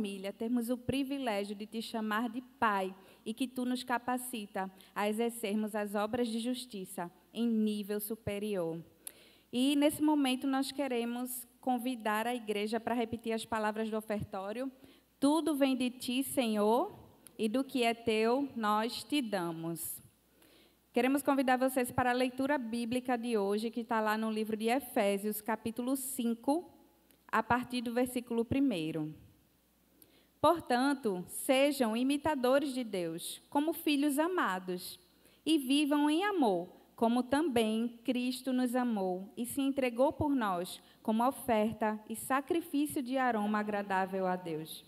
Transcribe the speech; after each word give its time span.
família, 0.00 0.32
temos 0.32 0.70
o 0.70 0.78
privilégio 0.78 1.54
de 1.54 1.66
te 1.66 1.82
chamar 1.82 2.30
de 2.30 2.40
Pai 2.40 2.94
e 3.22 3.34
que 3.34 3.46
tu 3.46 3.66
nos 3.66 3.84
capacita 3.84 4.70
a 4.94 5.06
exercermos 5.06 5.74
as 5.74 5.94
obras 5.94 6.28
de 6.28 6.38
justiça 6.38 7.12
em 7.34 7.46
nível 7.46 8.00
superior. 8.00 8.82
E 9.52 9.76
nesse 9.76 10.02
momento 10.02 10.46
nós 10.46 10.72
queremos 10.72 11.46
convidar 11.60 12.26
a 12.26 12.34
igreja 12.34 12.80
para 12.80 12.94
repetir 12.94 13.34
as 13.34 13.44
palavras 13.44 13.90
do 13.90 13.96
ofertório. 13.98 14.72
Tudo 15.18 15.54
vem 15.54 15.76
de 15.76 15.90
ti, 15.90 16.22
Senhor, 16.22 16.98
e 17.38 17.46
do 17.46 17.62
que 17.62 17.82
é 17.82 17.92
teu 17.92 18.48
nós 18.56 19.04
te 19.04 19.20
damos. 19.20 20.00
Queremos 20.94 21.22
convidar 21.22 21.58
vocês 21.58 21.92
para 21.92 22.08
a 22.08 22.14
leitura 22.14 22.56
bíblica 22.56 23.18
de 23.18 23.36
hoje, 23.36 23.70
que 23.70 23.80
está 23.80 24.00
lá 24.00 24.16
no 24.16 24.30
livro 24.30 24.56
de 24.56 24.68
Efésios, 24.68 25.42
capítulo 25.42 25.94
5, 25.94 26.72
a 27.30 27.42
partir 27.42 27.82
do 27.82 27.92
versículo 27.92 28.46
1. 28.50 29.19
Portanto, 30.40 31.22
sejam 31.28 31.96
imitadores 31.96 32.72
de 32.72 32.82
Deus, 32.82 33.42
como 33.50 33.74
filhos 33.74 34.18
amados, 34.18 34.98
e 35.44 35.58
vivam 35.58 36.08
em 36.08 36.24
amor, 36.24 36.68
como 36.96 37.22
também 37.22 37.98
Cristo 38.04 38.52
nos 38.52 38.74
amou 38.74 39.32
e 39.36 39.44
se 39.44 39.60
entregou 39.60 40.12
por 40.12 40.34
nós 40.34 40.80
como 41.02 41.26
oferta 41.26 41.98
e 42.08 42.16
sacrifício 42.16 43.02
de 43.02 43.16
aroma 43.16 43.58
agradável 43.58 44.26
a 44.26 44.36
Deus. 44.36 44.84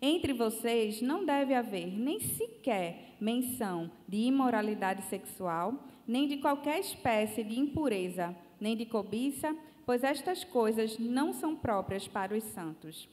Entre 0.00 0.32
vocês 0.32 1.00
não 1.00 1.24
deve 1.24 1.54
haver 1.54 1.86
nem 1.86 2.20
sequer 2.20 3.16
menção 3.20 3.90
de 4.06 4.18
imoralidade 4.18 5.02
sexual, 5.04 5.86
nem 6.06 6.28
de 6.28 6.36
qualquer 6.36 6.80
espécie 6.80 7.42
de 7.42 7.58
impureza, 7.58 8.36
nem 8.60 8.76
de 8.76 8.84
cobiça, 8.84 9.56
pois 9.86 10.04
estas 10.04 10.44
coisas 10.44 10.98
não 10.98 11.32
são 11.32 11.56
próprias 11.56 12.06
para 12.06 12.36
os 12.36 12.44
santos. 12.44 13.08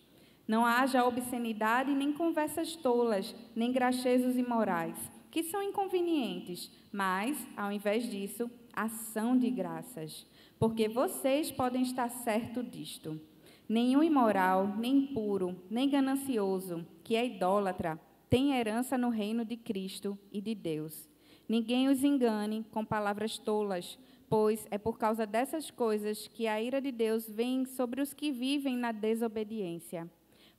Não 0.47 0.65
haja 0.65 1.05
obscenidade, 1.05 1.93
nem 1.93 2.11
conversas 2.11 2.75
tolas, 2.75 3.35
nem 3.55 3.71
graxezos 3.71 4.35
imorais, 4.35 4.97
que 5.29 5.43
são 5.43 5.61
inconvenientes, 5.61 6.71
mas, 6.91 7.37
ao 7.55 7.71
invés 7.71 8.09
disso, 8.09 8.49
ação 8.73 9.37
de 9.37 9.49
graças. 9.49 10.25
Porque 10.59 10.87
vocês 10.87 11.51
podem 11.51 11.81
estar 11.83 12.09
certo 12.09 12.61
disto. 12.61 13.19
Nenhum 13.67 14.03
imoral, 14.03 14.75
nem 14.77 14.97
impuro, 14.97 15.55
nem 15.69 15.89
ganancioso, 15.89 16.85
que 17.03 17.15
é 17.15 17.25
idólatra, 17.25 17.99
tem 18.29 18.53
herança 18.53 18.97
no 18.97 19.09
reino 19.09 19.45
de 19.45 19.55
Cristo 19.55 20.17
e 20.31 20.41
de 20.41 20.53
Deus. 20.53 21.09
Ninguém 21.47 21.89
os 21.89 22.03
engane 22.03 22.65
com 22.71 22.85
palavras 22.85 23.37
tolas, 23.37 23.97
pois 24.29 24.65
é 24.71 24.77
por 24.77 24.97
causa 24.97 25.25
dessas 25.25 25.69
coisas 25.69 26.27
que 26.27 26.47
a 26.47 26.61
ira 26.61 26.81
de 26.81 26.91
Deus 26.91 27.29
vem 27.29 27.65
sobre 27.65 28.01
os 28.01 28.13
que 28.13 28.31
vivem 28.31 28.77
na 28.77 28.93
desobediência. 28.93 30.09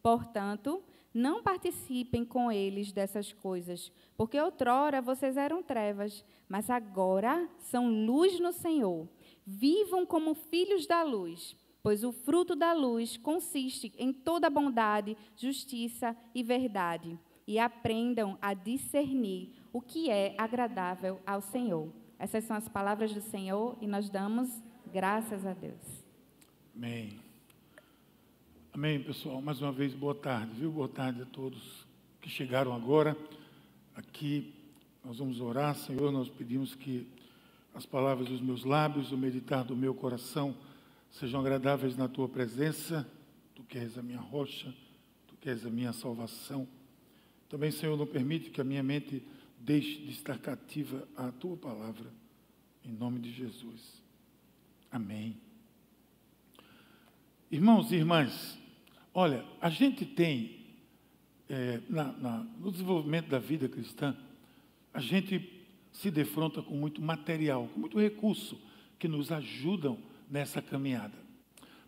Portanto, 0.02 0.82
não 1.14 1.42
participem 1.42 2.24
com 2.24 2.50
eles 2.50 2.90
dessas 2.90 3.32
coisas, 3.32 3.92
porque 4.16 4.40
outrora 4.40 5.02
vocês 5.02 5.36
eram 5.36 5.62
trevas, 5.62 6.24
mas 6.48 6.70
agora 6.70 7.48
são 7.58 7.88
luz 7.88 8.40
no 8.40 8.52
Senhor. 8.52 9.06
Vivam 9.46 10.06
como 10.06 10.34
filhos 10.34 10.86
da 10.86 11.02
luz, 11.02 11.56
pois 11.82 12.02
o 12.02 12.12
fruto 12.12 12.56
da 12.56 12.72
luz 12.72 13.16
consiste 13.16 13.92
em 13.98 14.12
toda 14.12 14.48
bondade, 14.48 15.16
justiça 15.36 16.16
e 16.34 16.42
verdade. 16.42 17.18
E 17.46 17.58
aprendam 17.58 18.38
a 18.40 18.54
discernir 18.54 19.52
o 19.72 19.80
que 19.80 20.08
é 20.08 20.34
agradável 20.38 21.20
ao 21.26 21.40
Senhor. 21.40 21.92
Essas 22.18 22.44
são 22.44 22.56
as 22.56 22.68
palavras 22.68 23.12
do 23.12 23.20
Senhor 23.20 23.76
e 23.80 23.86
nós 23.86 24.08
damos 24.08 24.62
graças 24.92 25.44
a 25.44 25.52
Deus. 25.52 26.04
Amém. 26.74 27.21
Amém, 28.74 29.02
pessoal. 29.02 29.42
Mais 29.42 29.60
uma 29.60 29.70
vez, 29.70 29.92
boa 29.92 30.14
tarde, 30.14 30.50
viu? 30.54 30.72
Boa 30.72 30.88
tarde 30.88 31.20
a 31.20 31.26
todos 31.26 31.86
que 32.22 32.30
chegaram 32.30 32.74
agora. 32.74 33.14
Aqui 33.94 34.54
nós 35.04 35.18
vamos 35.18 35.42
orar, 35.42 35.74
Senhor. 35.74 36.10
Nós 36.10 36.30
pedimos 36.30 36.74
que 36.74 37.06
as 37.74 37.84
palavras 37.84 38.30
dos 38.30 38.40
meus 38.40 38.64
lábios, 38.64 39.12
o 39.12 39.18
meditar 39.18 39.62
do 39.62 39.76
meu 39.76 39.94
coração 39.94 40.56
sejam 41.10 41.38
agradáveis 41.38 41.98
na 41.98 42.08
tua 42.08 42.26
presença. 42.26 43.06
Tu 43.54 43.62
queres 43.64 43.98
a 43.98 44.02
minha 44.02 44.20
rocha, 44.20 44.74
tu 45.28 45.36
queres 45.36 45.66
a 45.66 45.70
minha 45.70 45.92
salvação. 45.92 46.66
Também, 47.50 47.70
Senhor, 47.70 47.94
não 47.94 48.06
permite 48.06 48.48
que 48.48 48.60
a 48.62 48.64
minha 48.64 48.82
mente 48.82 49.22
deixe 49.58 50.00
de 50.00 50.12
estar 50.12 50.38
cativa 50.38 51.06
à 51.14 51.30
tua 51.30 51.58
palavra. 51.58 52.10
Em 52.82 52.90
nome 52.90 53.20
de 53.20 53.30
Jesus. 53.32 54.02
Amém. 54.90 55.36
Irmãos 57.50 57.92
e 57.92 57.96
irmãs, 57.96 58.61
Olha, 59.14 59.44
a 59.60 59.68
gente 59.68 60.06
tem, 60.06 60.64
é, 61.48 61.80
na, 61.88 62.12
na, 62.12 62.38
no 62.58 62.72
desenvolvimento 62.72 63.28
da 63.28 63.38
vida 63.38 63.68
cristã, 63.68 64.16
a 64.92 65.00
gente 65.00 65.62
se 65.90 66.10
defronta 66.10 66.62
com 66.62 66.74
muito 66.74 67.00
material, 67.02 67.68
com 67.74 67.80
muito 67.80 68.00
recurso 68.00 68.58
que 68.98 69.06
nos 69.06 69.30
ajudam 69.30 69.98
nessa 70.30 70.62
caminhada. 70.62 71.14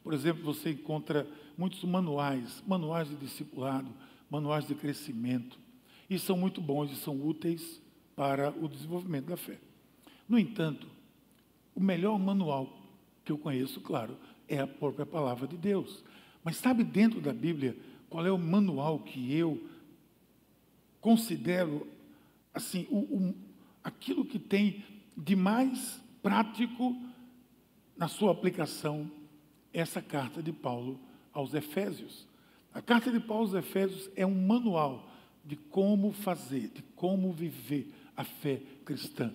Por 0.03 0.13
exemplo, 0.13 0.45
você 0.45 0.71
encontra 0.71 1.27
muitos 1.57 1.83
manuais, 1.85 2.63
manuais 2.67 3.09
de 3.09 3.17
discipulado, 3.17 3.91
manuais 4.31 4.67
de 4.67 4.75
crescimento, 4.75 5.59
e 6.11 6.19
são 6.19 6.37
muito 6.37 6.61
bons 6.61 6.93
e 6.93 6.97
são 6.97 7.19
úteis 7.27 7.81
para 8.15 8.51
o 8.51 8.69
desenvolvimento 8.69 9.27
da 9.27 9.37
fé. 9.37 9.59
No 10.29 10.39
entanto, 10.39 10.87
o 11.75 11.81
melhor 11.81 12.19
manual 12.19 12.69
que 13.25 13.33
eu 13.33 13.39
conheço, 13.39 13.81
claro, 13.81 14.17
é 14.47 14.59
a 14.59 14.67
própria 14.67 15.07
palavra 15.07 15.49
de 15.49 15.57
Deus. 15.57 16.05
Mas 16.45 16.57
sabe 16.59 16.85
dentro 16.85 17.21
da 17.21 17.33
Bíblia 17.33 17.77
qual 18.11 18.25
é 18.27 18.31
o 18.31 18.39
manual 18.39 19.01
que 19.01 19.35
eu 19.35 19.67
considero 21.01 21.89
assim 22.53 22.87
o, 22.91 22.99
o, 22.99 23.35
aquilo 23.83 24.25
que 24.25 24.39
tem 24.39 24.85
de 25.17 25.35
mais 25.35 26.01
prático 26.23 26.97
na 27.97 28.09
sua 28.09 28.33
aplicação 28.33 29.11
essa 29.73 30.01
carta 30.01 30.43
de 30.43 30.53
Paulo 30.53 31.01
aos 31.33 31.55
Efésios. 31.55 32.27
A 32.73 32.81
carta 32.81 33.11
de 33.11 33.21
Paulo 33.21 33.45
aos 33.45 33.55
Efésios 33.55 34.11
é 34.15 34.25
um 34.25 34.47
manual 34.47 35.11
de 35.45 35.57
como 35.57 36.13
fazer, 36.13 36.69
de 36.69 36.83
como 36.95 37.33
viver 37.33 37.93
a 38.17 38.25
fé 38.25 38.63
cristã. 38.85 39.33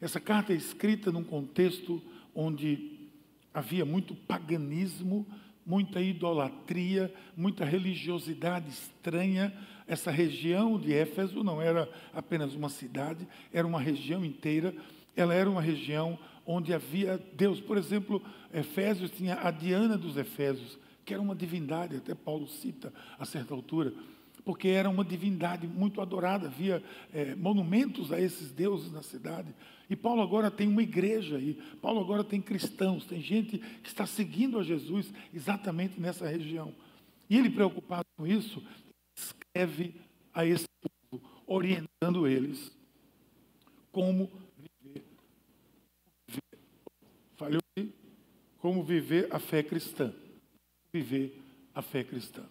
Essa 0.00 0.20
carta 0.20 0.52
é 0.52 0.56
escrita 0.56 1.12
num 1.12 1.24
contexto 1.24 2.02
onde 2.34 3.08
havia 3.52 3.84
muito 3.84 4.14
paganismo, 4.14 5.26
muita 5.66 6.00
idolatria, 6.00 7.12
muita 7.36 7.64
religiosidade 7.64 8.70
estranha. 8.70 9.52
Essa 9.86 10.10
região 10.10 10.78
de 10.78 10.94
Éfeso 10.94 11.42
não 11.42 11.60
era 11.60 11.90
apenas 12.14 12.54
uma 12.54 12.68
cidade, 12.68 13.26
era 13.52 13.66
uma 13.66 13.80
região 13.80 14.24
inteira. 14.24 14.74
Ela 15.16 15.34
era 15.34 15.50
uma 15.50 15.60
região 15.60 16.18
onde 16.46 16.72
havia 16.72 17.20
Deus. 17.34 17.60
Por 17.60 17.76
exemplo, 17.76 18.22
Efésios 18.54 19.10
tinha 19.10 19.34
a 19.42 19.50
Diana 19.50 19.98
dos 19.98 20.16
Efésios, 20.16 20.78
que 21.04 21.12
era 21.12 21.22
uma 21.22 21.34
divindade, 21.34 21.96
até 21.96 22.14
Paulo 22.14 22.46
cita 22.46 22.92
a 23.18 23.24
certa 23.24 23.52
altura, 23.52 23.92
porque 24.46 24.68
era 24.68 24.88
uma 24.88 25.04
divindade 25.04 25.66
muito 25.66 26.00
adorada, 26.00 26.46
havia 26.46 26.80
é, 27.12 27.34
monumentos 27.34 28.12
a 28.12 28.20
esses 28.20 28.52
deuses 28.52 28.92
na 28.92 29.02
cidade. 29.02 29.52
E 29.90 29.96
Paulo 29.96 30.22
agora 30.22 30.52
tem 30.52 30.68
uma 30.68 30.84
igreja 30.84 31.36
aí, 31.36 31.60
Paulo 31.82 32.00
agora 32.00 32.22
tem 32.22 32.40
cristãos, 32.40 33.04
tem 33.04 33.20
gente 33.20 33.58
que 33.58 33.88
está 33.88 34.06
seguindo 34.06 34.56
a 34.60 34.62
Jesus 34.62 35.12
exatamente 35.34 36.00
nessa 36.00 36.28
região. 36.28 36.72
E 37.28 37.36
ele, 37.36 37.50
preocupado 37.50 38.06
com 38.16 38.24
isso, 38.24 38.62
escreve 39.18 39.96
a 40.32 40.46
esse 40.46 40.66
povo, 41.10 41.24
orientando 41.44 42.28
eles 42.28 42.70
como 43.90 44.30
viver. 44.84 45.04
Falei 47.34 47.60
como 48.58 48.84
viver 48.84 49.26
a 49.32 49.40
fé 49.40 49.64
cristã. 49.64 50.14
Viver 50.92 51.36
a 51.74 51.82
fé 51.82 52.04
cristã. 52.04 52.44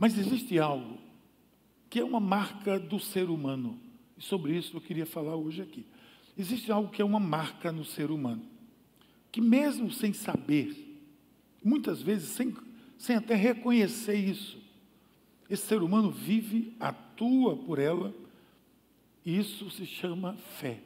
Mas 0.00 0.16
existe 0.16 0.58
algo 0.58 0.96
que 1.90 2.00
é 2.00 2.04
uma 2.04 2.18
marca 2.18 2.80
do 2.80 2.98
ser 2.98 3.28
humano 3.28 3.78
e 4.16 4.22
sobre 4.22 4.56
isso 4.56 4.74
eu 4.74 4.80
queria 4.80 5.04
falar 5.04 5.36
hoje 5.36 5.60
aqui. 5.60 5.84
Existe 6.38 6.72
algo 6.72 6.90
que 6.90 7.02
é 7.02 7.04
uma 7.04 7.20
marca 7.20 7.70
no 7.70 7.84
ser 7.84 8.10
humano, 8.10 8.42
que 9.30 9.42
mesmo 9.42 9.90
sem 9.90 10.14
saber, 10.14 10.98
muitas 11.62 12.00
vezes 12.00 12.30
sem, 12.30 12.56
sem 12.96 13.16
até 13.16 13.34
reconhecer 13.34 14.14
isso, 14.14 14.58
esse 15.50 15.66
ser 15.66 15.82
humano 15.82 16.10
vive, 16.10 16.74
atua 16.80 17.54
por 17.56 17.78
ela, 17.78 18.14
e 19.22 19.38
isso 19.38 19.70
se 19.70 19.84
chama 19.84 20.34
fé. 20.58 20.80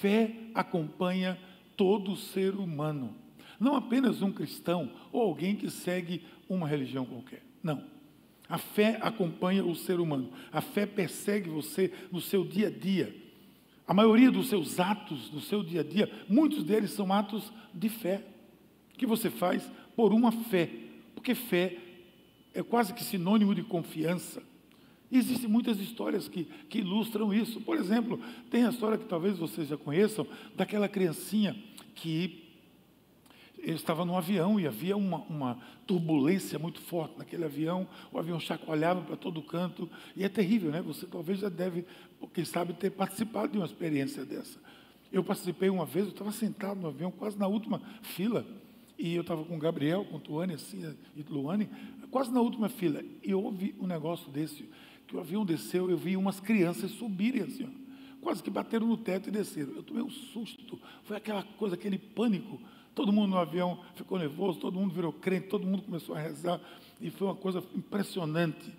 Fé 0.00 0.34
acompanha 0.52 1.38
todo 1.76 2.16
ser 2.16 2.56
humano, 2.56 3.14
não 3.60 3.76
apenas 3.76 4.20
um 4.20 4.32
cristão 4.32 4.90
ou 5.12 5.22
alguém 5.22 5.54
que 5.54 5.70
segue 5.70 6.24
uma 6.48 6.66
religião 6.66 7.06
qualquer. 7.06 7.54
Não. 7.64 7.93
A 8.54 8.58
fé 8.58 8.98
acompanha 9.00 9.64
o 9.64 9.74
ser 9.74 9.98
humano. 9.98 10.30
A 10.52 10.60
fé 10.60 10.86
persegue 10.86 11.50
você 11.50 11.92
no 12.12 12.20
seu 12.20 12.44
dia 12.44 12.68
a 12.68 12.70
dia. 12.70 13.12
A 13.84 13.92
maioria 13.92 14.30
dos 14.30 14.46
seus 14.46 14.78
atos 14.78 15.28
no 15.32 15.40
seu 15.40 15.60
dia 15.60 15.80
a 15.80 15.82
dia, 15.82 16.08
muitos 16.28 16.62
deles 16.62 16.92
são 16.92 17.12
atos 17.12 17.52
de 17.74 17.88
fé, 17.88 18.24
que 18.96 19.06
você 19.06 19.28
faz 19.28 19.68
por 19.96 20.12
uma 20.12 20.30
fé, 20.30 20.70
porque 21.16 21.34
fé 21.34 21.78
é 22.54 22.62
quase 22.62 22.94
que 22.94 23.02
sinônimo 23.02 23.56
de 23.56 23.64
confiança. 23.64 24.40
Existem 25.10 25.50
muitas 25.50 25.80
histórias 25.80 26.28
que, 26.28 26.44
que 26.68 26.78
ilustram 26.78 27.34
isso. 27.34 27.60
Por 27.60 27.76
exemplo, 27.76 28.20
tem 28.52 28.64
a 28.64 28.70
história 28.70 28.96
que 28.96 29.06
talvez 29.06 29.36
vocês 29.36 29.66
já 29.66 29.76
conheçam, 29.76 30.24
daquela 30.54 30.88
criancinha 30.88 31.56
que 31.96 32.43
estava 33.72 34.04
num 34.04 34.16
avião 34.16 34.58
e 34.58 34.66
havia 34.66 34.96
uma, 34.96 35.18
uma, 35.28 35.58
turbulência 35.86 36.58
muito 36.58 36.80
forte 36.80 37.18
naquele 37.18 37.44
avião, 37.44 37.86
o 38.12 38.18
avião 38.18 38.40
chacoalhava 38.40 39.02
para 39.02 39.16
todo 39.16 39.42
canto, 39.42 39.88
e 40.16 40.24
é 40.24 40.28
terrível, 40.28 40.70
né? 40.70 40.82
Você 40.82 41.06
talvez 41.06 41.38
já 41.38 41.48
deve, 41.48 41.84
quem 42.32 42.44
sabe, 42.44 42.72
ter 42.74 42.90
participado 42.90 43.52
de 43.52 43.58
uma 43.58 43.66
experiência 43.66 44.24
dessa. 44.24 44.58
Eu 45.12 45.22
participei 45.22 45.70
uma 45.70 45.86
vez, 45.86 46.06
eu 46.06 46.12
estava 46.12 46.32
sentado 46.32 46.80
no 46.80 46.88
avião, 46.88 47.10
quase 47.10 47.38
na 47.38 47.46
última 47.46 47.80
fila, 48.02 48.46
e 48.98 49.14
eu 49.14 49.22
estava 49.22 49.44
com 49.44 49.56
o 49.56 49.58
Gabriel, 49.58 50.04
com 50.04 50.16
o 50.16 50.20
Tuane, 50.20 50.54
assim, 50.54 50.94
e 51.16 51.22
Luane, 51.22 51.68
quase 52.10 52.32
na 52.32 52.40
última 52.40 52.68
fila, 52.68 53.02
e 53.22 53.34
houve 53.34 53.74
um 53.80 53.86
negócio 53.86 54.30
desse, 54.30 54.68
que 55.06 55.16
o 55.16 55.20
avião 55.20 55.44
desceu, 55.44 55.90
eu 55.90 55.96
vi 55.96 56.16
umas 56.16 56.40
crianças 56.40 56.90
subirem 56.92 57.42
assim, 57.42 57.64
ó, 57.64 57.84
quase 58.24 58.42
que 58.42 58.50
bateram 58.50 58.86
no 58.86 58.96
teto 58.96 59.28
e 59.28 59.32
desceram. 59.32 59.74
Eu 59.74 59.82
tomei 59.82 60.02
um 60.02 60.08
susto, 60.08 60.80
foi 61.04 61.16
aquela 61.16 61.42
coisa, 61.42 61.74
aquele 61.74 61.98
pânico, 61.98 62.58
Todo 62.94 63.12
mundo 63.12 63.30
no 63.30 63.38
avião 63.38 63.80
ficou 63.94 64.18
nervoso, 64.18 64.60
todo 64.60 64.78
mundo 64.78 64.94
virou 64.94 65.12
crente, 65.12 65.48
todo 65.48 65.66
mundo 65.66 65.82
começou 65.82 66.14
a 66.14 66.18
rezar, 66.20 66.60
e 67.00 67.10
foi 67.10 67.26
uma 67.26 67.34
coisa 67.34 67.62
impressionante. 67.74 68.72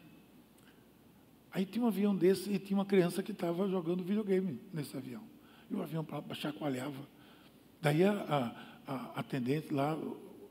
Aí 1.52 1.66
tinha 1.66 1.84
um 1.84 1.88
avião 1.88 2.16
desse 2.16 2.52
e 2.52 2.60
tinha 2.60 2.78
uma 2.78 2.86
criança 2.86 3.22
que 3.22 3.32
estava 3.32 3.68
jogando 3.68 4.04
videogame 4.04 4.60
nesse 4.74 4.96
avião. 4.96 5.22
E 5.70 5.76
o 5.76 5.82
avião 5.82 6.06
chacoalhava. 6.34 7.08
Daí 7.82 8.04
a, 8.04 8.54
a, 8.88 8.94
a 8.94 9.20
atendente 9.20 9.74
lá, 9.74 9.98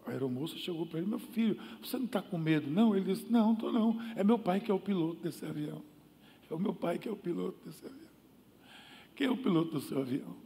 a 0.06 0.10
aeromoça, 0.10 0.56
chegou 0.56 0.86
para 0.86 0.98
ele: 0.98 1.08
Meu 1.08 1.18
filho, 1.18 1.58
você 1.82 1.96
não 1.96 2.06
está 2.06 2.22
com 2.22 2.38
medo? 2.38 2.70
Não? 2.70 2.94
Ele 2.94 3.12
disse: 3.12 3.30
Não, 3.30 3.52
estou 3.52 3.72
não. 3.72 3.98
É 4.16 4.24
meu 4.24 4.38
pai 4.38 4.60
que 4.60 4.70
é 4.70 4.74
o 4.74 4.78
piloto 4.78 5.22
desse 5.22 5.44
avião. 5.44 5.82
É 6.50 6.54
o 6.54 6.58
meu 6.58 6.74
pai 6.74 6.98
que 6.98 7.08
é 7.08 7.12
o 7.12 7.16
piloto 7.16 7.58
desse 7.64 7.84
avião. 7.84 8.10
Quem 9.14 9.26
é 9.26 9.30
o 9.30 9.36
piloto 9.36 9.72
do 9.72 9.80
seu 9.80 10.00
avião? 10.00 10.43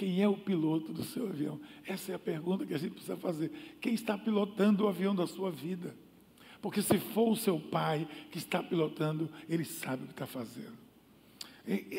Quem 0.00 0.22
é 0.22 0.26
o 0.26 0.34
piloto 0.34 0.94
do 0.94 1.04
seu 1.04 1.28
avião? 1.28 1.60
Essa 1.84 2.12
é 2.12 2.14
a 2.14 2.18
pergunta 2.18 2.64
que 2.64 2.72
a 2.72 2.78
gente 2.78 2.92
precisa 2.92 3.18
fazer. 3.18 3.52
Quem 3.82 3.92
está 3.92 4.16
pilotando 4.16 4.86
o 4.86 4.88
avião 4.88 5.14
da 5.14 5.26
sua 5.26 5.50
vida? 5.50 5.94
Porque 6.62 6.80
se 6.80 6.96
for 6.96 7.28
o 7.28 7.36
seu 7.36 7.60
pai 7.60 8.08
que 8.30 8.38
está 8.38 8.62
pilotando, 8.62 9.28
ele 9.46 9.62
sabe 9.62 10.04
o 10.04 10.06
que 10.06 10.14
está 10.14 10.26
fazendo. 10.26 10.72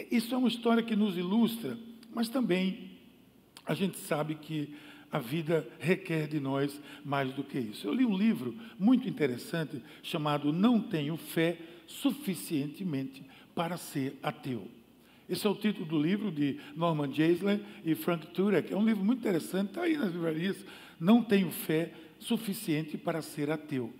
Isso 0.10 0.34
é 0.34 0.38
uma 0.40 0.48
história 0.48 0.82
que 0.82 0.96
nos 0.96 1.16
ilustra, 1.16 1.78
mas 2.12 2.28
também 2.28 2.90
a 3.68 3.76
gente 3.76 4.00
sabe 4.00 4.34
que 4.34 4.76
a 5.12 5.20
vida 5.20 5.70
requer 5.78 6.28
de 6.28 6.40
nós 6.40 6.82
mais 7.06 7.32
do 7.36 7.44
que 7.44 7.60
isso. 7.60 7.86
Eu 7.86 7.94
li 7.94 8.04
um 8.04 8.18
livro 8.18 8.58
muito 8.80 9.08
interessante 9.08 9.80
chamado 10.02 10.52
Não 10.52 10.82
Tenho 10.82 11.18
Fé 11.18 11.60
Suficientemente 11.86 13.24
para 13.54 13.78
Ser 13.78 14.18
Ateu. 14.24 14.81
Esse 15.32 15.48
é 15.48 15.50
o 15.50 15.56
título 15.56 15.86
do 15.86 15.98
livro 15.98 16.30
de 16.30 16.58
Norman 16.76 17.10
Geisler 17.10 17.62
e 17.86 17.96
Frank 17.96 18.28
Turek. 18.28 18.74
É 18.74 18.76
um 18.76 18.86
livro 18.86 19.02
muito 19.02 19.20
interessante, 19.20 19.70
está 19.70 19.84
aí 19.84 19.96
nas 19.96 20.12
livrarias. 20.12 20.66
Não 21.00 21.24
tenho 21.24 21.50
fé 21.50 21.94
suficiente 22.20 22.98
para 22.98 23.22
ser 23.22 23.50
ateu. 23.50 23.94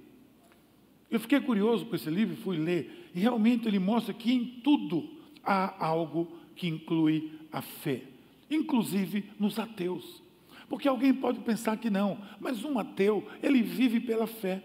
Eu 1.10 1.22
fiquei 1.22 1.40
curioso 1.40 1.86
com 1.86 1.96
esse 1.96 2.10
livro, 2.10 2.36
fui 2.36 2.58
ler, 2.58 3.10
e 3.16 3.22
realmente 3.22 3.66
ele 3.66 3.80
mostra 3.80 4.14
que 4.14 4.30
em 4.30 4.46
tudo 4.62 5.10
há 5.42 5.86
algo 5.86 6.38
que 6.54 6.68
inclui 6.68 7.32
a 7.50 7.62
fé, 7.62 8.02
inclusive 8.50 9.24
nos 9.40 9.58
ateus. 9.58 10.22
Porque 10.68 10.90
alguém 10.90 11.14
pode 11.14 11.40
pensar 11.40 11.78
que 11.78 11.90
não, 11.90 12.20
mas 12.42 12.66
um 12.66 12.78
ateu, 12.78 13.26
ele 13.42 13.62
vive 13.62 14.02
pela 14.02 14.28
fé, 14.28 14.62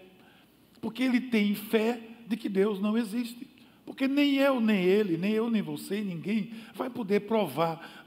porque 0.81 1.03
ele 1.03 1.21
tem 1.21 1.55
fé 1.55 2.01
de 2.27 2.35
que 2.35 2.49
Deus 2.49 2.77
não 2.81 2.97
existe. 2.97 3.46
Porque 3.87 4.05
nem 4.05 4.35
eu, 4.35 4.59
nem 4.59 4.83
ele, 4.83 5.15
nem 5.15 5.31
eu, 5.31 5.49
nem 5.49 5.61
você, 5.61 6.01
ninguém 6.01 6.51
vai 6.75 6.89
poder 6.89 7.21
provar 7.21 8.05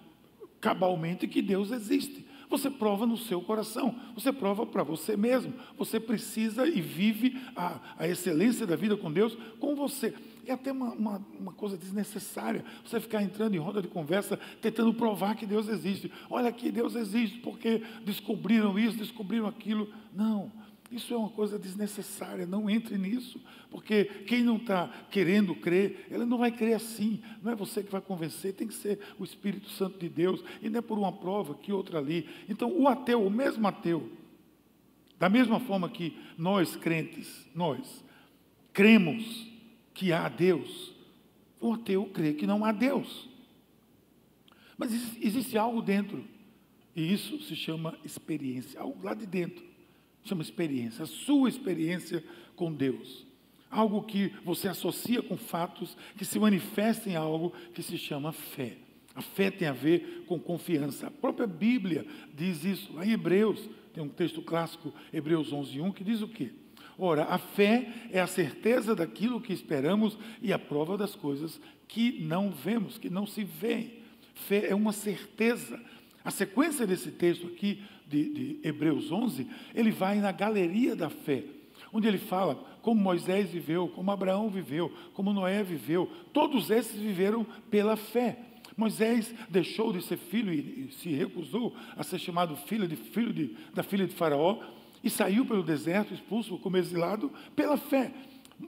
cabalmente 0.60 1.26
que 1.26 1.40
Deus 1.40 1.70
existe. 1.70 2.22
Você 2.50 2.68
prova 2.68 3.06
no 3.06 3.16
seu 3.16 3.40
coração, 3.40 3.94
você 4.14 4.30
prova 4.30 4.66
para 4.66 4.82
você 4.82 5.16
mesmo. 5.16 5.54
Você 5.78 5.98
precisa 5.98 6.68
e 6.68 6.82
vive 6.82 7.40
a, 7.56 7.80
a, 7.96 8.06
excelência 8.06 8.66
da 8.66 8.76
vida 8.76 8.94
com 8.94 9.10
Deus 9.10 9.38
com 9.58 9.74
você. 9.74 10.12
É 10.46 10.52
até 10.52 10.70
uma, 10.70 10.92
uma, 10.92 11.26
uma, 11.38 11.52
coisa 11.52 11.78
desnecessária 11.78 12.62
você 12.84 13.00
ficar 13.00 13.22
entrando 13.22 13.54
em 13.54 13.58
roda 13.58 13.80
de 13.80 13.88
conversa 13.88 14.38
tentando 14.60 14.92
provar 14.92 15.34
que 15.34 15.46
Deus 15.46 15.66
existe. 15.66 16.12
Olha 16.28 16.50
aqui, 16.50 16.70
Deus 16.70 16.94
existe 16.94 17.38
porque 17.38 17.82
descobriram 18.04 18.78
isso, 18.78 18.98
descobriram 18.98 19.46
aquilo. 19.46 19.88
Não. 20.14 20.52
Isso 20.90 21.14
é 21.14 21.16
uma 21.16 21.28
coisa 21.28 21.56
desnecessária, 21.56 22.44
não 22.46 22.68
entre 22.68 22.98
nisso, 22.98 23.40
porque 23.70 24.04
quem 24.26 24.42
não 24.42 24.56
está 24.56 24.88
querendo 25.08 25.54
crer, 25.54 26.06
ele 26.10 26.24
não 26.24 26.36
vai 26.36 26.50
crer 26.50 26.74
assim, 26.74 27.22
não 27.40 27.52
é 27.52 27.54
você 27.54 27.80
que 27.80 27.92
vai 27.92 28.00
convencer, 28.00 28.54
tem 28.54 28.66
que 28.66 28.74
ser 28.74 28.98
o 29.16 29.22
Espírito 29.22 29.70
Santo 29.70 30.00
de 30.00 30.08
Deus, 30.08 30.42
e 30.60 30.68
não 30.68 30.80
é 30.80 30.82
por 30.82 30.98
uma 30.98 31.12
prova 31.12 31.54
que 31.54 31.72
outra 31.72 31.98
ali. 31.98 32.28
Então, 32.48 32.72
o 32.76 32.88
ateu, 32.88 33.24
o 33.24 33.30
mesmo 33.30 33.68
ateu, 33.68 34.10
da 35.16 35.28
mesma 35.28 35.60
forma 35.60 35.88
que 35.88 36.18
nós 36.36 36.74
crentes, 36.74 37.46
nós 37.54 38.04
cremos 38.72 39.46
que 39.94 40.12
há 40.12 40.28
Deus, 40.28 40.92
o 41.60 41.74
ateu 41.74 42.04
crê 42.06 42.32
que 42.34 42.48
não 42.48 42.64
há 42.64 42.72
Deus. 42.72 43.28
Mas 44.76 44.92
existe 45.22 45.56
algo 45.56 45.82
dentro, 45.82 46.24
e 46.96 47.12
isso 47.12 47.40
se 47.42 47.54
chama 47.54 47.96
experiência, 48.04 48.80
algo 48.80 49.00
lá 49.04 49.14
de 49.14 49.24
dentro 49.24 49.69
chama 50.24 50.42
experiência, 50.42 51.04
a 51.04 51.06
sua 51.06 51.48
experiência 51.48 52.22
com 52.56 52.72
Deus. 52.72 53.26
Algo 53.70 54.02
que 54.02 54.32
você 54.44 54.68
associa 54.68 55.22
com 55.22 55.36
fatos 55.36 55.96
que 56.16 56.24
se 56.24 56.38
manifestam 56.38 57.12
em 57.12 57.16
algo 57.16 57.52
que 57.72 57.82
se 57.82 57.96
chama 57.96 58.32
fé. 58.32 58.76
A 59.14 59.22
fé 59.22 59.50
tem 59.50 59.68
a 59.68 59.72
ver 59.72 60.24
com 60.26 60.38
confiança. 60.38 61.06
A 61.06 61.10
própria 61.10 61.46
Bíblia 61.46 62.06
diz 62.34 62.64
isso. 62.64 62.92
Lá 62.92 63.04
em 63.04 63.12
Hebreus, 63.12 63.68
tem 63.92 64.02
um 64.02 64.08
texto 64.08 64.42
clássico, 64.42 64.94
Hebreus 65.12 65.52
11, 65.52 65.80
1, 65.80 65.92
que 65.92 66.04
diz 66.04 66.22
o 66.22 66.28
quê? 66.28 66.50
Ora, 66.96 67.24
a 67.24 67.38
fé 67.38 67.92
é 68.10 68.20
a 68.20 68.26
certeza 68.26 68.94
daquilo 68.94 69.40
que 69.40 69.52
esperamos 69.52 70.18
e 70.42 70.52
a 70.52 70.58
prova 70.58 70.98
das 70.98 71.14
coisas 71.14 71.60
que 71.88 72.20
não 72.20 72.50
vemos, 72.50 72.98
que 72.98 73.10
não 73.10 73.26
se 73.26 73.42
veem. 73.42 74.00
Fé 74.34 74.68
é 74.68 74.74
uma 74.74 74.92
certeza. 74.92 75.80
A 76.24 76.30
sequência 76.30 76.86
desse 76.86 77.10
texto 77.10 77.46
aqui 77.46 77.82
de, 78.10 78.32
de 78.32 78.68
Hebreus 78.68 79.10
11, 79.10 79.46
ele 79.74 79.90
vai 79.90 80.16
na 80.16 80.32
galeria 80.32 80.96
da 80.96 81.08
fé, 81.08 81.44
onde 81.92 82.08
ele 82.08 82.18
fala 82.18 82.56
como 82.82 83.00
Moisés 83.00 83.50
viveu, 83.50 83.88
como 83.88 84.10
Abraão 84.10 84.50
viveu, 84.50 84.92
como 85.14 85.32
Noé 85.32 85.62
viveu. 85.62 86.10
Todos 86.32 86.70
esses 86.70 87.00
viveram 87.00 87.46
pela 87.70 87.96
fé. 87.96 88.38
Moisés 88.76 89.34
deixou 89.48 89.92
de 89.92 90.02
ser 90.02 90.16
filho 90.16 90.52
e, 90.52 90.90
se 90.92 91.10
recusou 91.10 91.74
a 91.96 92.02
ser 92.02 92.18
chamado 92.18 92.56
filho, 92.56 92.88
de, 92.88 92.96
filho 92.96 93.32
de, 93.32 93.56
da 93.74 93.82
filha 93.82 94.06
de 94.06 94.14
Faraó 94.14 94.58
e 95.02 95.10
saiu 95.10 95.46
pelo 95.46 95.62
deserto, 95.62 96.14
expulso 96.14 96.58
como 96.58 96.76
exilado, 96.76 97.30
pela 97.54 97.76
fé. 97.76 98.12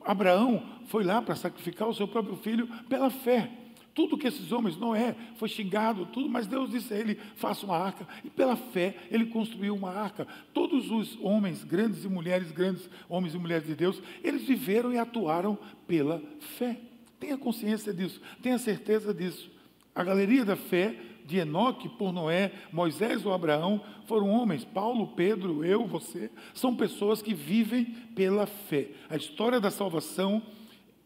Abraão 0.05 0.63
foi 0.87 1.05
lá 1.05 1.21
para 1.21 1.35
sacrificar 1.35 1.89
o 1.89 1.95
seu 1.95 2.09
próprio 2.09 2.37
filho 2.37 2.67
pela 2.89 3.11
fé. 3.11 3.51
Tudo 3.95 4.17
que 4.17 4.27
esses 4.27 4.51
homens, 4.53 4.77
Noé, 4.77 5.15
foi 5.37 5.49
xingado, 5.49 6.07
tudo, 6.07 6.29
mas 6.29 6.47
Deus 6.47 6.71
disse 6.71 6.95
a 6.95 6.97
ele: 6.97 7.19
faça 7.37 7.67
uma 7.67 7.77
arca. 7.77 8.07
E 8.25 8.31
pela 8.31 8.57
fé, 8.57 8.97
ele 9.11 9.27
construiu 9.27 9.75
uma 9.75 9.91
arca. 9.91 10.27
Todos 10.55 10.91
os 10.91 11.19
homens, 11.21 11.63
grandes 11.63 12.05
e 12.05 12.09
mulheres 12.09 12.51
grandes, 12.51 12.89
homens 13.09 13.35
e 13.35 13.39
mulheres 13.39 13.67
de 13.67 13.75
Deus, 13.75 14.01
eles 14.25 14.45
viveram 14.45 14.93
e 14.93 14.99
atuaram 14.99 15.59
pela 15.87 16.23
fé. 16.57 16.79
Tenha 17.21 17.37
consciência 17.37 17.93
disso, 17.93 18.21
tenha 18.43 18.59
certeza 18.59 19.13
disso. 19.13 19.51
A 19.95 20.03
galeria 20.03 20.45
da 20.45 20.57
fé 20.57 20.97
de 21.25 21.39
Enoque 21.39 21.89
por 21.89 22.13
Noé, 22.13 22.53
Moisés 22.73 23.25
ou 23.25 23.33
Abraão 23.33 23.81
foram 24.07 24.31
homens, 24.31 24.65
Paulo, 24.65 25.09
Pedro, 25.09 25.65
eu, 25.65 25.87
você, 25.87 26.31
são 26.55 26.75
pessoas 26.75 27.23
que 27.23 27.35
vivem 27.35 27.85
pela 28.15 28.47
fé. 28.47 28.89
A 29.09 29.17
história 29.17 29.61
da 29.61 29.71
salvação 29.71 30.43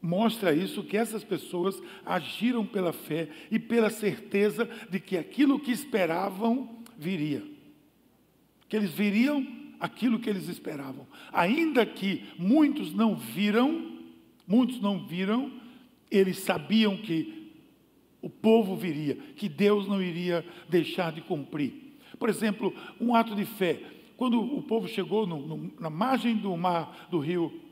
mostra 0.06 0.54
isso 0.54 0.84
que 0.84 0.96
essas 0.96 1.24
pessoas 1.24 1.82
agiram 2.04 2.64
pela 2.64 2.92
fé 2.92 3.28
e 3.50 3.58
pela 3.58 3.90
certeza 3.90 4.68
de 4.88 5.00
que 5.00 5.18
aquilo 5.18 5.58
que 5.58 5.72
esperavam 5.72 6.78
viria. 6.96 7.42
Que 8.68 8.76
eles 8.76 8.92
viriam 8.92 9.44
aquilo 9.80 10.20
que 10.20 10.30
eles 10.30 10.48
esperavam. 10.48 11.06
Ainda 11.32 11.84
que 11.84 12.24
muitos 12.38 12.94
não 12.94 13.16
viram, 13.16 13.98
muitos 14.46 14.80
não 14.80 15.04
viram, 15.04 15.50
eles 16.08 16.38
sabiam 16.38 16.96
que 16.96 17.50
o 18.22 18.30
povo 18.30 18.76
viria, 18.76 19.16
que 19.36 19.48
Deus 19.48 19.88
não 19.88 20.00
iria 20.00 20.44
deixar 20.68 21.12
de 21.12 21.20
cumprir. 21.20 21.98
Por 22.16 22.28
exemplo, 22.28 22.72
um 23.00 23.12
ato 23.12 23.34
de 23.34 23.44
fé. 23.44 23.82
Quando 24.16 24.40
o 24.40 24.62
povo 24.62 24.86
chegou 24.86 25.26
no, 25.26 25.44
no, 25.46 25.72
na 25.80 25.90
margem 25.90 26.36
do 26.36 26.56
mar 26.56 27.08
do 27.10 27.18
rio 27.18 27.65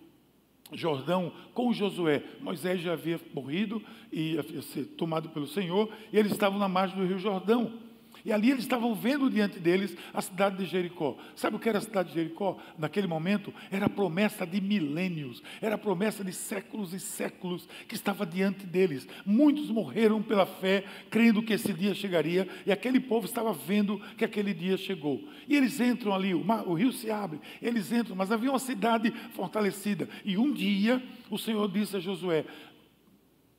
Jordão 0.72 1.32
com 1.52 1.72
Josué. 1.72 2.22
Moisés 2.40 2.80
já 2.80 2.92
havia 2.92 3.20
morrido 3.32 3.82
e 4.12 4.38
havia 4.38 4.62
sido 4.62 4.88
tomado 4.96 5.28
pelo 5.28 5.46
Senhor, 5.46 5.88
e 6.12 6.18
eles 6.18 6.32
estavam 6.32 6.58
na 6.58 6.68
margem 6.68 6.98
do 6.98 7.06
Rio 7.06 7.18
Jordão. 7.18 7.83
E 8.24 8.32
ali 8.32 8.50
eles 8.50 8.64
estavam 8.64 8.94
vendo 8.94 9.28
diante 9.28 9.60
deles 9.60 9.94
a 10.12 10.22
cidade 10.22 10.56
de 10.56 10.64
Jericó. 10.64 11.16
Sabe 11.36 11.56
o 11.56 11.58
que 11.58 11.68
era 11.68 11.78
a 11.78 11.82
cidade 11.82 12.08
de 12.08 12.14
Jericó? 12.14 12.56
Naquele 12.78 13.06
momento, 13.06 13.52
era 13.70 13.84
a 13.84 13.88
promessa 13.88 14.46
de 14.46 14.62
milênios, 14.62 15.42
era 15.60 15.74
a 15.74 15.78
promessa 15.78 16.24
de 16.24 16.32
séculos 16.32 16.94
e 16.94 17.00
séculos 17.00 17.68
que 17.86 17.94
estava 17.94 18.24
diante 18.24 18.64
deles. 18.64 19.06
Muitos 19.26 19.68
morreram 19.68 20.22
pela 20.22 20.46
fé, 20.46 20.84
crendo 21.10 21.42
que 21.42 21.52
esse 21.52 21.72
dia 21.74 21.94
chegaria, 21.94 22.48
e 22.64 22.72
aquele 22.72 22.98
povo 22.98 23.26
estava 23.26 23.52
vendo 23.52 24.00
que 24.16 24.24
aquele 24.24 24.54
dia 24.54 24.78
chegou. 24.78 25.22
E 25.46 25.54
eles 25.54 25.78
entram 25.78 26.14
ali, 26.14 26.34
o, 26.34 26.44
o 26.66 26.74
rio 26.74 26.92
se 26.92 27.10
abre, 27.10 27.40
eles 27.60 27.92
entram, 27.92 28.16
mas 28.16 28.32
havia 28.32 28.50
uma 28.50 28.58
cidade 28.58 29.10
fortalecida. 29.34 30.08
E 30.24 30.38
um 30.38 30.50
dia 30.50 31.02
o 31.30 31.36
Senhor 31.36 31.70
disse 31.70 31.96
a 31.96 32.00
Josué: 32.00 32.46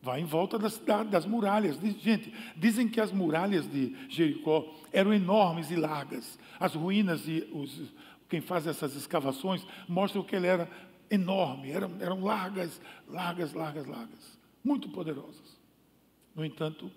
Vai 0.06 0.22
em 0.22 0.26
volta 0.26 0.60
da 0.60 0.70
cidade, 0.70 1.10
das 1.10 1.26
muralhas. 1.26 1.80
Gente, 2.00 2.32
dizem 2.56 2.88
que 2.88 3.02
as 3.02 3.12
muralhas 3.12 3.68
de 3.68 3.96
Jericó 4.08 4.72
eram 4.94 5.12
enormes 5.12 5.72
e 5.72 5.76
largas. 5.76 6.38
As 6.60 6.76
ruínas 6.76 7.28
e 7.28 7.50
os, 7.52 7.92
quem 8.30 8.40
faz 8.40 8.68
essas 8.68 8.96
escavações 8.96 9.66
mostram 9.90 10.22
que 10.22 10.36
ele 10.36 10.46
era 10.46 10.70
enorme, 11.10 11.72
eram, 11.72 11.92
eram 12.00 12.24
largas, 12.24 12.80
largas, 13.08 13.52
largas, 13.54 13.88
largas, 13.88 14.40
muito 14.64 14.90
poderosas. 14.90 15.60
No 16.36 16.46
entanto, 16.46 16.92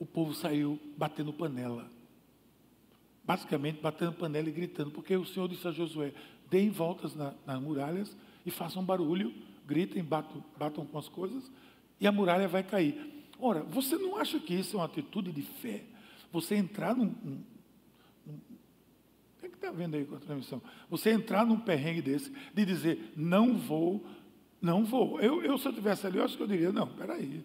o 0.00 0.04
povo 0.04 0.34
saiu 0.34 0.80
batendo 0.96 1.32
panela. 1.32 1.88
Basicamente, 3.22 3.80
batendo 3.80 4.14
panela 4.14 4.48
e 4.48 4.52
gritando, 4.52 4.90
porque 4.90 5.16
o 5.16 5.24
Senhor 5.24 5.48
disse 5.48 5.68
a 5.68 5.70
Josué: 5.70 6.12
deem 6.50 6.70
voltas 6.70 7.14
na, 7.14 7.34
nas 7.46 7.62
muralhas 7.62 8.16
e 8.44 8.50
façam 8.50 8.84
barulho 8.84 9.32
gritem, 9.66 10.02
batam, 10.02 10.44
batam 10.58 10.86
com 10.86 10.98
as 10.98 11.08
coisas, 11.08 11.50
e 12.00 12.06
a 12.06 12.12
muralha 12.12 12.46
vai 12.46 12.62
cair. 12.62 13.24
Ora, 13.38 13.62
você 13.62 13.96
não 13.96 14.16
acha 14.16 14.38
que 14.38 14.54
isso 14.54 14.76
é 14.76 14.80
uma 14.80 14.86
atitude 14.86 15.32
de 15.32 15.42
fé? 15.42 15.84
Você 16.32 16.54
entrar 16.54 16.94
num. 16.94 17.14
num, 17.22 17.42
num 18.26 18.40
quem 19.38 19.48
é 19.48 19.48
que 19.48 19.56
está 19.56 19.70
vendo 19.70 19.96
aí 19.96 20.04
com 20.04 20.16
a 20.16 20.20
transmissão? 20.20 20.62
Você 20.88 21.10
entrar 21.10 21.44
num 21.44 21.58
perrengue 21.58 22.02
desse, 22.02 22.32
de 22.54 22.64
dizer, 22.64 23.12
não 23.16 23.56
vou, 23.56 24.04
não 24.60 24.84
vou. 24.84 25.20
Eu, 25.20 25.42
eu 25.42 25.58
se 25.58 25.66
eu 25.66 25.70
estivesse 25.70 26.06
ali, 26.06 26.18
eu 26.18 26.24
acho 26.24 26.36
que 26.36 26.42
eu 26.42 26.46
diria, 26.46 26.72
não, 26.72 26.88
peraí. 26.88 27.44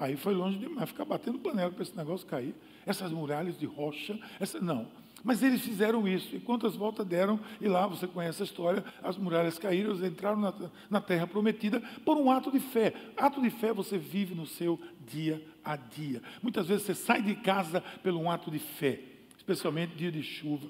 Aí 0.00 0.16
foi 0.16 0.32
longe 0.32 0.56
demais, 0.56 0.88
ficar 0.88 1.04
batendo 1.04 1.38
panela 1.38 1.70
para 1.70 1.82
esse 1.82 1.94
negócio 1.94 2.26
cair. 2.26 2.54
Essas 2.86 3.12
muralhas 3.12 3.58
de 3.58 3.66
rocha, 3.66 4.18
essa, 4.40 4.58
não. 4.58 4.88
Mas 5.22 5.42
eles 5.42 5.60
fizeram 5.60 6.08
isso. 6.08 6.34
E 6.34 6.40
quantas 6.40 6.74
voltas 6.74 7.06
deram? 7.06 7.38
E 7.60 7.68
lá 7.68 7.86
você 7.86 8.06
conhece 8.06 8.40
a 8.40 8.46
história: 8.46 8.82
as 9.02 9.18
muralhas 9.18 9.58
caíram, 9.58 9.90
eles 9.90 10.02
entraram 10.02 10.40
na, 10.40 10.54
na 10.88 11.00
terra 11.02 11.26
prometida 11.26 11.82
por 12.02 12.16
um 12.16 12.30
ato 12.30 12.50
de 12.50 12.58
fé. 12.58 12.94
Ato 13.14 13.42
de 13.42 13.50
fé 13.50 13.74
você 13.74 13.98
vive 13.98 14.34
no 14.34 14.46
seu 14.46 14.80
dia 15.06 15.46
a 15.62 15.76
dia. 15.76 16.22
Muitas 16.42 16.66
vezes 16.66 16.86
você 16.86 16.94
sai 16.94 17.20
de 17.20 17.34
casa 17.34 17.82
pelo 18.02 18.20
um 18.20 18.30
ato 18.30 18.50
de 18.50 18.58
fé, 18.58 19.02
especialmente 19.36 19.94
dia 19.94 20.10
de 20.10 20.22
chuva. 20.22 20.66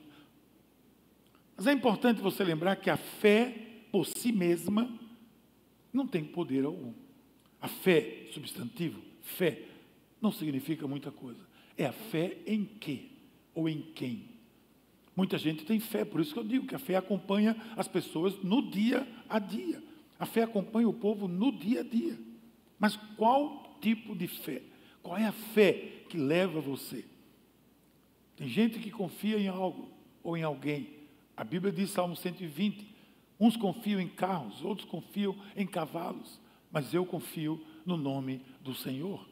Mas 1.57 1.69
é 1.69 1.73
importante 1.73 2.21
você 2.21 2.43
lembrar 2.43 2.75
que 2.75 2.91
a 2.91 2.97
fé 2.97 3.55
por 3.93 4.05
si 4.05 4.33
mesma 4.33 4.91
não 5.93 6.05
tem 6.05 6.25
poder 6.25 6.65
algum. 6.65 6.93
A 7.63 7.69
fé, 7.69 8.27
substantivo, 8.33 9.10
fé, 9.23 9.63
não 10.21 10.33
significa 10.33 10.87
muita 10.87 11.11
coisa. 11.11 11.41
É 11.77 11.87
a 11.87 11.93
fé 11.93 12.39
em 12.47 12.65
quê 12.65 13.07
ou 13.55 13.69
em 13.69 13.81
quem? 13.95 14.29
Muita 15.17 15.39
gente 15.39 15.65
tem 15.65 15.81
fé, 15.81 16.05
por 16.05 16.21
isso 16.21 16.33
que 16.33 16.39
eu 16.39 16.45
digo 16.45 16.67
que 16.67 16.75
a 16.75 16.79
fé 16.79 16.97
acompanha 16.97 17.57
as 17.77 17.89
pessoas 17.89 18.37
no 18.43 18.71
dia 18.71 19.07
a 19.29 19.39
dia. 19.39 19.83
A 20.19 20.27
fé 20.27 20.43
acompanha 20.43 20.89
o 20.89 20.93
povo 20.93 21.27
no 21.27 21.51
dia 21.51 21.81
a 21.81 21.85
dia. 21.85 22.19
Mas 22.79 22.97
qual 23.17 23.77
tipo 23.81 24.15
de 24.15 24.27
fé? 24.27 24.63
Qual 25.03 25.17
é 25.17 25.27
a 25.27 25.33
fé 25.33 26.05
que 26.09 26.17
leva 26.17 26.61
você? 26.61 27.05
Tem 28.37 28.49
gente 28.49 28.79
que 28.79 28.91
confia 28.91 29.39
em 29.39 29.49
algo 29.49 29.91
ou 30.23 30.37
em 30.37 30.43
alguém. 30.43 30.89
A 31.37 31.45
Bíblia 31.45 31.73
diz, 31.73 31.91
Salmo 31.91 32.17
120, 32.17 32.87
uns 33.39 33.57
confiam 33.57 34.01
em 34.01 34.09
carros, 34.09 34.63
outros 34.63 34.89
confiam 34.89 35.37
em 35.57 35.67
cavalos, 35.67 36.41
mas 36.71 36.93
eu 36.95 37.05
confio 37.05 37.63
no 37.85 37.97
nome 37.97 38.41
do 38.63 38.75
Senhor, 38.75 39.27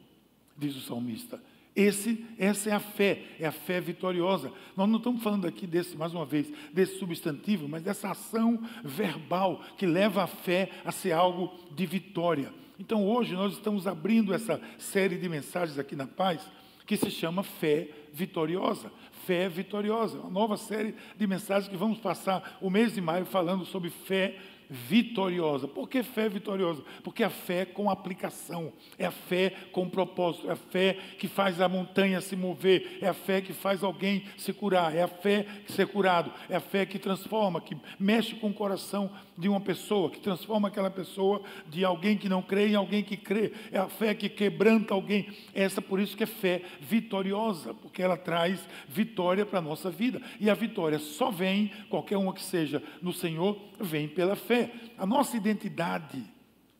diz 0.57 0.75
o 0.75 0.81
salmista. 0.81 1.41
Esse, 1.75 2.25
essa 2.37 2.69
é 2.69 2.73
a 2.73 2.79
fé, 2.79 3.23
é 3.39 3.45
a 3.45 3.51
fé 3.51 3.79
vitoriosa. 3.79 4.51
Nós 4.75 4.89
não 4.89 4.97
estamos 4.97 5.23
falando 5.23 5.47
aqui 5.47 5.65
desse, 5.65 5.95
mais 5.95 6.13
uma 6.13 6.25
vez, 6.25 6.51
desse 6.73 6.97
substantivo, 6.99 7.69
mas 7.69 7.83
dessa 7.83 8.09
ação 8.09 8.59
verbal 8.83 9.63
que 9.77 9.85
leva 9.85 10.23
a 10.23 10.27
fé 10.27 10.69
a 10.83 10.91
ser 10.91 11.13
algo 11.13 11.53
de 11.71 11.85
vitória. 11.85 12.51
Então 12.77 13.07
hoje 13.07 13.33
nós 13.33 13.53
estamos 13.53 13.87
abrindo 13.87 14.33
essa 14.33 14.59
série 14.77 15.17
de 15.17 15.29
mensagens 15.29 15.77
aqui 15.77 15.95
na 15.95 16.07
paz 16.07 16.49
que 16.85 16.97
se 16.97 17.11
chama 17.11 17.43
Fé 17.43 17.87
Vitoriosa. 18.11 18.91
Fé 19.25 19.47
Vitoriosa, 19.47 20.17
uma 20.17 20.29
nova 20.29 20.57
série 20.57 20.95
de 21.15 21.27
mensagens 21.27 21.69
que 21.69 21.77
vamos 21.77 21.99
passar 21.99 22.57
o 22.59 22.69
mês 22.69 22.95
de 22.95 22.99
maio 22.99 23.25
falando 23.25 23.63
sobre 23.63 23.89
fé 23.89 24.39
vitoriosa. 24.69 25.67
Por 25.67 25.89
que 25.89 26.03
fé 26.03 26.29
vitoriosa? 26.29 26.83
Porque 27.03 27.23
a 27.23 27.29
fé 27.29 27.65
com 27.65 27.89
aplicação, 27.89 28.71
é 28.97 29.05
a 29.05 29.11
fé 29.11 29.51
com 29.71 29.89
propósito, 29.89 30.47
é 30.47 30.53
a 30.53 30.55
fé 30.55 30.97
que 31.17 31.27
faz 31.27 31.59
a 31.59 31.67
montanha 31.67 32.21
se 32.21 32.35
mover, 32.35 32.99
é 33.01 33.07
a 33.07 33.13
fé 33.13 33.41
que 33.41 33.51
faz 33.51 33.83
alguém 33.83 34.23
se 34.37 34.53
curar, 34.53 34.95
é 34.95 35.01
a 35.01 35.07
fé 35.07 35.45
que 35.65 35.71
ser 35.71 35.87
curado, 35.87 36.31
é 36.47 36.55
a 36.55 36.61
fé 36.61 36.85
que 36.85 36.99
transforma, 36.99 37.59
que 37.59 37.75
mexe 37.99 38.35
com 38.35 38.49
o 38.49 38.53
coração 38.53 39.09
de 39.39 39.47
uma 39.47 39.61
pessoa, 39.61 40.09
que 40.09 40.19
transforma 40.19 40.67
aquela 40.67 40.91
pessoa 40.91 41.41
de 41.67 41.85
alguém 41.85 42.17
que 42.17 42.27
não 42.27 42.41
crê 42.41 42.67
em 42.67 42.75
alguém 42.75 43.01
que 43.01 43.15
crê, 43.15 43.53
é 43.71 43.77
a 43.77 43.87
fé 43.87 44.13
que 44.13 44.27
quebranta 44.27 44.93
alguém. 44.93 45.29
Essa 45.53 45.81
por 45.81 45.97
isso 45.97 46.17
que 46.17 46.23
é 46.23 46.27
fé 46.27 46.61
vitoriosa, 46.81 47.73
porque 47.73 48.01
ela 48.01 48.17
traz 48.17 48.59
vitória 48.87 49.45
para 49.45 49.59
a 49.59 49.61
nossa 49.61 49.89
vida. 49.89 50.21
E 50.41 50.49
a 50.49 50.53
vitória 50.53 50.99
só 50.99 51.31
vem, 51.31 51.71
qualquer 51.89 52.17
uma 52.17 52.33
que 52.33 52.43
seja 52.43 52.83
no 53.01 53.13
Senhor, 53.13 53.57
vem 53.79 54.09
pela 54.09 54.35
fé, 54.35 54.71
a 54.97 55.05
nossa 55.05 55.37
identidade, 55.37 56.21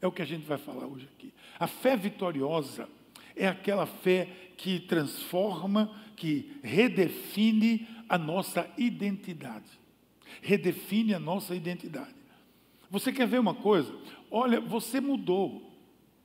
é 0.02 0.08
o 0.08 0.12
que 0.12 0.22
a 0.22 0.26
gente 0.26 0.46
vai 0.46 0.58
falar 0.58 0.86
hoje 0.86 1.08
aqui. 1.16 1.34
A 1.58 1.66
fé 1.66 1.96
vitoriosa 1.96 2.90
é 3.38 3.48
aquela 3.48 3.86
fé 3.86 4.28
que 4.58 4.82
transforma, 4.82 5.90
que 6.18 6.60
redefine 6.62 7.88
a 8.10 8.18
nossa 8.18 8.70
identidade. 8.78 9.80
Redefine 10.42 11.14
a 11.14 11.20
nossa 11.20 11.56
identidade. 11.56 12.19
Você 12.90 13.12
quer 13.12 13.28
ver 13.28 13.40
uma 13.40 13.54
coisa? 13.54 13.94
Olha, 14.32 14.60
você 14.60 15.00
mudou. 15.00 15.70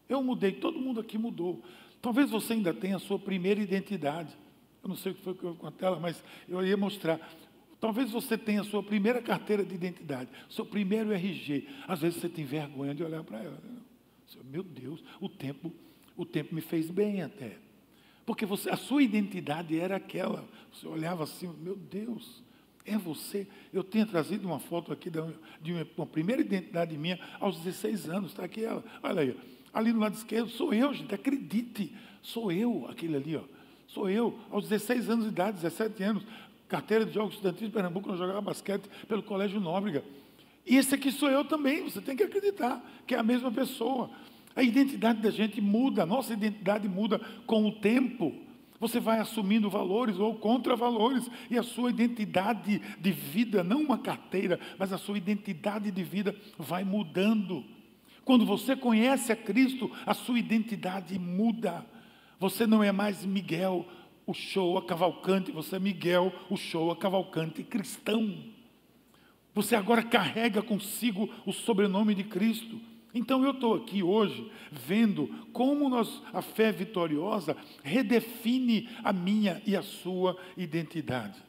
Eu 0.09 0.23
mudei, 0.23 0.53
todo 0.53 0.79
mundo 0.79 1.01
aqui 1.01 1.19
mudou. 1.19 1.63
Talvez 2.01 2.31
você 2.31 2.53
ainda 2.53 2.75
tenha 2.75 2.97
a 2.97 3.01
sua 3.01 3.19
primeira 3.19 3.61
identidade. 3.61 4.37
Eu 4.83 4.89
não 4.89 4.97
sei 4.97 5.13
o 5.13 5.15
que 5.15 5.23
foi 5.23 5.35
com 5.35 5.67
a 5.67 5.71
tela, 5.71 5.99
mas 5.99 6.23
eu 6.47 6.65
ia 6.65 6.77
mostrar. 6.77 7.19
Talvez 7.81 8.11
você 8.11 8.37
tenha 8.37 8.61
a 8.61 8.65
sua 8.65 8.83
primeira 8.83 9.23
carteira 9.23 9.65
de 9.65 9.75
identidade, 9.75 10.31
seu 10.51 10.67
primeiro 10.67 11.13
RG. 11.13 11.67
Às 11.89 12.01
vezes 12.01 12.21
você 12.21 12.29
tem 12.29 12.45
vergonha 12.45 12.95
de 12.95 13.03
olhar 13.03 13.25
para 13.25 13.43
ela. 13.43 13.59
Meu 14.45 14.63
Deus, 14.63 15.03
o 15.21 15.29
tempo, 15.29 15.73
o 16.17 16.27
tempo 16.27 16.55
me 16.55 16.61
fez 16.61 16.91
bem 16.91 17.23
até. 17.23 17.59
Porque 18.27 18.45
você, 18.45 18.69
a 18.69 18.77
sua 18.77 19.03
identidade 19.03 19.79
era 19.79 19.97
aquela. 19.97 20.47
Você 20.71 20.87
olhava 20.87 21.25
assim, 21.25 21.49
meu 21.59 21.77
Deus, 21.77 22.44
é 22.85 22.97
você. 22.97 23.47
Eu 23.73 23.83
tenho 23.83 24.07
trazido 24.07 24.47
uma 24.47 24.59
foto 24.59 24.93
aqui 24.93 25.11
de 25.11 25.73
uma, 25.97 26.07
primeira 26.07 26.43
identidade 26.43 26.97
minha 26.97 27.19
aos 27.41 27.59
16 27.59 28.09
anos. 28.09 28.31
Está 28.31 28.45
aqui 28.45 28.65
ela. 28.65 28.85
Olha 29.03 29.23
aí. 29.23 29.37
Ali 29.73 29.93
no 29.93 30.01
lado 30.01 30.15
esquerdo, 30.15 30.49
sou 30.51 30.73
eu, 30.73 30.93
gente. 30.95 31.15
Acredite. 31.15 31.95
Sou 32.23 32.53
eu, 32.53 32.87
aquele 32.89 33.17
ali, 33.17 33.37
ó. 33.37 33.43
Sou 33.87 34.09
eu, 34.09 34.39
aos 34.51 34.69
16 34.69 35.11
anos 35.11 35.25
de 35.25 35.31
idade, 35.31 35.57
17 35.57 36.03
anos 36.03 36.25
carteira 36.75 37.05
de 37.05 37.13
Jogos 37.13 37.35
Estudantis 37.35 37.67
de 37.67 37.73
Pernambuco, 37.73 38.09
nós 38.09 38.19
jogava 38.19 38.41
basquete 38.41 38.89
pelo 39.07 39.23
Colégio 39.23 39.61
Nóbrega. 39.61 40.03
E 40.67 40.77
esse 40.77 40.95
aqui 40.95 41.13
sou 41.13 41.31
eu 41.31 41.45
também, 41.45 41.83
você 41.85 42.01
tem 42.01 42.17
que 42.17 42.23
acreditar 42.23 42.83
que 43.07 43.15
é 43.15 43.19
a 43.19 43.23
mesma 43.23 43.53
pessoa. 43.53 44.11
A 44.57 44.63
identidade 44.63 45.21
da 45.21 45.31
gente 45.31 45.61
muda, 45.61 46.03
a 46.03 46.07
nossa 46.07 46.33
identidade 46.33 46.89
muda 46.89 47.21
com 47.47 47.67
o 47.67 47.73
tempo. 47.73 48.35
Você 48.81 48.99
vai 48.99 49.19
assumindo 49.19 49.71
valores 49.71 50.19
ou 50.19 50.35
contra-valores, 50.35 51.31
e 51.51 51.57
a 51.57 51.63
sua 51.63 51.91
identidade 51.91 52.81
de 52.99 53.13
vida, 53.13 53.63
não 53.63 53.81
uma 53.81 53.99
carteira, 53.99 54.59
mas 54.79 54.93
a 54.93 54.99
sua 54.99 55.17
identidade 55.17 55.91
de 55.91 56.03
vida 56.03 56.35
vai 56.59 56.85
mudando. 56.85 57.65
Quando 58.25 58.45
você 58.45 58.75
conhece 58.75 59.31
a 59.31 59.37
Cristo, 59.37 59.91
a 60.05 60.15
sua 60.15 60.39
identidade 60.39 61.19
muda. 61.19 61.85
Você 62.41 62.67
não 62.67 62.83
é 62.83 62.91
mais 62.91 63.25
Miguel, 63.25 63.87
o 64.27 64.33
show 64.33 64.79
a 64.79 64.85
cavalcante, 64.85 65.53
você 65.53 65.77
é 65.77 65.79
Miguel, 65.79 66.33
o 66.51 66.57
show 66.57 66.91
a 66.91 66.97
cavalcante 66.97 67.63
cristão. 67.63 68.35
Você 69.55 69.77
agora 69.77 70.03
carrega 70.03 70.63
consigo 70.63 71.31
o 71.47 71.53
sobrenome 71.53 72.15
de 72.15 72.25
Cristo. 72.25 72.81
Então 73.15 73.45
eu 73.45 73.53
estou 73.53 73.77
aqui 73.77 74.03
hoje 74.03 74.51
vendo 74.73 75.29
como 75.53 75.89
nós, 75.89 76.21
a 76.33 76.43
fé 76.43 76.73
vitoriosa 76.73 77.57
redefine 77.85 78.89
a 79.05 79.13
minha 79.13 79.63
e 79.65 79.77
a 79.77 79.83
sua 79.83 80.37
identidade. 80.57 81.41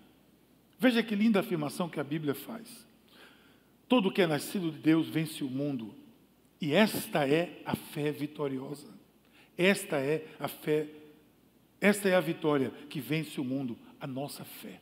Veja 0.77 1.01
que 1.01 1.15
linda 1.15 1.39
afirmação 1.39 1.89
que 1.89 1.99
a 1.99 2.03
Bíblia 2.03 2.35
faz. 2.35 2.85
Todo 3.87 4.11
que 4.11 4.21
é 4.21 4.27
nascido 4.27 4.71
de 4.71 4.77
Deus 4.77 5.07
vence 5.07 5.43
o 5.43 5.49
mundo. 5.49 5.95
E 6.61 6.73
esta 6.73 7.27
é 7.27 7.61
a 7.65 7.75
fé 7.75 8.11
vitoriosa. 8.11 8.93
Esta 9.57 9.97
é 9.97 10.27
a 10.39 10.47
fé 10.47 10.87
Esta 11.81 12.09
é 12.09 12.15
a 12.15 12.19
vitória 12.19 12.71
que 12.89 12.99
vence 12.99 13.39
o 13.39 13.43
mundo, 13.43 13.77
a 13.99 14.07
nossa 14.07 14.43
fé, 14.43 14.81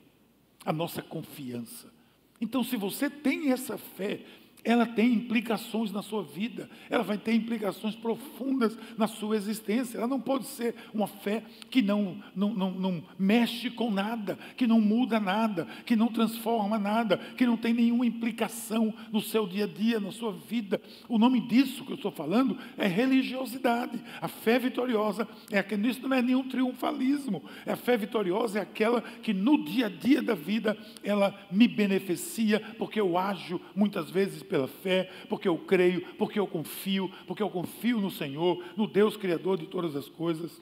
a 0.66 0.72
nossa 0.72 1.02
confiança. 1.02 1.92
Então, 2.40 2.64
se 2.64 2.76
você 2.76 3.10
tem 3.10 3.52
essa 3.52 3.78
fé, 3.78 4.22
ela 4.64 4.86
tem 4.86 5.14
implicações 5.14 5.92
na 5.92 6.02
sua 6.02 6.24
vida, 6.24 6.70
ela 6.90 7.04
vai 7.04 7.18
ter 7.18 7.34
implicações 7.34 7.96
profundas 7.96 8.78
na 8.98 9.08
sua 9.08 9.36
existência. 9.36 9.98
Ela 9.98 10.08
não 10.08 10.22
pode 10.22 10.46
ser 10.46 10.76
uma 10.94 11.08
fé 11.08 11.44
que 11.70 11.82
não, 11.82 12.18
não, 12.36 12.54
não, 12.54 12.72
não, 12.72 13.04
mexe 13.20 13.70
com 13.70 13.92
nada, 13.92 14.38
que 14.56 14.66
não 14.66 14.80
muda 14.80 15.20
nada, 15.20 15.68
que 15.86 15.96
não 15.96 16.08
transforma 16.08 16.80
nada, 16.80 17.18
que 17.18 17.46
não 17.46 17.58
tem 17.58 17.74
nenhuma 17.74 18.06
implicação 18.06 18.94
no 19.12 19.22
seu 19.22 19.46
dia 19.46 19.66
a 19.66 19.68
dia, 19.68 20.00
na 20.00 20.12
sua 20.12 20.32
vida. 20.32 20.82
O 21.10 21.18
nome 21.18 21.42
disso 21.42 21.84
que 21.84 21.92
eu 21.92 21.98
estou 21.98 22.12
falando 22.12 22.58
é 22.78 22.88
religiosidade. 22.88 24.02
A 24.22 24.28
fé 24.30 24.60
vitoriosa 24.60 25.28
é 25.52 25.60
aquele, 25.60 25.90
isso 25.90 26.08
não 26.08 26.16
é 26.16 26.22
nenhum 26.22 26.48
triunfalismo. 26.48 27.44
A 27.66 27.76
fé 27.76 27.98
vitoriosa 27.98 28.60
é 28.60 28.62
aquela 28.62 29.02
que 29.02 29.34
no 29.34 29.66
dia 29.66 29.88
a 29.88 29.90
dia 29.90 30.22
da 30.22 30.36
vida 30.36 30.78
ela 31.04 31.38
me 31.52 31.68
beneficia, 31.68 32.62
porque 32.78 33.00
eu 33.02 33.18
ajo 33.18 33.60
muitas 33.76 34.10
vezes 34.10 34.42
pela 34.54 34.68
fé, 34.68 35.10
porque 35.28 35.48
eu 35.48 35.58
creio, 35.58 36.14
porque 36.14 36.40
eu 36.40 36.46
confio, 36.46 37.10
porque 37.26 37.42
eu 37.42 37.50
confio 37.50 38.00
no 38.00 38.12
Senhor, 38.12 38.64
no 38.78 38.86
Deus 38.86 39.18
Criador 39.18 39.58
de 39.58 39.66
todas 39.66 39.96
as 39.96 40.08
coisas. 40.08 40.62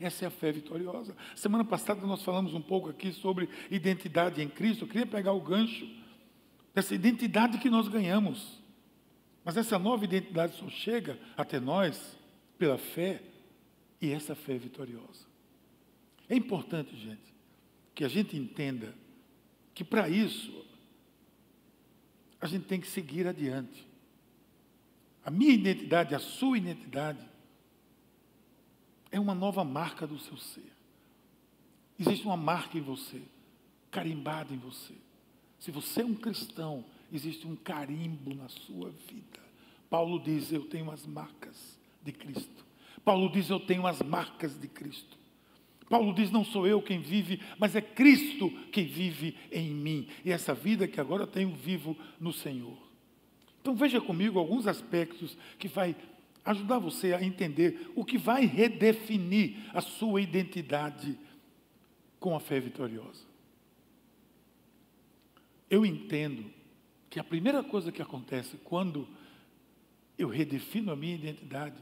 Essa 0.00 0.24
é 0.24 0.26
a 0.26 0.30
fé 0.30 0.50
vitoriosa. 0.50 1.16
Semana 1.36 1.64
passada 1.64 2.04
nós 2.04 2.24
falamos 2.24 2.52
um 2.52 2.60
pouco 2.60 2.88
aqui 2.88 3.12
sobre 3.12 3.48
identidade 3.70 4.42
em 4.42 4.48
Cristo. 4.48 4.82
Eu 4.82 4.88
queria 4.88 5.06
pegar 5.06 5.32
o 5.32 5.40
gancho 5.40 5.88
dessa 6.74 6.92
identidade 6.92 7.58
que 7.58 7.70
nós 7.70 7.86
ganhamos. 7.86 8.60
Mas 9.44 9.56
essa 9.56 9.78
nova 9.78 10.04
identidade 10.04 10.56
só 10.56 10.68
chega 10.68 11.16
até 11.36 11.60
nós 11.60 12.18
pela 12.58 12.76
fé 12.76 13.22
e 14.00 14.10
essa 14.10 14.34
fé 14.34 14.54
é 14.54 14.58
vitoriosa. 14.58 15.28
É 16.28 16.34
importante, 16.34 16.96
gente, 16.96 17.32
que 17.94 18.02
a 18.02 18.08
gente 18.08 18.36
entenda 18.36 18.92
que 19.72 19.84
para 19.84 20.08
isso 20.08 20.68
a 22.40 22.46
gente 22.46 22.66
tem 22.66 22.80
que 22.80 22.86
seguir 22.86 23.26
adiante. 23.26 23.86
A 25.24 25.30
minha 25.30 25.52
identidade, 25.52 26.14
a 26.14 26.18
sua 26.18 26.56
identidade, 26.56 27.20
é 29.10 29.20
uma 29.20 29.34
nova 29.34 29.62
marca 29.64 30.06
do 30.06 30.18
seu 30.18 30.36
ser. 30.36 30.72
Existe 31.98 32.24
uma 32.24 32.36
marca 32.36 32.78
em 32.78 32.80
você, 32.80 33.20
carimbada 33.90 34.54
em 34.54 34.58
você. 34.58 34.94
Se 35.58 35.70
você 35.70 36.00
é 36.00 36.04
um 36.04 36.14
cristão, 36.14 36.84
existe 37.12 37.46
um 37.46 37.54
carimbo 37.54 38.34
na 38.34 38.48
sua 38.48 38.90
vida. 38.90 39.40
Paulo 39.90 40.18
diz: 40.18 40.50
Eu 40.50 40.64
tenho 40.64 40.90
as 40.90 41.04
marcas 41.06 41.78
de 42.02 42.12
Cristo. 42.12 42.64
Paulo 43.04 43.30
diz: 43.30 43.50
Eu 43.50 43.60
tenho 43.60 43.86
as 43.86 44.00
marcas 44.00 44.58
de 44.58 44.68
Cristo. 44.68 45.18
Paulo 45.90 46.14
diz: 46.14 46.30
Não 46.30 46.44
sou 46.44 46.68
eu 46.68 46.80
quem 46.80 47.00
vive, 47.00 47.40
mas 47.58 47.74
é 47.74 47.80
Cristo 47.80 48.48
quem 48.70 48.86
vive 48.86 49.36
em 49.50 49.74
mim. 49.74 50.06
E 50.24 50.30
essa 50.30 50.54
vida 50.54 50.86
que 50.86 51.00
agora 51.00 51.26
tenho 51.26 51.52
vivo 51.52 51.98
no 52.20 52.32
Senhor. 52.32 52.78
Então 53.60 53.74
veja 53.74 54.00
comigo 54.00 54.38
alguns 54.38 54.68
aspectos 54.68 55.36
que 55.58 55.66
vai 55.66 55.96
ajudar 56.44 56.78
você 56.78 57.12
a 57.12 57.22
entender 57.22 57.90
o 57.96 58.04
que 58.04 58.16
vai 58.16 58.46
redefinir 58.46 59.56
a 59.74 59.80
sua 59.80 60.22
identidade 60.22 61.18
com 62.20 62.36
a 62.36 62.40
fé 62.40 62.60
vitoriosa. 62.60 63.24
Eu 65.68 65.84
entendo 65.84 66.50
que 67.10 67.18
a 67.18 67.24
primeira 67.24 67.64
coisa 67.64 67.90
que 67.90 68.00
acontece 68.00 68.56
quando 68.62 69.08
eu 70.16 70.28
redefino 70.28 70.92
a 70.92 70.96
minha 70.96 71.16
identidade, 71.16 71.76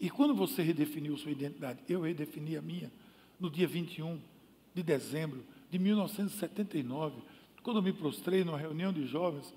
e 0.00 0.10
quando 0.10 0.34
você 0.34 0.62
redefiniu 0.62 1.16
sua 1.16 1.30
identidade, 1.30 1.80
eu 1.88 2.00
redefini 2.00 2.56
a 2.56 2.62
minha, 2.62 2.90
no 3.38 3.50
dia 3.50 3.66
21 3.66 4.20
de 4.74 4.82
dezembro 4.82 5.44
de 5.70 5.78
1979, 5.78 7.22
quando 7.62 7.82
me 7.82 7.92
prostrei 7.92 8.44
numa 8.44 8.58
reunião 8.58 8.92
de 8.92 9.06
jovens, 9.06 9.52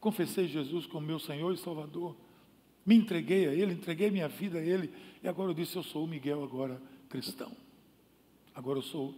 confessei 0.00 0.46
Jesus 0.48 0.86
como 0.86 1.06
meu 1.06 1.18
Senhor 1.18 1.52
e 1.52 1.58
Salvador, 1.58 2.16
me 2.84 2.94
entreguei 2.94 3.48
a 3.48 3.52
Ele, 3.52 3.72
entreguei 3.72 4.10
minha 4.10 4.28
vida 4.28 4.58
a 4.58 4.62
Ele, 4.62 4.92
e 5.22 5.28
agora 5.28 5.50
eu 5.50 5.54
disse: 5.54 5.76
Eu 5.76 5.82
sou 5.82 6.04
o 6.04 6.08
Miguel, 6.08 6.42
agora 6.42 6.80
cristão. 7.08 7.52
Agora 8.54 8.78
eu 8.78 8.82
sou, 8.82 9.14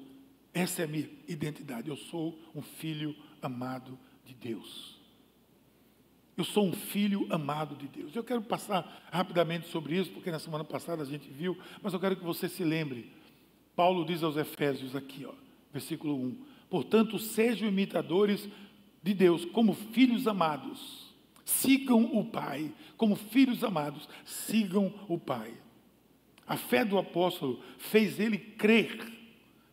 essa 0.54 0.82
é 0.82 0.84
a 0.84 0.88
minha 0.88 1.08
identidade, 1.28 1.88
eu 1.88 1.96
sou 1.96 2.38
um 2.54 2.62
filho 2.62 3.14
amado 3.42 3.98
de 4.24 4.34
Deus. 4.34 4.96
Eu 6.36 6.44
sou 6.44 6.66
um 6.66 6.72
filho 6.72 7.26
amado 7.30 7.74
de 7.76 7.88
Deus. 7.88 8.14
Eu 8.14 8.22
quero 8.22 8.42
passar 8.42 9.08
rapidamente 9.10 9.68
sobre 9.68 9.98
isso, 9.98 10.10
porque 10.12 10.30
na 10.30 10.38
semana 10.38 10.64
passada 10.64 11.02
a 11.02 11.06
gente 11.06 11.28
viu, 11.30 11.56
mas 11.82 11.94
eu 11.94 12.00
quero 12.00 12.16
que 12.16 12.24
você 12.24 12.48
se 12.48 12.62
lembre 12.62 13.10
Paulo 13.76 14.06
diz 14.06 14.22
aos 14.22 14.38
Efésios 14.38 14.96
aqui, 14.96 15.26
ó, 15.26 15.32
versículo 15.70 16.16
1: 16.16 16.36
Portanto, 16.70 17.18
sejam 17.18 17.68
imitadores 17.68 18.48
de 19.02 19.12
Deus 19.14 19.44
como 19.44 19.74
filhos 19.74 20.26
amados. 20.26 21.14
Sigam 21.44 22.10
o 22.12 22.24
Pai, 22.24 22.72
como 22.96 23.14
filhos 23.14 23.62
amados, 23.62 24.08
sigam 24.24 24.92
o 25.06 25.16
Pai. 25.16 25.52
A 26.44 26.56
fé 26.56 26.84
do 26.84 26.98
apóstolo 26.98 27.60
fez 27.78 28.18
ele 28.18 28.38
crer, 28.38 29.12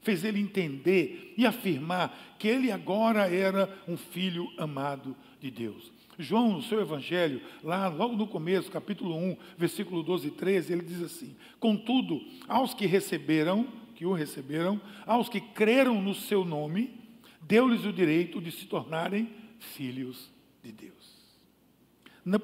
fez 0.02 0.24
ele 0.24 0.40
entender 0.40 1.34
e 1.36 1.48
afirmar 1.48 2.36
que 2.38 2.48
ele 2.48 2.72
agora 2.72 3.34
era 3.34 3.76
um 3.88 3.98
filho 3.98 4.52
amado 4.58 5.16
de 5.40 5.50
Deus. 5.50 5.92
João, 6.20 6.54
no 6.54 6.62
seu 6.62 6.80
evangelho, 6.80 7.42
lá 7.64 7.88
logo 7.88 8.16
no 8.16 8.28
começo, 8.28 8.70
capítulo 8.70 9.16
1, 9.16 9.38
versículo 9.58 10.04
12 10.04 10.28
e 10.28 10.32
13, 10.32 10.74
ele 10.74 10.84
diz 10.84 11.02
assim: 11.02 11.36
Contudo, 11.60 12.22
aos 12.48 12.74
que 12.76 12.86
receberam, 12.86 13.68
que 13.94 14.06
o 14.06 14.14
receberam, 14.14 14.82
aos 15.06 15.30
que 15.30 15.40
creram 15.40 16.02
no 16.02 16.14
seu 16.14 16.44
nome, 16.44 17.00
deu-lhes 17.42 17.86
o 17.86 17.94
direito 17.94 18.42
de 18.42 18.52
se 18.52 18.66
tornarem 18.66 19.30
filhos 19.60 20.32
de 20.62 20.72
Deus. 20.72 21.14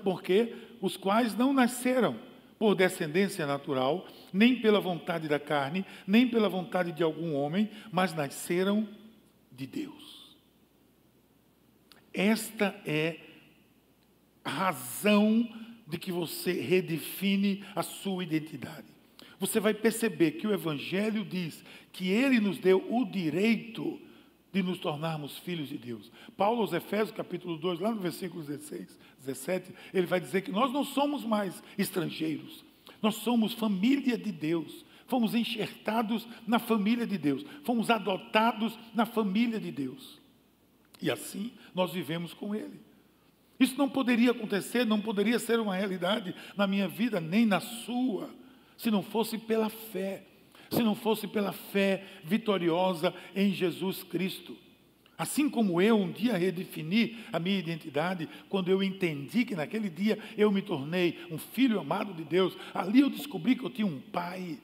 Porque 0.03 0.55
os 0.81 0.97
quais 0.97 1.35
não 1.35 1.53
nasceram 1.53 2.19
por 2.57 2.75
descendência 2.75 3.45
natural, 3.45 4.05
nem 4.33 4.61
pela 4.61 4.81
vontade 4.81 5.27
da 5.27 5.39
carne, 5.39 5.85
nem 6.05 6.27
pela 6.27 6.49
vontade 6.49 6.91
de 6.91 7.01
algum 7.01 7.33
homem, 7.33 7.69
mas 7.91 8.13
nasceram 8.13 8.87
de 9.51 9.65
Deus. 9.65 10.37
Esta 12.13 12.75
é 12.85 13.19
a 14.43 14.49
razão 14.49 15.47
de 15.87 15.97
que 15.97 16.11
você 16.11 16.51
redefine 16.51 17.63
a 17.75 17.81
sua 17.81 18.23
identidade 18.23 18.98
você 19.39 19.59
vai 19.59 19.73
perceber 19.73 20.31
que 20.31 20.45
o 20.45 20.53
Evangelho 20.53 21.23
diz 21.23 21.63
que 21.93 22.09
ele 22.09 22.39
nos 22.39 22.57
deu 22.57 22.85
o 22.89 23.05
direito 23.05 23.99
de 24.51 24.61
nos 24.61 24.79
tornarmos 24.79 25.37
filhos 25.37 25.69
de 25.69 25.77
Deus. 25.77 26.11
Paulo 26.35 26.61
aos 26.61 26.73
Efésios, 26.73 27.11
capítulo 27.11 27.57
2, 27.57 27.79
lá 27.79 27.91
no 27.91 28.01
versículo 28.01 28.43
16, 28.43 28.99
17, 29.19 29.73
ele 29.93 30.07
vai 30.07 30.19
dizer 30.19 30.41
que 30.41 30.51
nós 30.51 30.73
não 30.73 30.83
somos 30.83 31.23
mais 31.23 31.63
estrangeiros, 31.77 32.65
nós 33.01 33.15
somos 33.15 33.53
família 33.53 34.17
de 34.17 34.31
Deus, 34.31 34.85
fomos 35.07 35.33
enxertados 35.33 36.27
na 36.45 36.59
família 36.59 37.07
de 37.07 37.17
Deus, 37.17 37.45
fomos 37.63 37.89
adotados 37.89 38.77
na 38.93 39.05
família 39.05 39.59
de 39.59 39.71
Deus. 39.71 40.19
E 41.01 41.09
assim 41.09 41.53
nós 41.73 41.93
vivemos 41.93 42.33
com 42.33 42.53
Ele. 42.53 42.81
Isso 43.59 43.77
não 43.77 43.89
poderia 43.89 44.31
acontecer, 44.31 44.85
não 44.85 45.01
poderia 45.01 45.37
ser 45.37 45.59
uma 45.59 45.75
realidade 45.75 46.33
na 46.57 46.65
minha 46.65 46.87
vida, 46.87 47.19
nem 47.19 47.45
na 47.45 47.59
sua 47.59 48.29
se 48.79 48.89
não 48.89 49.03
fosse 49.03 49.37
pela 49.37 49.69
fé, 49.69 50.23
se 50.71 50.81
não 50.81 50.95
fosse 50.95 51.27
pela 51.27 51.51
fé 51.51 52.05
vitoriosa 52.23 53.13
em 53.35 53.51
Jesus 53.51 54.03
Cristo. 54.03 54.55
Assim 55.17 55.49
como 55.49 55.81
eu 55.81 55.97
um 55.97 56.09
dia 56.09 56.37
redefini 56.37 57.17
a 57.29 57.37
minha 57.39 57.59
identidade, 57.59 58.29
quando 58.47 58.69
eu 58.69 58.81
entendi 58.81 59.43
que 59.43 59.53
naquele 59.53 59.89
dia 59.89 60.17
eu 60.37 60.49
me 60.49 60.61
tornei 60.61 61.19
um 61.29 61.37
filho 61.37 61.77
amado 61.77 62.13
de 62.13 62.23
Deus, 62.23 62.55
ali 62.73 63.01
eu 63.01 63.09
descobri 63.09 63.53
que 63.53 63.65
eu 63.65 63.69
tinha 63.69 63.85
um 63.85 63.99
pai, 63.99 64.57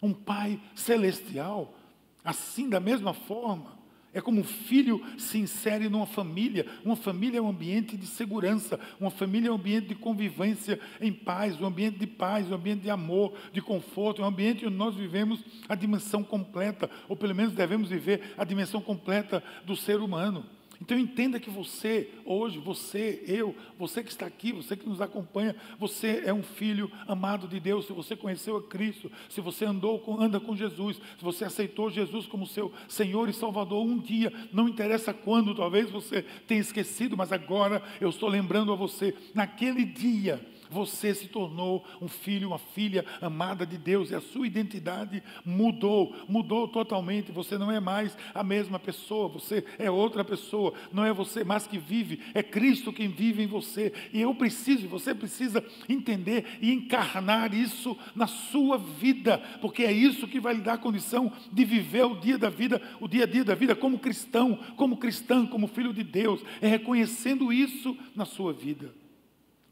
um 0.00 0.14
pai 0.14 0.60
celestial. 0.76 1.74
Assim, 2.22 2.68
da 2.68 2.78
mesma 2.78 3.12
forma, 3.12 3.79
é 4.12 4.20
como 4.20 4.40
um 4.40 4.44
filho 4.44 5.00
se 5.16 5.38
insere 5.38 5.88
numa 5.88 6.06
família. 6.06 6.66
Uma 6.84 6.96
família 6.96 7.38
é 7.38 7.40
um 7.40 7.48
ambiente 7.48 7.96
de 7.96 8.06
segurança, 8.06 8.78
uma 8.98 9.10
família 9.10 9.48
é 9.48 9.52
um 9.52 9.54
ambiente 9.54 9.88
de 9.88 9.94
convivência 9.94 10.80
em 11.00 11.12
paz, 11.12 11.60
um 11.60 11.66
ambiente 11.66 11.98
de 11.98 12.06
paz, 12.06 12.50
um 12.50 12.54
ambiente 12.54 12.82
de 12.82 12.90
amor, 12.90 13.34
de 13.52 13.62
conforto, 13.62 14.22
um 14.22 14.24
ambiente 14.24 14.66
onde 14.66 14.76
nós 14.76 14.94
vivemos 14.94 15.44
a 15.68 15.74
dimensão 15.74 16.24
completa, 16.24 16.90
ou 17.08 17.16
pelo 17.16 17.34
menos 17.34 17.52
devemos 17.52 17.88
viver 17.88 18.34
a 18.36 18.44
dimensão 18.44 18.80
completa 18.80 19.42
do 19.64 19.76
ser 19.76 20.00
humano. 20.00 20.44
Então 20.80 20.98
entenda 20.98 21.38
que 21.38 21.50
você, 21.50 22.10
hoje, 22.24 22.58
você, 22.58 23.22
eu, 23.26 23.54
você 23.78 24.02
que 24.02 24.10
está 24.10 24.24
aqui, 24.24 24.50
você 24.50 24.74
que 24.74 24.88
nos 24.88 25.00
acompanha, 25.00 25.54
você 25.78 26.22
é 26.24 26.32
um 26.32 26.42
filho 26.42 26.90
amado 27.06 27.46
de 27.46 27.60
Deus. 27.60 27.86
Se 27.86 27.92
você 27.92 28.16
conheceu 28.16 28.56
a 28.56 28.62
Cristo, 28.62 29.12
se 29.28 29.42
você 29.42 29.66
andou 29.66 29.98
com, 29.98 30.18
anda 30.18 30.40
com 30.40 30.56
Jesus, 30.56 30.96
se 30.96 31.22
você 31.22 31.44
aceitou 31.44 31.90
Jesus 31.90 32.26
como 32.26 32.46
seu 32.46 32.72
Senhor 32.88 33.28
e 33.28 33.32
Salvador 33.34 33.84
um 33.84 33.98
dia, 33.98 34.32
não 34.52 34.68
interessa 34.68 35.12
quando, 35.12 35.54
talvez 35.54 35.90
você 35.90 36.22
tenha 36.46 36.62
esquecido, 36.62 37.14
mas 37.14 37.30
agora 37.30 37.82
eu 38.00 38.08
estou 38.08 38.28
lembrando 38.28 38.72
a 38.72 38.76
você, 38.76 39.14
naquele 39.34 39.84
dia 39.84 40.40
Você 40.70 41.14
se 41.14 41.28
tornou 41.28 41.84
um 42.00 42.08
filho, 42.08 42.48
uma 42.48 42.58
filha 42.58 43.04
amada 43.20 43.66
de 43.66 43.76
Deus 43.76 44.10
e 44.10 44.14
a 44.14 44.20
sua 44.20 44.46
identidade 44.46 45.22
mudou, 45.44 46.14
mudou 46.28 46.68
totalmente. 46.68 47.32
Você 47.32 47.58
não 47.58 47.70
é 47.70 47.80
mais 47.80 48.16
a 48.32 48.44
mesma 48.44 48.78
pessoa, 48.78 49.28
você 49.28 49.64
é 49.78 49.90
outra 49.90 50.24
pessoa. 50.24 50.72
Não 50.92 51.04
é 51.04 51.12
você 51.12 51.42
mais 51.42 51.66
que 51.66 51.78
vive, 51.78 52.20
é 52.34 52.42
Cristo 52.42 52.92
quem 52.92 53.08
vive 53.08 53.42
em 53.42 53.46
você. 53.46 53.92
E 54.12 54.20
eu 54.20 54.34
preciso, 54.34 54.88
você 54.88 55.14
precisa 55.14 55.64
entender 55.88 56.58
e 56.60 56.72
encarnar 56.72 57.52
isso 57.54 57.96
na 58.14 58.26
sua 58.26 58.78
vida, 58.78 59.38
porque 59.60 59.82
é 59.82 59.92
isso 59.92 60.28
que 60.28 60.40
vai 60.40 60.54
lhe 60.54 60.60
dar 60.60 60.78
condição 60.78 61.32
de 61.52 61.64
viver 61.64 62.04
o 62.04 62.20
dia 62.20 62.38
da 62.38 62.48
vida, 62.48 62.80
o 63.00 63.08
dia 63.08 63.24
a 63.24 63.26
dia 63.26 63.44
da 63.44 63.54
vida 63.54 63.74
como 63.74 63.98
cristão, 63.98 64.58
como 64.76 64.96
cristã, 64.96 65.46
como 65.46 65.66
filho 65.66 65.92
de 65.92 66.04
Deus. 66.04 66.42
É 66.60 66.68
reconhecendo 66.68 67.52
isso 67.52 67.96
na 68.14 68.24
sua 68.24 68.52
vida. 68.52 68.99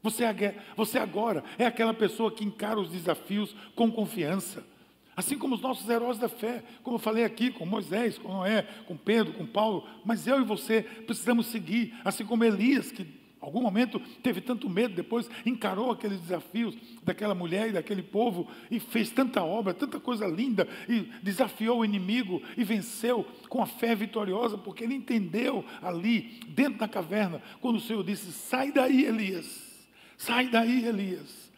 Você, 0.01 0.23
você 0.75 0.97
agora 0.97 1.43
é 1.57 1.65
aquela 1.65 1.93
pessoa 1.93 2.31
que 2.31 2.45
encara 2.45 2.79
os 2.79 2.89
desafios 2.89 3.55
com 3.75 3.91
confiança. 3.91 4.63
Assim 5.19 5.37
como 5.37 5.55
os 5.55 5.61
nossos 5.61 5.89
heróis 5.89 6.17
da 6.17 6.29
fé, 6.29 6.63
como 6.81 6.95
eu 6.95 6.99
falei 6.99 7.25
aqui, 7.25 7.51
com 7.51 7.65
Moisés, 7.65 8.17
com 8.17 8.31
Noé, 8.31 8.61
com 8.87 8.95
Pedro, 8.95 9.33
com 9.33 9.45
Paulo, 9.45 9.85
mas 10.05 10.25
eu 10.25 10.39
e 10.39 10.45
você 10.45 10.81
precisamos 10.81 11.47
seguir, 11.47 11.93
assim 12.05 12.25
como 12.25 12.45
Elias, 12.45 12.89
que 12.89 13.05
algum 13.41 13.61
momento 13.61 13.99
teve 14.23 14.39
tanto 14.39 14.69
medo, 14.69 14.95
depois 14.95 15.29
encarou 15.45 15.91
aqueles 15.91 16.21
desafios 16.21 16.73
daquela 17.03 17.35
mulher 17.35 17.67
e 17.67 17.73
daquele 17.73 18.01
povo 18.01 18.47
e 18.71 18.79
fez 18.79 19.09
tanta 19.09 19.43
obra, 19.43 19.73
tanta 19.73 19.99
coisa 19.99 20.25
linda 20.25 20.65
e 20.87 21.01
desafiou 21.21 21.79
o 21.79 21.85
inimigo 21.85 22.41
e 22.55 22.63
venceu 22.63 23.27
com 23.49 23.61
a 23.61 23.65
fé 23.65 23.93
vitoriosa, 23.93 24.57
porque 24.57 24.85
ele 24.85 24.95
entendeu 24.95 25.65
ali, 25.81 26.39
dentro 26.47 26.79
da 26.79 26.87
caverna, 26.87 27.41
quando 27.59 27.75
o 27.75 27.81
Senhor 27.81 28.05
disse: 28.05 28.31
Sai 28.31 28.71
daí, 28.71 29.03
Elias. 29.03 29.68
Sai 30.19 30.49
daí, 30.49 30.85
Elias. 30.85 31.49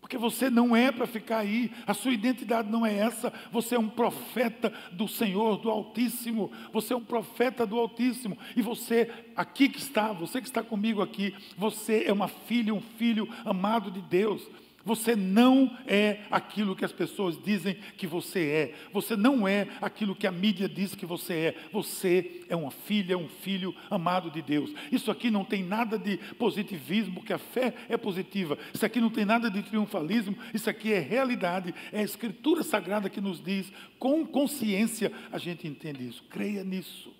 Porque 0.00 0.18
você 0.18 0.50
não 0.50 0.74
é 0.74 0.90
para 0.90 1.06
ficar 1.06 1.38
aí, 1.38 1.70
a 1.86 1.94
sua 1.94 2.12
identidade 2.12 2.68
não 2.68 2.84
é 2.84 2.98
essa. 2.98 3.32
Você 3.52 3.76
é 3.76 3.78
um 3.78 3.88
profeta 3.88 4.72
do 4.90 5.06
Senhor, 5.06 5.58
do 5.58 5.70
Altíssimo. 5.70 6.50
Você 6.72 6.92
é 6.92 6.96
um 6.96 7.04
profeta 7.04 7.64
do 7.64 7.78
Altíssimo. 7.78 8.36
E 8.56 8.62
você, 8.62 9.08
aqui 9.36 9.68
que 9.68 9.78
está, 9.78 10.12
você 10.12 10.40
que 10.40 10.48
está 10.48 10.62
comigo 10.64 11.00
aqui, 11.00 11.32
você 11.56 12.04
é 12.06 12.12
uma 12.12 12.26
filha, 12.26 12.74
um 12.74 12.80
filho 12.80 13.28
amado 13.44 13.88
de 13.90 14.00
Deus. 14.00 14.42
Você 14.84 15.14
não 15.16 15.76
é 15.86 16.20
aquilo 16.30 16.74
que 16.74 16.84
as 16.84 16.92
pessoas 16.92 17.38
dizem 17.42 17.74
que 17.96 18.06
você 18.06 18.46
é. 18.46 18.74
Você 18.92 19.16
não 19.16 19.46
é 19.46 19.68
aquilo 19.82 20.14
que 20.14 20.26
a 20.26 20.32
mídia 20.32 20.68
diz 20.68 20.94
que 20.94 21.04
você 21.04 21.34
é. 21.34 21.54
Você 21.72 22.42
é 22.48 22.56
uma 22.56 22.70
filha, 22.70 23.18
um 23.18 23.28
filho 23.28 23.74
amado 23.90 24.30
de 24.30 24.40
Deus. 24.40 24.72
Isso 24.90 25.10
aqui 25.10 25.30
não 25.30 25.44
tem 25.44 25.62
nada 25.62 25.98
de 25.98 26.16
positivismo, 26.38 27.16
porque 27.16 27.32
a 27.32 27.38
fé 27.38 27.74
é 27.88 27.96
positiva. 27.96 28.56
Isso 28.72 28.86
aqui 28.86 29.00
não 29.00 29.10
tem 29.10 29.24
nada 29.24 29.50
de 29.50 29.62
triunfalismo. 29.62 30.38
Isso 30.54 30.70
aqui 30.70 30.92
é 30.92 31.00
realidade. 31.00 31.74
É 31.92 32.00
a 32.00 32.04
Escritura 32.04 32.62
Sagrada 32.62 33.10
que 33.10 33.20
nos 33.20 33.42
diz. 33.42 33.70
Com 33.98 34.24
consciência 34.24 35.12
a 35.32 35.38
gente 35.38 35.66
entende 35.66 36.08
isso. 36.08 36.22
Creia 36.30 36.64
nisso. 36.64 37.12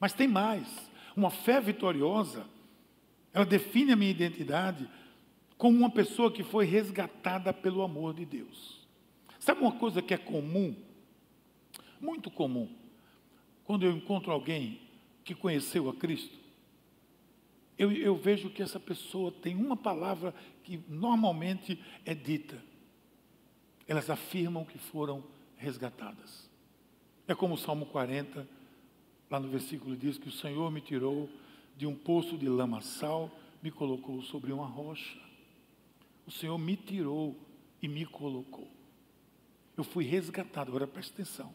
Mas 0.00 0.12
tem 0.12 0.28
mais. 0.28 0.66
Uma 1.14 1.30
fé 1.30 1.60
vitoriosa, 1.60 2.46
ela 3.34 3.44
define 3.44 3.92
a 3.92 3.96
minha 3.96 4.10
identidade 4.10 4.88
como 5.60 5.76
uma 5.76 5.90
pessoa 5.90 6.32
que 6.32 6.42
foi 6.42 6.64
resgatada 6.64 7.52
pelo 7.52 7.82
amor 7.82 8.14
de 8.14 8.24
Deus. 8.24 8.80
Sabe 9.38 9.60
uma 9.60 9.72
coisa 9.72 10.00
que 10.00 10.14
é 10.14 10.16
comum? 10.16 10.74
Muito 12.00 12.30
comum. 12.30 12.66
Quando 13.64 13.84
eu 13.84 13.92
encontro 13.92 14.32
alguém 14.32 14.80
que 15.22 15.34
conheceu 15.34 15.90
a 15.90 15.94
Cristo, 15.94 16.34
eu, 17.76 17.92
eu 17.92 18.16
vejo 18.16 18.48
que 18.48 18.62
essa 18.62 18.80
pessoa 18.80 19.30
tem 19.30 19.54
uma 19.54 19.76
palavra 19.76 20.34
que 20.64 20.80
normalmente 20.88 21.78
é 22.06 22.14
dita. 22.14 22.56
Elas 23.86 24.08
afirmam 24.08 24.64
que 24.64 24.78
foram 24.78 25.22
resgatadas. 25.58 26.48
É 27.28 27.34
como 27.34 27.52
o 27.52 27.58
Salmo 27.58 27.84
40, 27.84 28.48
lá 29.30 29.38
no 29.38 29.48
versículo 29.48 29.94
diz 29.94 30.16
que 30.16 30.28
o 30.28 30.32
Senhor 30.32 30.70
me 30.70 30.80
tirou 30.80 31.28
de 31.76 31.86
um 31.86 31.94
poço 31.94 32.38
de 32.38 32.48
lamaçal, 32.48 33.30
me 33.62 33.70
colocou 33.70 34.22
sobre 34.22 34.52
uma 34.52 34.66
rocha. 34.66 35.28
O 36.30 36.32
Senhor 36.32 36.56
me 36.56 36.76
tirou 36.76 37.36
e 37.82 37.88
me 37.88 38.06
colocou. 38.06 38.70
Eu 39.76 39.82
fui 39.82 40.04
resgatado. 40.04 40.70
Agora 40.70 40.86
preste 40.86 41.12
atenção. 41.12 41.52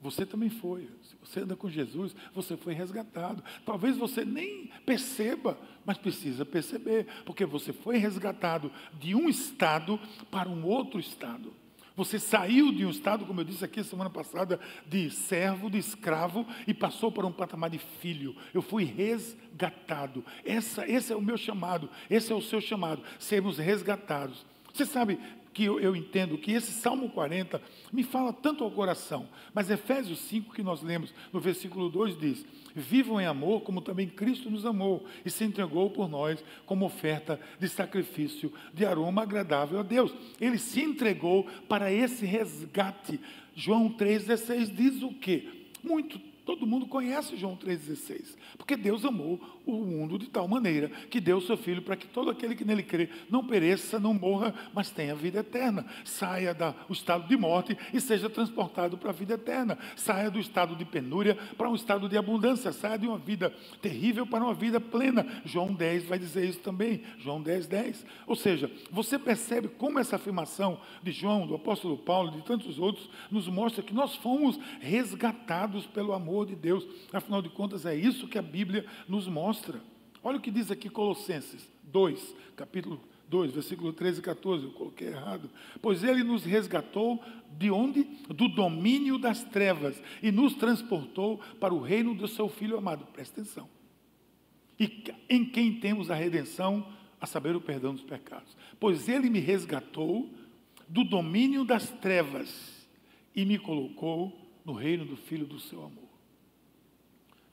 Você 0.00 0.24
também 0.24 0.48
foi. 0.48 0.88
Se 1.02 1.16
você 1.20 1.40
anda 1.40 1.56
com 1.56 1.68
Jesus, 1.68 2.14
você 2.32 2.56
foi 2.56 2.72
resgatado. 2.72 3.42
Talvez 3.64 3.96
você 3.96 4.24
nem 4.24 4.70
perceba, 4.86 5.58
mas 5.84 5.98
precisa 5.98 6.44
perceber, 6.44 7.08
porque 7.24 7.44
você 7.44 7.72
foi 7.72 7.96
resgatado 7.96 8.70
de 8.96 9.12
um 9.12 9.28
estado 9.28 9.98
para 10.30 10.48
um 10.48 10.64
outro 10.64 11.00
estado. 11.00 11.52
Você 11.96 12.18
saiu 12.18 12.70
de 12.70 12.84
um 12.84 12.90
estado, 12.90 13.24
como 13.24 13.40
eu 13.40 13.44
disse 13.44 13.64
aqui 13.64 13.82
semana 13.82 14.10
passada, 14.10 14.60
de 14.86 15.10
servo, 15.10 15.70
de 15.70 15.78
escravo, 15.78 16.46
e 16.66 16.74
passou 16.74 17.10
para 17.10 17.26
um 17.26 17.32
patamar 17.32 17.70
de 17.70 17.78
filho. 17.78 18.36
Eu 18.52 18.60
fui 18.60 18.84
resgatado. 18.84 20.22
Essa, 20.44 20.86
esse 20.86 21.12
é 21.12 21.16
o 21.16 21.22
meu 21.22 21.38
chamado, 21.38 21.88
esse 22.10 22.30
é 22.30 22.34
o 22.34 22.42
seu 22.42 22.60
chamado, 22.60 23.02
sermos 23.18 23.56
resgatados. 23.56 24.44
Você 24.74 24.84
sabe, 24.84 25.18
que 25.56 25.64
eu, 25.64 25.80
eu, 25.80 25.96
entendo 25.96 26.36
que 26.36 26.52
esse 26.52 26.70
Salmo 26.70 27.08
40 27.08 27.62
me 27.90 28.02
fala 28.02 28.30
tanto 28.30 28.62
ao 28.62 28.70
coração, 28.70 29.26
mas 29.54 29.70
Efésios 29.70 30.18
5, 30.18 30.52
que 30.52 30.62
nós 30.62 30.82
lemos 30.82 31.14
no 31.32 31.40
versículo 31.40 31.88
2, 31.88 32.18
diz: 32.18 32.44
Vivam 32.74 33.18
em 33.18 33.24
amor, 33.24 33.62
como 33.62 33.80
também 33.80 34.06
Cristo 34.06 34.50
nos 34.50 34.66
amou 34.66 35.06
e 35.24 35.30
se 35.30 35.44
entregou 35.44 35.88
por 35.88 36.10
nós 36.10 36.44
como 36.66 36.84
oferta 36.84 37.40
de 37.58 37.70
sacrifício 37.70 38.52
de 38.74 38.84
aroma 38.84 39.22
agradável 39.22 39.80
a 39.80 39.82
Deus. 39.82 40.12
Ele 40.38 40.58
se 40.58 40.82
entregou 40.82 41.44
para 41.66 41.90
esse 41.90 42.26
resgate. 42.26 43.18
João 43.54 43.88
3,16 43.88 44.74
diz 44.74 45.02
o 45.02 45.14
quê? 45.14 45.48
Muito 45.82 46.20
Todo 46.46 46.64
mundo 46.64 46.86
conhece 46.86 47.36
João 47.36 47.56
3,16. 47.56 48.36
Porque 48.56 48.76
Deus 48.76 49.04
amou 49.04 49.40
o 49.66 49.84
mundo 49.84 50.18
de 50.18 50.28
tal 50.28 50.46
maneira 50.46 50.88
que 51.10 51.20
deu 51.20 51.38
o 51.38 51.40
seu 51.40 51.56
Filho 51.56 51.82
para 51.82 51.96
que 51.96 52.06
todo 52.06 52.30
aquele 52.30 52.54
que 52.54 52.64
nele 52.64 52.82
crê 52.82 53.08
não 53.28 53.44
pereça, 53.44 53.98
não 53.98 54.14
morra, 54.14 54.54
mas 54.72 54.90
tenha 54.90 55.14
vida 55.14 55.40
eterna. 55.40 55.84
Saia 56.04 56.54
do 56.54 56.92
estado 56.92 57.26
de 57.26 57.36
morte 57.36 57.76
e 57.92 58.00
seja 58.00 58.30
transportado 58.30 58.96
para 58.96 59.10
a 59.10 59.12
vida 59.12 59.34
eterna. 59.34 59.78
Saia 59.96 60.30
do 60.30 60.38
estado 60.38 60.76
de 60.76 60.84
penúria 60.84 61.36
para 61.56 61.68
um 61.68 61.74
estado 61.74 62.08
de 62.08 62.16
abundância. 62.16 62.72
Saia 62.72 62.98
de 62.98 63.06
uma 63.06 63.18
vida 63.18 63.52
terrível 63.82 64.26
para 64.26 64.44
uma 64.44 64.54
vida 64.54 64.80
plena. 64.80 65.26
João 65.44 65.72
10 65.72 66.04
vai 66.04 66.18
dizer 66.18 66.48
isso 66.48 66.60
também. 66.60 67.02
João 67.18 67.42
10, 67.42 67.66
10. 67.66 68.06
Ou 68.26 68.36
seja, 68.36 68.70
você 68.90 69.18
percebe 69.18 69.68
como 69.68 69.98
essa 69.98 70.16
afirmação 70.16 70.78
de 71.02 71.10
João, 71.10 71.46
do 71.46 71.54
apóstolo 71.54 71.96
Paulo, 71.96 72.30
de 72.30 72.42
tantos 72.42 72.78
outros, 72.78 73.08
nos 73.30 73.48
mostra 73.48 73.82
que 73.82 73.94
nós 73.94 74.14
fomos 74.14 74.58
resgatados 74.80 75.86
pelo 75.86 76.12
amor 76.12 76.26
amor 76.36 76.46
de 76.46 76.56
Deus. 76.56 76.86
Afinal 77.12 77.40
de 77.40 77.48
contas, 77.48 77.86
é 77.86 77.94
isso 77.94 78.28
que 78.28 78.38
a 78.38 78.42
Bíblia 78.42 78.84
nos 79.08 79.26
mostra. 79.28 79.55
Olha 80.22 80.38
o 80.38 80.40
que 80.40 80.50
diz 80.50 80.70
aqui 80.70 80.88
Colossenses 80.88 81.70
2, 81.84 82.34
capítulo 82.56 83.00
2, 83.28 83.52
versículo 83.52 83.92
13 83.92 84.20
e 84.20 84.22
14, 84.22 84.64
eu 84.64 84.72
coloquei 84.72 85.08
errado. 85.08 85.50
Pois 85.80 86.04
ele 86.04 86.22
nos 86.22 86.44
resgatou 86.44 87.22
de 87.58 87.70
onde? 87.70 88.04
Do 88.28 88.48
domínio 88.48 89.18
das 89.18 89.44
trevas 89.44 90.00
e 90.22 90.30
nos 90.30 90.54
transportou 90.54 91.38
para 91.60 91.74
o 91.74 91.80
reino 91.80 92.14
do 92.14 92.28
seu 92.28 92.48
Filho 92.48 92.76
amado. 92.76 93.06
Presta 93.06 93.40
atenção. 93.40 93.68
E 94.78 95.04
em 95.28 95.44
quem 95.44 95.80
temos 95.80 96.10
a 96.10 96.14
redenção, 96.14 96.86
a 97.20 97.26
saber, 97.26 97.56
o 97.56 97.60
perdão 97.60 97.94
dos 97.94 98.04
pecados. 98.04 98.56
Pois 98.78 99.08
ele 99.08 99.30
me 99.30 99.40
resgatou 99.40 100.30
do 100.88 101.02
domínio 101.02 101.64
das 101.64 101.90
trevas 101.90 102.86
e 103.34 103.44
me 103.44 103.58
colocou 103.58 104.36
no 104.64 104.72
reino 104.72 105.04
do 105.04 105.16
Filho 105.16 105.46
do 105.46 105.58
seu 105.58 105.84
amor. 105.84 106.08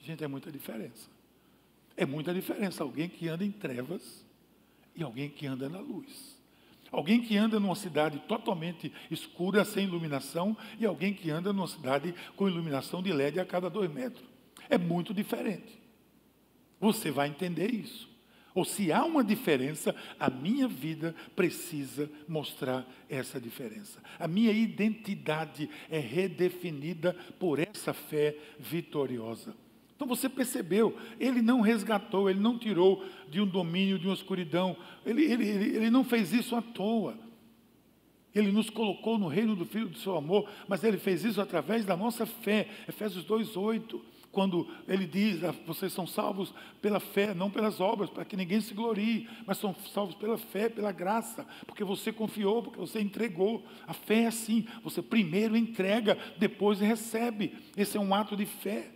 Gente, 0.02 0.24
é 0.24 0.28
muita 0.28 0.52
diferença. 0.52 1.12
É 1.96 2.06
muita 2.06 2.34
diferença 2.34 2.84
alguém 2.84 3.08
que 3.08 3.28
anda 3.28 3.46
em 3.46 3.52
trevas 3.52 4.26
e 4.96 5.04
alguém 5.04 5.30
que 5.30 5.46
anda 5.46 5.70
na 5.70 5.80
luz. 5.80 6.38
Alguém 6.92 7.22
que 7.22 7.36
anda 7.36 7.60
numa 7.60 7.76
cidade 7.76 8.20
totalmente 8.28 8.94
escura, 9.10 9.66
sem 9.66 9.86
iluminação, 9.86 10.56
e 10.80 10.86
alguém 10.86 11.12
que 11.12 11.32
anda 11.32 11.52
numa 11.52 11.68
cidade 11.68 12.14
com 12.36 12.48
iluminação 12.48 13.02
de 13.02 13.12
LED 13.12 13.40
a 13.40 13.46
cada 13.46 13.68
dois 13.68 13.92
metros. 13.92 14.24
É 14.70 14.78
muito 14.78 15.12
diferente. 15.14 15.82
Você 16.80 17.10
vai 17.10 17.30
entender 17.30 17.74
isso. 17.74 18.14
Ou 18.54 18.64
se 18.64 18.92
há 18.92 19.04
uma 19.04 19.24
diferença, 19.24 19.96
a 20.20 20.30
minha 20.30 20.68
vida 20.68 21.16
precisa 21.36 22.10
mostrar 22.28 22.88
essa 23.10 23.42
diferença. 23.42 24.00
A 24.20 24.28
minha 24.28 24.52
identidade 24.52 25.68
é 25.90 25.98
redefinida 25.98 27.14
por 27.40 27.58
essa 27.58 27.94
fé 27.94 28.38
vitoriosa. 28.60 29.56
Então 30.04 30.18
você 30.18 30.28
percebeu, 30.28 30.98
ele 31.18 31.42
não 31.42 31.62
resgatou, 31.62 32.30
ele 32.30 32.42
não 32.42 32.60
tirou 32.60 33.06
de 33.30 33.39
um 33.39 33.48
domínio, 33.48 33.98
de 33.98 34.06
uma 34.06 34.13
escuridão, 34.13 34.76
ele, 35.06 35.24
ele, 35.24 35.48
ele, 35.48 35.76
ele 35.78 35.89
não 35.89 36.04
fez 36.04 36.34
isso 36.34 36.58
à 36.58 36.62
toa. 36.62 37.18
Ele 38.36 38.52
nos 38.52 38.70
colocou 38.70 39.18
no 39.18 39.30
reino 39.30 39.56
do 39.56 39.66
Filho 39.66 39.88
do 39.88 39.98
seu 39.98 40.18
amor, 40.18 40.50
mas 40.68 40.84
ele 40.84 40.98
fez 40.98 41.24
isso 41.24 41.39
através 41.39 41.86
da 41.86 41.96
nossa 41.96 42.26
fé. 42.26 42.68
Efésios 42.86 43.24
2,8. 43.24 44.02
quando 44.30 44.68
ele 44.89 45.08
diz, 45.08 45.42
ah, 45.42 45.56
vocês 45.66 45.94
são 45.94 46.06
salvos 46.06 46.54
pela 46.82 47.00
fé, 47.00 47.34
não 47.34 47.50
pelas 47.50 47.80
obras, 47.80 48.10
para 48.10 48.26
que 48.26 48.36
ninguém 48.36 48.60
se 48.60 48.74
glorie, 48.74 49.30
mas 49.48 49.58
são 49.58 49.74
salvos 49.94 50.16
pela 50.16 50.38
fé, 50.38 50.68
pela 50.68 50.92
graça, 50.92 51.48
porque 51.66 51.86
você 51.86 52.12
confiou, 52.12 52.62
porque 52.62 52.80
você 52.80 53.00
entregou. 53.00 53.63
A 53.88 53.94
fé 53.94 54.24
é 54.24 54.28
assim, 54.28 54.68
você 54.84 55.02
primeiro 55.02 55.56
entrega, 55.56 56.18
depois 56.38 56.82
recebe. 56.82 57.56
Esse 57.78 57.96
é 57.96 58.02
um 58.02 58.13
ato 58.13 58.36
de 58.36 58.46
fé. 58.46 58.92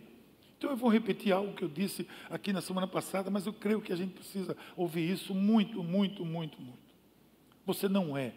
Então 0.58 0.70
eu 0.70 0.76
vou 0.76 0.90
repetir 0.90 1.32
algo 1.32 1.54
que 1.54 1.62
eu 1.62 1.68
disse 1.68 2.06
aqui 2.28 2.52
na 2.52 2.60
semana 2.60 2.88
passada, 2.88 3.30
mas 3.30 3.46
eu 3.46 3.52
creio 3.52 3.80
que 3.80 3.92
a 3.92 3.96
gente 3.96 4.12
precisa 4.12 4.56
ouvir 4.76 5.08
isso 5.08 5.32
muito, 5.32 5.84
muito, 5.84 6.24
muito, 6.24 6.60
muito. 6.60 6.78
Você 7.64 7.88
não 7.88 8.18
é 8.18 8.32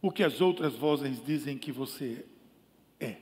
o 0.00 0.12
que 0.12 0.22
as 0.22 0.40
outras 0.40 0.76
vozes 0.76 1.20
dizem 1.24 1.58
que 1.58 1.72
você 1.72 2.24
é. 3.00 3.16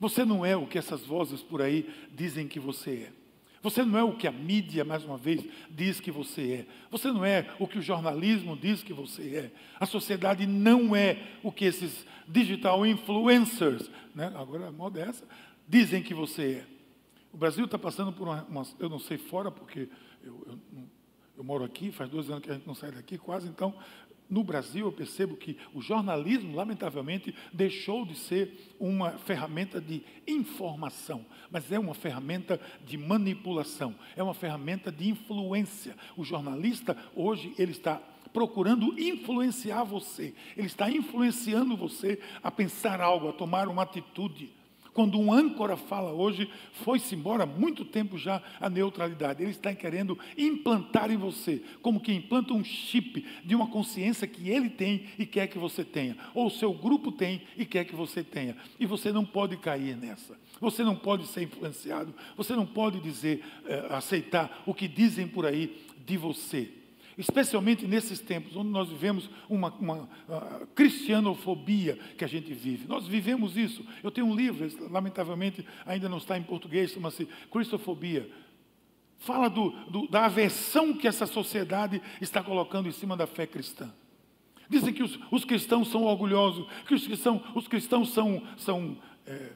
Você 0.00 0.24
não 0.24 0.44
é 0.44 0.56
o 0.56 0.66
que 0.66 0.78
essas 0.78 1.06
vozes 1.06 1.40
por 1.42 1.62
aí 1.62 1.88
dizem 2.12 2.48
que 2.48 2.58
você 2.58 3.08
é. 3.08 3.20
Você 3.62 3.84
não 3.84 3.96
é 3.96 4.02
o 4.02 4.16
que 4.16 4.26
a 4.26 4.32
mídia, 4.32 4.84
mais 4.84 5.04
uma 5.04 5.18
vez, 5.18 5.44
diz 5.70 6.00
que 6.00 6.10
você 6.10 6.66
é. 6.66 6.66
Você 6.90 7.12
não 7.12 7.24
é 7.24 7.54
o 7.58 7.68
que 7.68 7.78
o 7.78 7.82
jornalismo 7.82 8.56
diz 8.56 8.82
que 8.82 8.92
você 8.92 9.36
é. 9.36 9.50
A 9.78 9.86
sociedade 9.86 10.44
não 10.44 10.96
é 10.96 11.18
o 11.42 11.52
que 11.52 11.66
esses 11.66 12.04
digital 12.26 12.84
influencers, 12.84 13.90
né? 14.12 14.32
agora 14.34 14.68
a 14.68 14.72
moda 14.72 14.98
é 14.98 15.08
essa, 15.08 15.24
dizem 15.68 16.02
que 16.02 16.14
você 16.14 16.64
é. 16.66 16.79
O 17.32 17.36
Brasil 17.36 17.64
está 17.64 17.78
passando 17.78 18.12
por 18.12 18.28
uma, 18.28 18.44
uma, 18.44 18.62
Eu 18.78 18.88
não 18.88 18.98
sei 18.98 19.18
fora, 19.18 19.50
porque 19.50 19.88
eu, 20.22 20.44
eu, 20.46 20.88
eu 21.36 21.44
moro 21.44 21.64
aqui, 21.64 21.92
faz 21.92 22.10
dois 22.10 22.28
anos 22.30 22.42
que 22.42 22.50
a 22.50 22.54
gente 22.54 22.66
não 22.66 22.74
sai 22.74 22.90
daqui, 22.90 23.16
quase, 23.16 23.48
então 23.48 23.74
no 24.30 24.44
Brasil, 24.44 24.86
eu 24.86 24.92
percebo 24.92 25.36
que 25.36 25.58
o 25.74 25.82
jornalismo, 25.82 26.54
lamentavelmente, 26.54 27.34
deixou 27.52 28.06
de 28.06 28.14
ser 28.14 28.72
uma 28.78 29.18
ferramenta 29.18 29.80
de 29.80 30.04
informação, 30.24 31.26
mas 31.50 31.72
é 31.72 31.78
uma 31.80 31.94
ferramenta 31.94 32.60
de 32.86 32.96
manipulação, 32.96 33.92
é 34.14 34.22
uma 34.22 34.32
ferramenta 34.32 34.92
de 34.92 35.08
influência. 35.08 35.96
O 36.16 36.22
jornalista, 36.22 36.96
hoje, 37.16 37.52
ele 37.58 37.72
está 37.72 38.00
procurando 38.32 38.96
influenciar 39.00 39.82
você, 39.82 40.32
ele 40.56 40.68
está 40.68 40.88
influenciando 40.88 41.76
você 41.76 42.20
a 42.40 42.52
pensar 42.52 43.00
algo, 43.00 43.28
a 43.28 43.32
tomar 43.32 43.66
uma 43.66 43.82
atitude. 43.82 44.52
Quando 45.00 45.18
um 45.18 45.32
âncora 45.32 45.78
fala 45.78 46.12
hoje, 46.12 46.46
foi-se 46.84 47.14
embora 47.14 47.44
há 47.44 47.46
muito 47.46 47.86
tempo 47.86 48.18
já 48.18 48.42
a 48.60 48.68
neutralidade. 48.68 49.42
Ele 49.42 49.50
está 49.50 49.74
querendo 49.74 50.18
implantar 50.36 51.10
em 51.10 51.16
você, 51.16 51.62
como 51.80 52.00
que 52.00 52.12
implanta 52.12 52.52
um 52.52 52.62
chip 52.62 53.26
de 53.42 53.54
uma 53.54 53.66
consciência 53.68 54.26
que 54.26 54.50
ele 54.50 54.68
tem 54.68 55.06
e 55.18 55.24
quer 55.24 55.46
que 55.46 55.56
você 55.56 55.82
tenha, 55.82 56.18
ou 56.34 56.48
o 56.48 56.50
seu 56.50 56.74
grupo 56.74 57.10
tem 57.10 57.40
e 57.56 57.64
quer 57.64 57.86
que 57.86 57.96
você 57.96 58.22
tenha. 58.22 58.54
E 58.78 58.84
você 58.84 59.10
não 59.10 59.24
pode 59.24 59.56
cair 59.56 59.96
nessa. 59.96 60.36
Você 60.60 60.84
não 60.84 60.94
pode 60.94 61.26
ser 61.28 61.44
influenciado. 61.44 62.14
Você 62.36 62.54
não 62.54 62.66
pode 62.66 63.00
dizer, 63.00 63.42
eh, 63.64 63.86
aceitar 63.88 64.62
o 64.66 64.74
que 64.74 64.86
dizem 64.86 65.26
por 65.26 65.46
aí 65.46 65.82
de 66.04 66.18
você 66.18 66.79
especialmente 67.20 67.86
nesses 67.86 68.18
tempos 68.20 68.56
onde 68.56 68.70
nós 68.70 68.88
vivemos 68.88 69.28
uma, 69.48 69.70
uma 69.74 70.08
uh, 70.28 70.66
cristianofobia 70.74 71.96
que 72.16 72.24
a 72.24 72.28
gente 72.28 72.52
vive. 72.52 72.88
Nós 72.88 73.06
vivemos 73.06 73.56
isso. 73.56 73.84
Eu 74.02 74.10
tenho 74.10 74.26
um 74.26 74.34
livro, 74.34 74.68
lamentavelmente 74.90 75.64
ainda 75.84 76.08
não 76.08 76.18
está 76.18 76.38
em 76.38 76.42
português, 76.42 76.92
chama-se 76.92 77.28
Cristofobia. 77.50 78.30
Fala 79.18 79.48
do, 79.48 79.70
do, 79.90 80.08
da 80.08 80.24
aversão 80.24 80.94
que 80.94 81.06
essa 81.06 81.26
sociedade 81.26 82.00
está 82.20 82.42
colocando 82.42 82.88
em 82.88 82.92
cima 82.92 83.16
da 83.16 83.26
fé 83.26 83.46
cristã. 83.46 83.92
Dizem 84.68 84.94
que 84.94 85.02
os, 85.02 85.18
os 85.30 85.44
cristãos 85.44 85.88
são 85.88 86.04
orgulhosos, 86.04 86.66
que 86.86 86.94
os 86.94 87.06
cristãos, 87.06 87.42
os 87.54 87.68
cristãos 87.68 88.12
são, 88.14 88.42
são 88.56 88.96
é, 89.26 89.52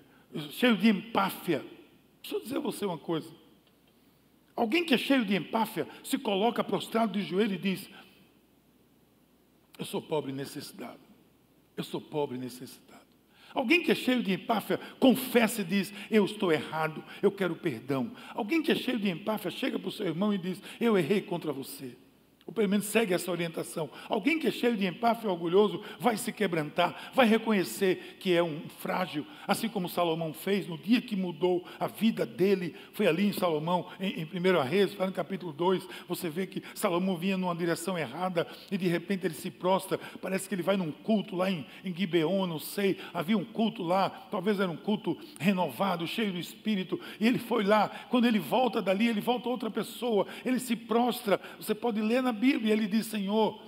cheios 0.50 0.78
de 0.78 0.90
empáfia. 0.90 1.64
Deixa 2.20 2.36
eu 2.36 2.42
dizer 2.42 2.56
a 2.58 2.60
você 2.60 2.84
uma 2.84 2.98
coisa. 2.98 3.30
Alguém 4.56 4.84
que 4.84 4.94
é 4.94 4.98
cheio 4.98 5.24
de 5.24 5.34
empáfia 5.34 5.88
se 6.02 6.18
coloca 6.18 6.62
prostrado 6.62 7.12
de 7.12 7.22
joelho 7.22 7.54
e 7.54 7.58
diz: 7.58 7.88
Eu 9.78 9.84
sou 9.84 10.00
pobre 10.00 10.30
e 10.30 10.34
necessitado. 10.34 11.00
Eu 11.76 11.82
sou 11.82 12.00
pobre 12.00 12.36
e 12.36 12.40
necessitado. 12.40 13.04
Alguém 13.52 13.82
que 13.82 13.92
é 13.92 13.94
cheio 13.94 14.22
de 14.22 14.32
empáfia 14.32 14.78
confessa 14.98 15.60
e 15.60 15.64
diz: 15.64 15.92
Eu 16.10 16.24
estou 16.24 16.52
errado, 16.52 17.04
eu 17.22 17.30
quero 17.30 17.54
perdão. 17.54 18.12
Alguém 18.30 18.62
que 18.62 18.72
é 18.72 18.74
cheio 18.74 18.98
de 18.98 19.08
empáfia 19.08 19.50
chega 19.50 19.78
para 19.78 19.88
o 19.88 19.92
seu 19.92 20.06
irmão 20.06 20.34
e 20.34 20.38
diz: 20.38 20.60
Eu 20.80 20.98
errei 20.98 21.20
contra 21.20 21.52
você. 21.52 21.96
Ou 22.46 22.52
pelo 22.52 22.82
segue 22.82 23.14
essa 23.14 23.30
orientação. 23.30 23.88
Alguém 24.06 24.38
que 24.38 24.48
é 24.48 24.50
cheio 24.50 24.76
de 24.76 24.86
empáfia 24.86 25.28
e 25.28 25.30
orgulhoso 25.30 25.82
vai 25.98 26.16
se 26.18 26.30
quebrantar, 26.30 27.12
vai 27.14 27.26
reconhecer 27.26 28.18
que 28.20 28.34
é 28.34 28.42
um 28.42 28.62
frágil, 28.80 29.26
assim 29.48 29.66
como 29.66 29.88
Salomão 29.88 30.34
fez 30.34 30.68
no 30.68 30.76
dia 30.76 31.00
que 31.00 31.16
mudou 31.16 31.64
a 31.80 31.86
vida 31.86 32.26
dele. 32.26 32.74
Foi 32.92 33.06
ali 33.06 33.26
em 33.26 33.32
Salomão, 33.32 33.86
em, 33.98 34.20
em 34.20 34.24
1 34.24 34.62
Reis, 34.62 34.94
no 34.94 35.12
capítulo 35.12 35.52
2, 35.52 35.88
você 36.06 36.28
vê 36.28 36.46
que 36.46 36.62
Salomão 36.74 37.16
vinha 37.16 37.38
numa 37.38 37.54
direção 37.54 37.96
errada 37.96 38.46
e 38.70 38.76
de 38.76 38.88
repente 38.88 39.26
ele 39.26 39.34
se 39.34 39.50
prostra. 39.50 39.98
Parece 40.20 40.46
que 40.46 40.54
ele 40.54 40.62
vai 40.62 40.76
num 40.76 40.92
culto 40.92 41.36
lá 41.36 41.50
em, 41.50 41.66
em 41.82 41.94
Gibeon, 41.94 42.46
não 42.46 42.58
sei. 42.58 42.98
Havia 43.14 43.38
um 43.38 43.44
culto 43.44 43.82
lá, 43.82 44.10
talvez 44.30 44.60
era 44.60 44.70
um 44.70 44.76
culto 44.76 45.16
renovado, 45.40 46.06
cheio 46.06 46.32
do 46.32 46.38
Espírito. 46.38 47.00
E 47.18 47.26
ele 47.26 47.38
foi 47.38 47.64
lá. 47.64 47.88
Quando 48.10 48.26
ele 48.26 48.38
volta 48.38 48.82
dali, 48.82 49.08
ele 49.08 49.22
volta 49.22 49.48
outra 49.48 49.70
pessoa. 49.70 50.26
Ele 50.44 50.58
se 50.58 50.76
prostra. 50.76 51.40
Você 51.58 51.74
pode 51.74 52.02
ler 52.02 52.22
na 52.22 52.33
Bíblia. 52.34 52.74
Ele 52.74 52.86
diz: 52.86 53.06
Senhor, 53.06 53.58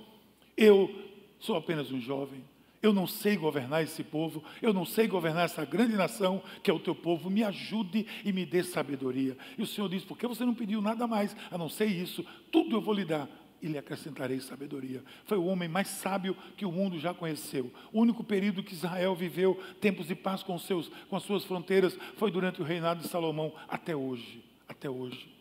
eu 0.55 0.93
sou 1.39 1.55
apenas 1.55 1.91
um 1.91 1.99
jovem. 1.99 2.43
Eu 2.81 2.93
não 2.93 3.07
sei 3.07 3.35
governar 3.35 3.83
esse 3.83 4.03
povo, 4.03 4.43
eu 4.61 4.71
não 4.71 4.85
sei 4.85 5.07
governar 5.07 5.45
essa 5.45 5.65
grande 5.65 5.95
nação 5.95 6.41
que 6.63 6.69
é 6.69 6.73
o 6.73 6.79
teu 6.79 6.93
povo. 6.93 7.29
Me 7.29 7.43
ajude 7.43 8.05
e 8.23 8.31
me 8.31 8.45
dê 8.45 8.63
sabedoria. 8.63 9.35
E 9.57 9.63
o 9.63 9.67
Senhor 9.67 9.89
diz: 9.89 10.05
Por 10.05 10.17
que 10.17 10.27
você 10.27 10.45
não 10.45 10.53
pediu 10.53 10.81
nada 10.81 11.07
mais 11.07 11.35
a 11.49 11.57
não 11.57 11.69
ser 11.69 11.85
isso? 11.85 12.23
Tudo 12.51 12.75
eu 12.75 12.81
vou 12.81 12.93
lhe 12.93 13.03
dar 13.03 13.27
e 13.61 13.67
lhe 13.67 13.77
acrescentarei 13.77 14.39
sabedoria. 14.39 15.03
Foi 15.25 15.37
o 15.37 15.45
homem 15.45 15.67
mais 15.67 15.87
sábio 15.87 16.37
que 16.55 16.65
o 16.65 16.71
mundo 16.71 16.99
já 16.99 17.13
conheceu. 17.13 17.71
O 17.91 17.99
único 17.99 18.23
período 18.23 18.61
que 18.61 18.73
Israel 18.73 19.15
viveu 19.15 19.59
tempos 19.81 20.07
de 20.07 20.15
paz 20.15 20.43
com, 20.43 20.57
seus, 20.59 20.89
com 21.09 21.15
as 21.15 21.23
suas 21.23 21.43
fronteiras 21.43 21.97
foi 22.15 22.29
durante 22.29 22.61
o 22.61 22.63
reinado 22.63 23.01
de 23.01 23.07
Salomão, 23.07 23.51
até 23.67 23.95
hoje. 23.95 24.43
Até 24.69 24.87
hoje 24.89 25.36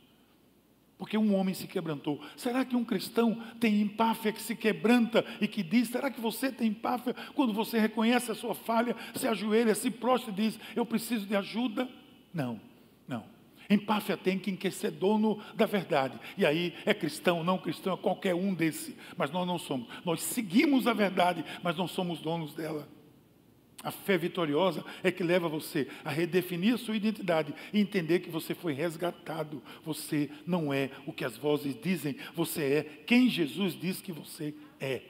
porque 0.99 1.19
um 1.19 1.35
homem 1.35 1.55
se 1.55 1.67
quebrantou. 1.67 2.21
Será 2.37 2.65
que 2.65 2.77
um 2.77 2.85
cristão 2.85 3.41
tem 3.61 3.81
empáfia 3.81 4.33
que 4.33 4.41
se 4.41 4.57
quebranta 4.57 5.25
e 5.41 5.47
que 5.47 5.63
diz: 5.63 5.89
será 5.89 6.11
que 6.11 6.21
você 6.21 6.51
tem 6.51 6.69
empáfia 6.69 7.15
quando 7.35 7.53
você 7.53 7.79
reconhece 7.79 8.31
a 8.31 8.35
sua 8.35 8.55
falha, 8.55 8.97
se 9.15 9.29
ajoelha, 9.29 9.75
se 9.75 9.91
prostra 9.91 10.31
e 10.31 10.35
diz: 10.35 10.59
eu 10.75 10.87
preciso 10.87 11.27
de 11.27 11.37
ajuda? 11.37 11.89
Não, 12.33 12.61
não. 13.07 13.25
Empáfia 13.69 14.17
tem 14.17 14.39
quem 14.39 14.57
quer 14.57 14.73
ser 14.73 14.93
dono 14.93 15.43
da 15.55 15.67
verdade. 15.67 16.19
E 16.39 16.47
aí 16.47 16.73
é 16.87 16.95
cristão, 16.95 17.43
não 17.43 17.59
cristão, 17.59 17.95
é 17.95 17.97
qualquer 17.97 18.35
um 18.35 18.55
desse. 18.55 18.97
Mas 19.17 19.31
nós 19.31 19.47
não 19.47 19.59
somos. 19.59 19.89
Nós 20.05 20.23
seguimos 20.23 20.87
a 20.87 20.93
verdade, 20.93 21.45
mas 21.63 21.77
não 21.77 21.89
somos 21.89 22.21
donos 22.21 22.55
dela. 22.55 22.89
A 23.87 23.93
fé 23.93 24.19
vitoriosa 24.19 24.85
é 25.01 25.13
que 25.13 25.23
leva 25.23 25.49
você 25.49 25.87
a 26.05 26.11
redefinir 26.11 26.75
a 26.75 26.77
sua 26.77 26.97
identidade 26.97 27.55
e 27.73 27.79
entender 27.79 28.19
que 28.19 28.29
você 28.29 28.53
foi 28.53 28.73
resgatado. 28.73 29.63
Você 29.85 30.29
não 30.45 30.75
é 30.75 30.91
o 31.07 31.13
que 31.13 31.25
as 31.25 31.37
vozes 31.37 31.81
dizem, 31.81 32.17
você 32.35 32.63
é 32.65 32.83
quem 33.07 33.31
Jesus 33.31 33.79
diz 33.79 34.03
que 34.03 34.11
você 34.11 34.53
é. 34.81 35.03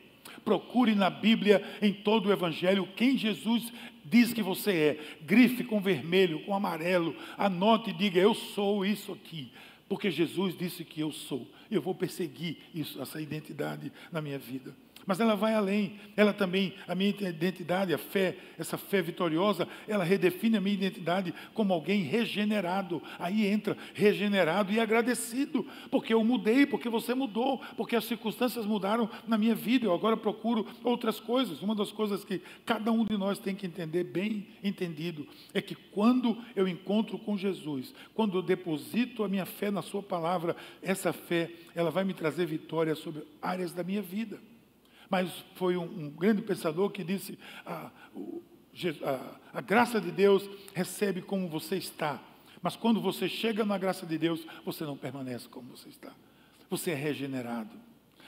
Procure 0.45 0.95
na 0.95 1.09
Bíblia, 1.09 1.65
em 1.81 1.91
todo 1.91 2.27
o 2.27 2.33
Evangelho, 2.33 2.87
quem 2.95 3.17
Jesus 3.17 3.73
diz 4.05 4.35
que 4.35 4.43
você 4.43 4.73
é. 4.73 5.17
Grife 5.23 5.65
com 5.65 5.81
vermelho, 5.81 6.45
com 6.45 6.55
amarelo. 6.55 7.17
Anote 7.39 7.89
e 7.89 7.95
diga: 7.95 8.21
Eu 8.21 8.35
sou 8.35 8.85
isso 8.85 9.11
aqui. 9.11 9.51
Porque 9.89 10.11
Jesus 10.11 10.55
disse 10.55 10.85
que 10.85 11.01
eu 11.01 11.11
sou. 11.13 11.51
Eu 11.71 11.81
vou 11.81 11.95
perseguir 11.95 12.59
isso, 12.75 13.01
essa 13.01 13.23
identidade 13.23 13.91
na 14.13 14.21
minha 14.21 14.39
vida. 14.39 14.77
Mas 15.07 15.21
ela 15.21 15.37
vai 15.37 15.55
além. 15.55 16.01
Ela 16.17 16.33
também, 16.33 16.75
a 16.89 16.95
minha 16.95 17.11
identidade, 17.11 17.95
a 17.95 17.99
fé, 17.99 18.37
essa 18.59 18.77
fé 18.77 19.01
vitoriosa, 19.01 19.69
ela 19.87 20.03
redefine 20.03 20.57
a 20.57 20.61
minha 20.61 20.75
identidade 20.75 21.33
como 21.55 21.73
alguém 21.73 22.03
regenerado. 22.03 23.01
Aí 23.19 23.47
entra 23.47 23.77
regenerado 23.95 24.73
e 24.73 24.81
agradecido, 24.81 25.65
porque 25.91 26.13
eu 26.13 26.25
mudei, 26.25 26.67
porque 26.67 26.89
você 26.89 27.15
mudou, 27.15 27.61
porque 27.77 27.95
as 27.95 28.05
circunstâncias 28.05 28.67
mudaram 28.67 29.09
na 29.29 29.39
minha 29.39 29.55
vida. 29.55 29.87
Eu 29.87 29.95
agora 29.95 30.17
procuro 30.17 30.67
outras 30.83 31.21
coisas. 31.21 31.63
Uma 31.63 31.77
das 31.77 31.93
coisas 31.93 32.25
que 32.25 32.43
cada 32.65 32.91
um 32.91 33.05
de 33.05 33.17
nós 33.17 33.39
tem 33.39 33.55
que 33.55 33.67
entender 33.67 34.03
bem 34.03 34.49
entendido 34.65 35.25
é 35.55 35.63
que 35.63 35.77
quando 35.77 36.37
eu 36.57 36.67
encontro 36.67 37.17
com 37.17 37.37
Jesus, 37.37 37.95
quando 38.13 38.39
eu 38.39 38.43
deposito 38.43 39.23
a 39.23 39.29
minha 39.29 39.47
fé 39.47 39.71
na 39.71 39.83
Sua 39.83 40.03
palavra, 40.03 40.57
essa 40.83 41.13
fé, 41.13 41.51
ela 41.77 41.93
vai 41.93 42.03
me 42.03 42.13
trazer 42.13 42.47
vitória 42.47 42.97
sobre 42.97 43.23
áreas 43.41 43.73
da 43.73 43.85
minha 43.85 44.03
vida. 44.03 44.41
Mas 45.09 45.31
foi 45.55 45.77
um, 45.77 45.85
um 45.85 46.11
grande 46.11 46.43
pensador 46.43 46.91
que 46.91 47.05
disse: 47.05 47.39
a, 47.65 47.91
a, 49.05 49.37
a 49.55 49.61
graça 49.61 50.01
de 50.01 50.11
Deus 50.11 50.49
recebe 50.75 51.23
como 51.23 51.49
você 51.49 51.77
está. 51.77 52.21
Mas 52.63 52.75
quando 52.75 53.01
você 53.01 53.29
chega 53.29 53.65
na 53.65 53.79
graça 53.79 54.07
de 54.07 54.19
Deus, 54.19 54.47
você 54.65 54.85
não 54.85 54.97
permanece 54.97 55.49
como 55.49 55.77
você 55.77 55.89
está. 55.89 56.13
Você 56.69 56.91
é 56.91 56.95
regenerado. 56.95 57.71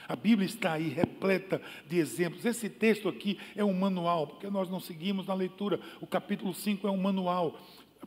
A 0.07 0.15
Bíblia 0.15 0.45
está 0.45 0.73
aí 0.73 0.89
repleta 0.89 1.61
de 1.87 1.97
exemplos. 1.97 2.45
Esse 2.45 2.69
texto 2.69 3.07
aqui 3.09 3.37
é 3.55 3.63
um 3.63 3.73
manual, 3.73 4.27
porque 4.27 4.49
nós 4.49 4.69
não 4.69 4.79
seguimos 4.79 5.27
na 5.27 5.33
leitura. 5.33 5.79
O 6.01 6.07
capítulo 6.07 6.53
5 6.53 6.87
é 6.87 6.91
um 6.91 6.97
manual 6.97 7.59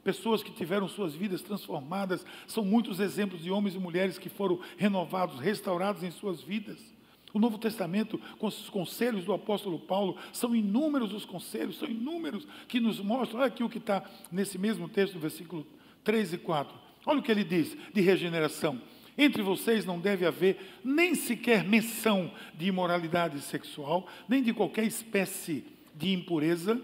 pessoas 0.03 0.43
que 0.43 0.53
tiveram 0.53 0.89
suas 0.89 1.15
vidas 1.15 1.43
transformadas, 1.43 2.25
são 2.47 2.65
muitos 2.65 3.01
exemplos 3.01 3.43
de 3.43 3.51
homens 3.51 3.75
e 3.75 3.79
mulheres 3.79 4.19
que 4.19 4.29
foram 4.29 4.61
renovados, 4.77 5.39
restaurados 5.39 6.03
em 6.03 6.11
suas 6.11 6.43
vidas. 6.43 6.92
O 7.33 7.39
Novo 7.39 7.59
Testamento, 7.59 8.21
com 8.39 8.47
os 8.47 8.69
conselhos 8.69 9.25
do 9.25 9.33
apóstolo 9.33 9.79
Paulo, 9.79 10.17
são 10.33 10.55
inúmeros 10.55 11.13
os 11.13 11.25
conselhos, 11.25 11.79
são 11.79 11.89
inúmeros 11.89 12.47
que 12.69 12.79
nos 12.79 13.01
mostram. 13.01 13.41
Olha 13.41 13.49
aqui 13.49 13.65
o 13.65 13.71
que 13.71 13.79
está 13.79 14.05
nesse 14.31 14.59
mesmo 14.59 14.89
texto, 14.89 15.19
versículo 15.19 15.67
3 16.05 16.35
e 16.35 16.39
4. 16.39 16.77
Olha 17.07 17.19
o 17.19 17.23
que 17.23 17.31
ele 17.31 17.45
diz 17.45 17.77
de 17.93 18.01
regeneração. 18.01 18.81
Entre 19.17 19.43
vocês 19.43 19.85
não 19.85 19.99
deve 19.99 20.27
haver 20.27 20.81
nem 20.85 21.15
sequer 21.15 21.65
menção 21.65 22.31
de 22.55 22.67
imoralidade 22.67 23.41
sexual, 23.41 24.07
nem 24.29 24.43
de 24.43 24.53
qualquer 24.53 24.85
espécie 24.85 25.65
de 25.95 26.13
impureza, 26.13 26.81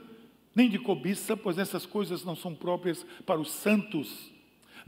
nem 0.55 0.69
de 0.69 0.79
cobiça, 0.79 1.37
pois 1.37 1.57
essas 1.57 1.87
coisas 1.87 2.25
não 2.25 2.37
são 2.37 2.55
próprias 2.55 3.07
para 3.25 3.41
os 3.41 3.51
santos. 3.51 4.31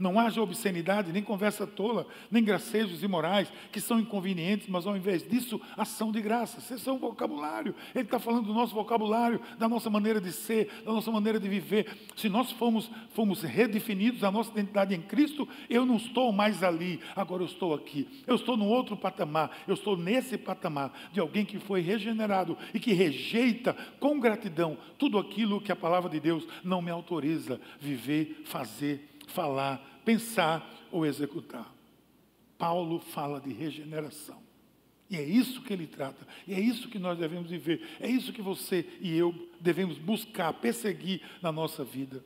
Não 0.01 0.19
haja 0.19 0.41
obscenidade, 0.41 1.13
nem 1.13 1.21
conversa 1.21 1.67
tola, 1.67 2.07
nem 2.31 2.43
gracejos 2.43 3.03
imorais, 3.03 3.53
que 3.71 3.79
são 3.79 3.99
inconvenientes, 3.99 4.67
mas 4.67 4.87
ao 4.87 4.97
invés 4.97 5.21
disso, 5.21 5.61
ação 5.77 6.11
de 6.11 6.19
graça. 6.19 6.57
Esse 6.73 6.89
é 6.89 6.91
um 6.91 6.97
vocabulário. 6.97 7.75
Ele 7.93 8.05
está 8.05 8.17
falando 8.17 8.47
do 8.47 8.53
nosso 8.53 8.73
vocabulário, 8.73 9.39
da 9.59 9.69
nossa 9.69 9.91
maneira 9.91 10.19
de 10.19 10.31
ser, 10.31 10.71
da 10.83 10.91
nossa 10.91 11.11
maneira 11.11 11.39
de 11.39 11.47
viver. 11.47 11.85
Se 12.15 12.27
nós 12.29 12.51
fomos, 12.51 12.89
fomos 13.11 13.43
redefinidos, 13.43 14.23
a 14.23 14.31
nossa 14.31 14.49
identidade 14.49 14.95
em 14.95 15.01
Cristo, 15.03 15.47
eu 15.69 15.85
não 15.85 15.97
estou 15.97 16.33
mais 16.33 16.63
ali, 16.63 16.99
agora 17.15 17.43
eu 17.43 17.47
estou 17.47 17.71
aqui. 17.71 18.23
Eu 18.25 18.37
estou 18.37 18.57
num 18.57 18.69
outro 18.69 18.97
patamar, 18.97 19.51
eu 19.67 19.75
estou 19.75 19.95
nesse 19.95 20.35
patamar 20.35 20.91
de 21.13 21.19
alguém 21.19 21.45
que 21.45 21.59
foi 21.59 21.81
regenerado 21.81 22.57
e 22.73 22.79
que 22.79 22.91
rejeita 22.91 23.75
com 23.99 24.19
gratidão 24.19 24.79
tudo 24.97 25.19
aquilo 25.19 25.61
que 25.61 25.71
a 25.71 25.75
palavra 25.75 26.09
de 26.09 26.19
Deus 26.19 26.47
não 26.63 26.81
me 26.81 26.89
autoriza 26.89 27.61
viver, 27.79 28.41
fazer, 28.45 29.11
falar, 29.27 29.90
pensar 30.03 30.67
ou 30.91 31.05
executar. 31.05 31.71
Paulo 32.57 32.99
fala 32.99 33.39
de 33.39 33.51
regeneração. 33.51 34.41
E 35.09 35.17
é 35.17 35.23
isso 35.23 35.61
que 35.61 35.73
ele 35.73 35.87
trata, 35.87 36.25
e 36.47 36.53
é 36.53 36.59
isso 36.59 36.87
que 36.87 36.97
nós 36.97 37.19
devemos 37.19 37.49
viver, 37.49 37.85
é 37.99 38.07
isso 38.07 38.31
que 38.31 38.41
você 38.41 38.87
e 39.01 39.13
eu 39.13 39.35
devemos 39.59 39.97
buscar, 39.97 40.53
perseguir 40.53 41.21
na 41.41 41.51
nossa 41.51 41.83
vida. 41.83 42.23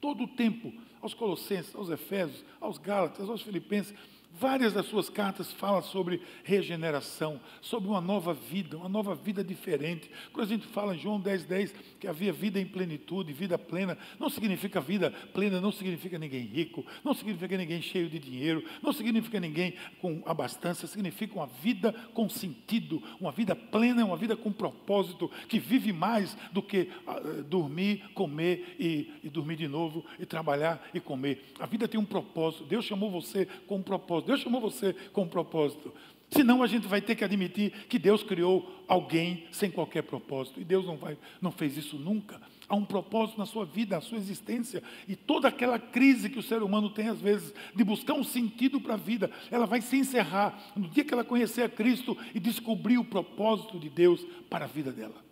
Todo 0.00 0.22
o 0.22 0.28
tempo, 0.28 0.72
aos 1.02 1.14
Colossenses, 1.14 1.74
aos 1.74 1.90
Efésios, 1.90 2.44
aos 2.60 2.78
Gálatas, 2.78 3.28
aos 3.28 3.42
Filipenses, 3.42 3.92
Várias 4.38 4.72
das 4.72 4.86
suas 4.86 5.10
cartas 5.10 5.52
falam 5.52 5.82
sobre 5.82 6.20
regeneração, 6.44 7.40
sobre 7.60 7.88
uma 7.88 8.00
nova 8.00 8.32
vida, 8.32 8.76
uma 8.76 8.88
nova 8.88 9.12
vida 9.12 9.42
diferente. 9.42 10.08
Quando 10.32 10.46
a 10.46 10.48
gente 10.48 10.66
fala 10.68 10.94
em 10.94 10.98
João 10.98 11.18
10, 11.18 11.44
10, 11.44 11.74
que 11.98 12.06
havia 12.06 12.32
vida 12.32 12.60
em 12.60 12.66
plenitude, 12.66 13.32
vida 13.32 13.58
plena, 13.58 13.98
não 14.16 14.30
significa 14.30 14.80
vida 14.80 15.10
plena, 15.32 15.60
não 15.60 15.72
significa 15.72 16.18
ninguém 16.18 16.42
rico, 16.42 16.86
não 17.02 17.14
significa 17.14 17.56
ninguém 17.56 17.82
cheio 17.82 18.08
de 18.08 18.20
dinheiro, 18.20 18.64
não 18.80 18.92
significa 18.92 19.40
ninguém 19.40 19.74
com 20.00 20.22
abastança, 20.24 20.86
significa 20.86 21.34
uma 21.34 21.48
vida 21.48 21.92
com 22.14 22.28
sentido, 22.28 23.02
uma 23.20 23.32
vida 23.32 23.56
plena, 23.56 24.04
uma 24.04 24.16
vida 24.16 24.36
com 24.36 24.52
propósito, 24.52 25.28
que 25.48 25.58
vive 25.58 25.92
mais 25.92 26.36
do 26.52 26.62
que 26.62 26.90
uh, 27.08 27.42
dormir, 27.42 28.04
comer 28.14 28.76
e, 28.78 29.12
e 29.24 29.28
dormir 29.28 29.56
de 29.56 29.66
novo, 29.66 30.04
e 30.16 30.24
trabalhar 30.24 30.88
e 30.94 31.00
comer. 31.00 31.52
A 31.58 31.66
vida 31.66 31.88
tem 31.88 31.98
um 31.98 32.04
propósito, 32.04 32.64
Deus 32.64 32.84
chamou 32.84 33.10
você 33.10 33.46
com 33.66 33.78
um 33.78 33.82
propósito. 33.82 34.27
Deus 34.28 34.40
chamou 34.40 34.60
você 34.60 34.92
com 35.10 35.22
um 35.22 35.26
propósito. 35.26 35.90
Senão 36.30 36.62
a 36.62 36.66
gente 36.66 36.86
vai 36.86 37.00
ter 37.00 37.14
que 37.14 37.24
admitir 37.24 37.72
que 37.88 37.98
Deus 37.98 38.22
criou 38.22 38.84
alguém 38.86 39.46
sem 39.50 39.70
qualquer 39.70 40.02
propósito. 40.02 40.60
E 40.60 40.64
Deus 40.64 40.84
não, 40.84 40.98
vai, 40.98 41.16
não 41.40 41.50
fez 41.50 41.78
isso 41.78 41.96
nunca. 41.96 42.38
Há 42.68 42.76
um 42.76 42.84
propósito 42.84 43.38
na 43.38 43.46
sua 43.46 43.64
vida, 43.64 43.96
na 43.96 44.02
sua 44.02 44.18
existência. 44.18 44.82
E 45.08 45.16
toda 45.16 45.48
aquela 45.48 45.78
crise 45.78 46.28
que 46.28 46.38
o 46.38 46.42
ser 46.42 46.62
humano 46.62 46.90
tem, 46.90 47.08
às 47.08 47.18
vezes, 47.18 47.54
de 47.74 47.82
buscar 47.82 48.12
um 48.12 48.22
sentido 48.22 48.78
para 48.78 48.92
a 48.92 48.98
vida, 48.98 49.30
ela 49.50 49.64
vai 49.64 49.80
se 49.80 49.96
encerrar 49.96 50.72
no 50.76 50.86
dia 50.88 51.04
que 51.04 51.14
ela 51.14 51.24
conhecer 51.24 51.62
a 51.62 51.68
Cristo 51.70 52.14
e 52.34 52.38
descobrir 52.38 52.98
o 52.98 53.04
propósito 53.06 53.78
de 53.78 53.88
Deus 53.88 54.22
para 54.50 54.66
a 54.66 54.68
vida 54.68 54.92
dela. 54.92 55.27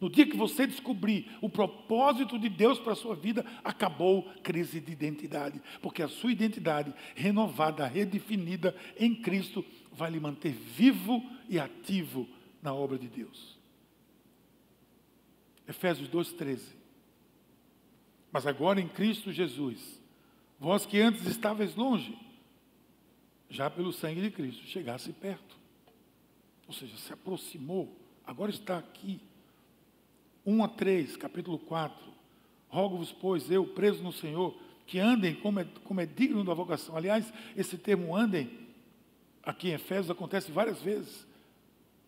No 0.00 0.10
dia 0.10 0.26
que 0.26 0.36
você 0.36 0.66
descobrir 0.66 1.30
o 1.40 1.48
propósito 1.48 2.38
de 2.38 2.48
Deus 2.48 2.78
para 2.78 2.92
a 2.92 2.96
sua 2.96 3.14
vida, 3.14 3.44
acabou 3.62 4.24
crise 4.42 4.80
de 4.80 4.92
identidade, 4.92 5.62
porque 5.80 6.02
a 6.02 6.08
sua 6.08 6.32
identidade 6.32 6.92
renovada, 7.14 7.86
redefinida 7.86 8.76
em 8.98 9.14
Cristo, 9.14 9.64
vai 9.92 10.10
lhe 10.10 10.20
manter 10.20 10.52
vivo 10.52 11.22
e 11.48 11.58
ativo 11.58 12.28
na 12.60 12.74
obra 12.74 12.98
de 12.98 13.08
Deus. 13.08 13.58
Efésios 15.66 16.08
2,13. 16.08 16.60
Mas 18.32 18.46
agora 18.46 18.80
em 18.80 18.88
Cristo 18.88 19.32
Jesus, 19.32 20.00
vós 20.58 20.84
que 20.84 21.00
antes 21.00 21.24
estavais 21.26 21.76
longe, 21.76 22.18
já 23.48 23.70
pelo 23.70 23.92
sangue 23.92 24.20
de 24.20 24.30
Cristo, 24.30 24.64
chegasse 24.66 25.12
perto. 25.12 25.56
Ou 26.66 26.74
seja, 26.74 26.96
se 26.96 27.12
aproximou, 27.12 27.96
agora 28.26 28.50
está 28.50 28.78
aqui 28.78 29.20
1 30.46 30.64
a 30.64 30.68
3, 30.68 31.16
capítulo 31.16 31.58
4. 31.58 31.96
Rogo-vos, 32.68 33.12
pois, 33.12 33.50
eu, 33.50 33.64
preso 33.66 34.02
no 34.02 34.12
Senhor, 34.12 34.54
que 34.86 34.98
andem 34.98 35.34
como 35.34 35.60
é, 35.60 35.66
como 35.84 36.00
é 36.00 36.06
digno 36.06 36.44
da 36.44 36.52
vocação. 36.52 36.96
Aliás, 36.96 37.32
esse 37.56 37.78
termo 37.78 38.14
andem, 38.14 38.50
aqui 39.42 39.68
em 39.68 39.74
Efésios, 39.74 40.10
acontece 40.10 40.52
várias 40.52 40.80
vezes. 40.82 41.26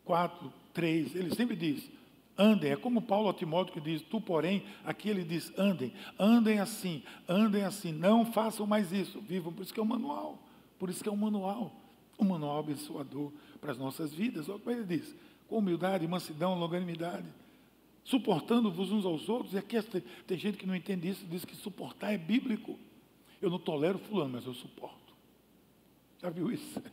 4, 0.05 0.53
3, 0.73 1.17
ele 1.17 1.35
sempre 1.35 1.57
diz, 1.57 1.89
andem. 2.37 2.73
É 2.73 2.77
como 2.77 3.01
Paulo 3.01 3.29
a 3.29 3.35
Timóteo 3.35 3.73
que 3.73 3.81
diz, 3.81 4.03
tu, 4.03 4.21
porém, 4.21 4.63
aqui 4.85 5.09
ele 5.09 5.25
diz, 5.25 5.53
andem. 5.59 5.93
Andem 6.19 6.61
assim, 6.61 7.03
andem 7.29 7.65
assim, 7.65 7.93
não 7.93 8.27
façam 8.27 8.67
mais 8.67 8.93
isso, 8.93 9.21
vivam. 9.21 9.53
Por 9.53 9.63
isso 9.63 9.73
que 9.73 9.81
é 9.81 9.83
um 9.83 9.87
manual, 9.87 10.39
por 10.79 10.91
isso 10.91 11.03
que 11.03 11.09
é 11.09 11.13
um 11.13 11.17
manual. 11.17 11.73
Um 12.19 12.25
manual 12.25 12.61
abençoador 12.61 13.31
para 13.61 13.73
as 13.73 13.79
nossas 13.79 14.13
vidas. 14.13 14.49
Olha 14.49 14.59
como 14.59 14.77
ele 14.77 14.85
diz, 14.85 15.15
com 15.49 15.59
humildade, 15.59 16.07
mansidão, 16.07 16.59
longanimidade 16.59 17.27
suportando-vos 18.07 18.93
uns 18.93 19.05
aos 19.05 19.29
outros. 19.29 19.53
E 19.53 19.59
aqui 19.59 19.77
tem, 20.27 20.39
gente 20.39 20.57
que 20.57 20.67
não 20.67 20.75
entende 20.75 21.09
isso, 21.09 21.27
diz 21.27 21.45
que 21.45 21.55
suportar 21.55 22.13
é 22.13 22.19
bíblico. 22.19 22.79
Eu 23.43 23.51
não 23.51 23.59
tolero 23.59 23.99
fulano, 23.99 24.33
mas 24.33 24.47
eu 24.47 24.55
suporto. 24.55 25.15
Já 26.23 26.31
viu 26.31 26.51
isso? 26.51 26.81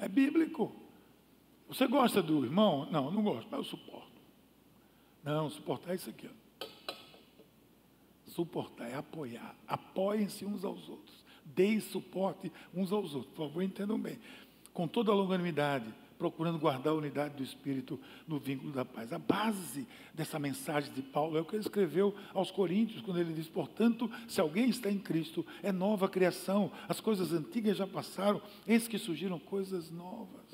É 0.00 0.06
bíblico. 0.06 0.72
Você 1.66 1.84
gosta 1.88 2.22
do 2.22 2.44
irmão? 2.44 2.86
Não, 2.88 3.10
não 3.10 3.20
gosto, 3.20 3.48
mas 3.50 3.58
eu 3.58 3.64
suporto. 3.64 4.12
Não, 5.24 5.50
suportar 5.50 5.90
é 5.90 5.96
isso 5.96 6.08
aqui. 6.08 6.30
Ó. 6.30 6.66
Suportar 8.28 8.88
é 8.88 8.94
apoiar. 8.94 9.56
Apoiem-se 9.66 10.44
uns 10.44 10.64
aos 10.64 10.88
outros. 10.88 11.24
Deem 11.44 11.80
suporte 11.80 12.52
uns 12.72 12.92
aos 12.92 13.12
outros. 13.12 13.34
Por 13.34 13.48
favor, 13.48 13.60
entendam 13.60 13.98
bem. 13.98 14.20
Com 14.72 14.86
toda 14.86 15.10
a 15.10 15.14
longanimidade 15.16 15.92
procurando 16.18 16.58
guardar 16.58 16.92
a 16.92 16.96
unidade 16.96 17.36
do 17.36 17.42
Espírito 17.42 17.98
no 18.26 18.38
vínculo 18.38 18.72
da 18.72 18.84
paz. 18.84 19.12
A 19.12 19.18
base 19.18 19.86
dessa 20.12 20.38
mensagem 20.38 20.92
de 20.92 21.00
Paulo 21.00 21.38
é 21.38 21.40
o 21.40 21.44
que 21.44 21.54
ele 21.54 21.62
escreveu 21.62 22.14
aos 22.34 22.50
Coríntios, 22.50 23.00
quando 23.00 23.20
ele 23.20 23.32
diz: 23.32 23.48
Portanto, 23.48 24.10
se 24.26 24.40
alguém 24.40 24.68
está 24.68 24.90
em 24.90 24.98
Cristo, 24.98 25.46
é 25.62 25.70
nova 25.70 26.08
criação, 26.08 26.72
as 26.88 27.00
coisas 27.00 27.32
antigas 27.32 27.76
já 27.76 27.86
passaram, 27.86 28.42
eis 28.66 28.88
que 28.88 28.98
surgiram 28.98 29.38
coisas 29.38 29.90
novas. 29.90 30.46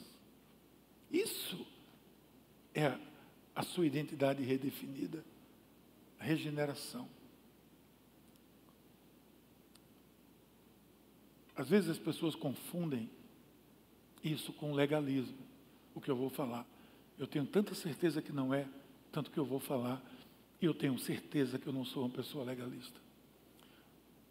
Isso 1.11 1.67
é 2.75 2.99
a 3.55 3.63
sua 3.63 3.87
identidade 3.87 4.43
redefinida, 4.43 5.25
a 6.21 6.25
regeneração. 6.25 7.09
Às 11.57 11.69
vezes 11.69 11.89
as 11.89 11.99
pessoas 11.99 12.35
confundem 12.35 13.09
isso 14.23 14.53
com 14.53 14.75
legalismo 14.75 15.44
o 15.95 16.01
que 16.01 16.11
eu 16.11 16.17
vou 16.17 16.29
falar. 16.29 16.67
Eu 17.19 17.27
tenho 17.27 17.47
tanta 17.47 17.75
certeza 17.75 18.21
que 18.21 18.33
não 18.33 18.53
é, 18.53 18.67
tanto 19.13 19.31
que 19.31 19.39
eu 19.39 19.45
vou 19.45 19.61
falar, 19.61 20.03
e 20.61 20.67
eu 20.67 20.75
tenho 20.75 20.99
certeza 20.99 21.59
que 21.59 21.67
eu 21.67 21.73
não 21.73 21.85
sou 21.85 22.05
uma 22.05 22.15
pessoa 22.15 22.45
legalista. 22.45 23.01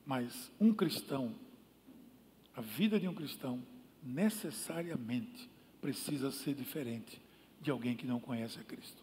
Mas 0.06 0.52
um 0.60 0.73
cristão, 0.73 1.34
a 2.56 2.62
vida 2.62 2.99
de 2.99 3.08
um 3.08 3.13
cristão, 3.13 3.63
necessariamente 4.04 5.49
precisa 5.80 6.32
ser 6.32 6.54
diferente 6.54 7.21
de 7.62 7.71
alguém 7.71 7.95
que 7.95 8.06
não 8.06 8.19
conhece 8.19 8.60
a 8.60 8.63
Cristo. 8.63 9.02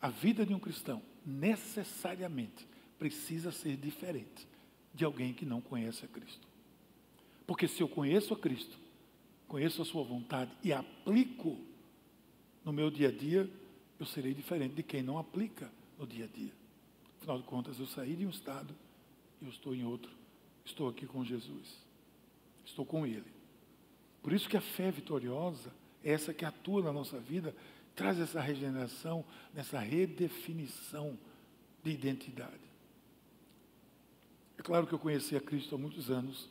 A 0.00 0.08
vida 0.08 0.46
de 0.46 0.54
um 0.54 0.58
cristão, 0.58 1.02
necessariamente, 1.26 2.66
precisa 2.98 3.52
ser 3.52 3.76
diferente 3.76 4.48
de 4.94 5.04
alguém 5.04 5.34
que 5.34 5.44
não 5.44 5.60
conhece 5.60 6.04
a 6.04 6.08
Cristo. 6.08 6.48
Porque 7.46 7.68
se 7.68 7.82
eu 7.82 7.88
conheço 7.88 8.32
a 8.32 8.38
Cristo, 8.38 8.78
conheço 9.50 9.82
a 9.82 9.84
sua 9.84 10.04
vontade 10.04 10.52
e 10.62 10.72
aplico 10.72 11.58
no 12.64 12.72
meu 12.72 12.88
dia 12.88 13.08
a 13.08 13.10
dia, 13.10 13.50
eu 13.98 14.06
serei 14.06 14.32
diferente 14.32 14.76
de 14.76 14.82
quem 14.84 15.02
não 15.02 15.18
aplica 15.18 15.68
no 15.98 16.06
dia 16.06 16.26
a 16.26 16.28
dia. 16.28 16.52
Afinal 17.18 17.36
de 17.36 17.42
contas, 17.42 17.80
eu 17.80 17.86
saí 17.88 18.14
de 18.14 18.24
um 18.24 18.30
estado 18.30 18.72
e 19.42 19.44
eu 19.44 19.50
estou 19.50 19.74
em 19.74 19.84
outro. 19.84 20.12
Estou 20.64 20.88
aqui 20.88 21.04
com 21.04 21.24
Jesus. 21.24 21.84
Estou 22.64 22.86
com 22.86 23.04
Ele. 23.04 23.26
Por 24.22 24.32
isso 24.32 24.48
que 24.48 24.56
a 24.56 24.60
fé 24.60 24.88
vitoriosa 24.92 25.72
é 26.04 26.12
essa 26.12 26.32
que 26.32 26.44
atua 26.44 26.84
na 26.84 26.92
nossa 26.92 27.18
vida, 27.18 27.52
traz 27.96 28.20
essa 28.20 28.40
regeneração, 28.40 29.24
nessa 29.52 29.80
redefinição 29.80 31.18
de 31.82 31.90
identidade. 31.90 32.70
É 34.56 34.62
claro 34.62 34.86
que 34.86 34.92
eu 34.92 34.98
conheci 34.98 35.34
a 35.34 35.40
Cristo 35.40 35.74
há 35.74 35.78
muitos 35.78 36.08
anos, 36.08 36.48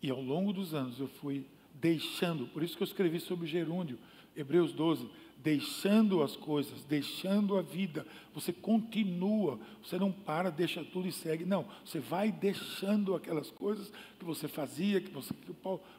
e 0.00 0.08
ao 0.08 0.22
longo 0.22 0.52
dos 0.52 0.72
anos 0.72 1.00
eu 1.00 1.08
fui 1.08 1.44
deixando, 1.82 2.46
por 2.46 2.62
isso 2.62 2.76
que 2.76 2.82
eu 2.84 2.86
escrevi 2.86 3.18
sobre 3.18 3.48
gerúndio, 3.48 3.98
Hebreus 4.36 4.72
12, 4.72 5.10
deixando 5.36 6.22
as 6.22 6.36
coisas, 6.36 6.84
deixando 6.84 7.58
a 7.58 7.62
vida, 7.62 8.06
você 8.32 8.52
continua, 8.52 9.58
você 9.82 9.98
não 9.98 10.12
para, 10.12 10.48
deixa 10.48 10.84
tudo 10.84 11.08
e 11.08 11.12
segue. 11.12 11.44
Não, 11.44 11.66
você 11.84 11.98
vai 11.98 12.30
deixando 12.30 13.16
aquelas 13.16 13.50
coisas 13.50 13.92
que 14.16 14.24
você 14.24 14.46
fazia, 14.46 15.00
que, 15.00 15.10
você, 15.10 15.34
que 15.34 15.52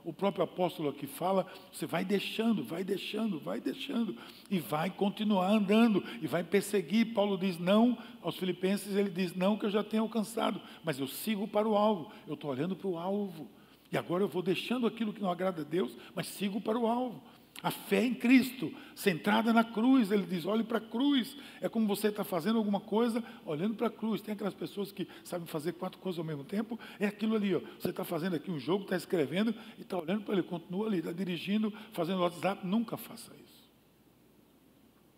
o 0.06 0.14
próprio 0.14 0.46
apóstolo 0.46 0.88
aqui 0.88 1.06
fala, 1.06 1.46
você 1.72 1.86
vai 1.86 2.06
deixando, 2.06 2.64
vai 2.64 2.86
deixando, 2.86 3.38
vai 3.38 3.60
deixando, 3.60 4.16
e 4.50 4.60
vai 4.60 4.90
continuar 4.90 5.50
andando, 5.50 6.02
e 6.22 6.28
vai 6.28 6.46
perseguir. 6.46 7.14
Paulo 7.14 7.38
diz 7.38 7.60
não 7.60 7.98
aos 8.22 8.38
filipenses, 8.38 8.96
ele 8.96 9.10
diz 9.10 9.36
não 9.36 9.58
que 9.58 9.66
eu 9.66 9.72
já 9.72 9.84
tenho 9.84 10.04
alcançado, 10.04 10.62
mas 10.86 10.98
eu 10.98 11.08
sigo 11.08 11.46
para 11.46 11.68
o 11.68 11.76
alvo, 11.76 12.10
eu 12.26 12.36
estou 12.36 12.50
olhando 12.50 12.78
para 12.78 12.88
o 12.88 12.98
alvo. 12.98 13.50
E 13.94 13.98
agora 13.98 14.24
eu 14.24 14.28
vou 14.28 14.42
deixando 14.42 14.88
aquilo 14.88 15.14
que 15.14 15.22
não 15.22 15.30
agrada 15.30 15.62
a 15.62 15.64
Deus, 15.64 15.96
mas 16.16 16.26
sigo 16.26 16.60
para 16.60 16.80
o 16.80 16.88
alvo. 16.88 17.22
A 17.62 17.70
fé 17.70 18.04
em 18.04 18.16
Cristo, 18.16 18.74
centrada 18.96 19.54
na 19.54 19.64
cruz, 19.64 20.12
ele 20.12 20.26
diz: 20.26 20.48
olhe 20.48 20.64
para 20.64 20.80
a 20.80 20.82
cruz. 20.82 21.38
É 21.62 21.70
como 21.70 21.86
você 21.86 22.08
está 22.08 22.24
fazendo 22.24 22.58
alguma 22.58 22.80
coisa, 22.80 23.24
olhando 23.46 23.76
para 23.76 23.86
a 23.86 23.92
cruz. 23.92 24.20
Tem 24.20 24.34
aquelas 24.34 24.56
pessoas 24.56 24.92
que 24.92 25.08
sabem 25.24 25.46
fazer 25.46 25.74
quatro 25.74 26.00
coisas 26.00 26.18
ao 26.18 26.26
mesmo 26.26 26.44
tempo. 26.44 26.80
É 27.00 27.06
aquilo 27.06 27.36
ali, 27.36 27.54
ó. 27.54 27.62
você 27.80 27.92
está 27.92 28.04
fazendo 28.04 28.36
aqui 28.36 28.50
um 28.50 28.60
jogo, 28.60 28.84
está 28.84 28.98
escrevendo 28.98 29.54
e 29.78 29.84
está 29.84 30.00
olhando 30.00 30.24
para 30.24 30.34
ele, 30.34 30.42
continua 30.42 30.88
ali, 30.88 30.98
está 30.98 31.12
dirigindo, 31.12 31.72
fazendo 31.92 32.22
WhatsApp. 32.22 32.66
Nunca 32.66 32.98
faça 32.98 33.32
isso. 33.36 33.70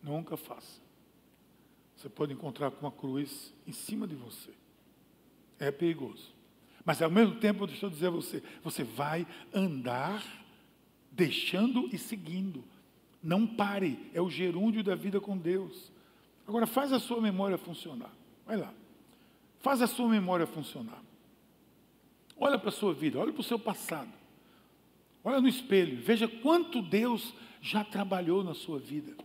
Nunca 0.04 0.36
faça. 0.36 0.82
Você 1.96 2.10
pode 2.10 2.34
encontrar 2.34 2.72
com 2.72 2.86
uma 2.86 2.92
cruz 2.92 3.54
em 3.66 3.72
cima 3.72 4.06
de 4.06 4.16
você. 4.16 4.52
É 5.58 5.72
perigoso. 5.72 6.35
Mas 6.86 7.02
ao 7.02 7.10
mesmo 7.10 7.36
tempo, 7.36 7.66
deixa 7.66 7.88
eu 7.88 7.90
dizer 7.90 8.08
a 8.08 8.12
você, 8.12 8.44
você 8.64 8.84
vai 8.84 9.26
andar 9.52 10.24
deixando 11.12 11.90
e 11.92 11.98
seguindo. 11.98 12.64
Não 13.24 13.48
pare, 13.48 14.12
é 14.14 14.22
o 14.22 14.30
gerúndio 14.30 14.84
da 14.84 14.94
vida 14.94 15.20
com 15.20 15.36
Deus. 15.36 15.92
Agora 16.48 16.68
faz 16.68 16.94
a 16.94 17.00
sua 17.00 17.20
memória 17.20 17.58
funcionar. 17.58 18.12
Vai 18.46 18.58
lá. 18.58 18.72
Faz 19.62 19.82
a 19.82 19.88
sua 19.88 20.08
memória 20.08 20.46
funcionar. 20.46 21.02
Olha 22.38 22.60
para 22.60 22.70
a 22.70 22.72
sua 22.72 22.94
vida, 22.94 23.18
olha 23.18 23.34
para 23.34 23.42
o 23.42 23.44
seu 23.44 23.58
passado. 23.58 24.14
Olha 25.24 25.42
no 25.42 25.48
espelho, 25.48 26.00
veja 26.04 26.28
quanto 26.28 26.84
Deus 26.84 27.34
já 27.60 27.84
trabalhou 27.84 28.44
na 28.44 28.54
sua 28.54 28.78
vida. 28.78 29.16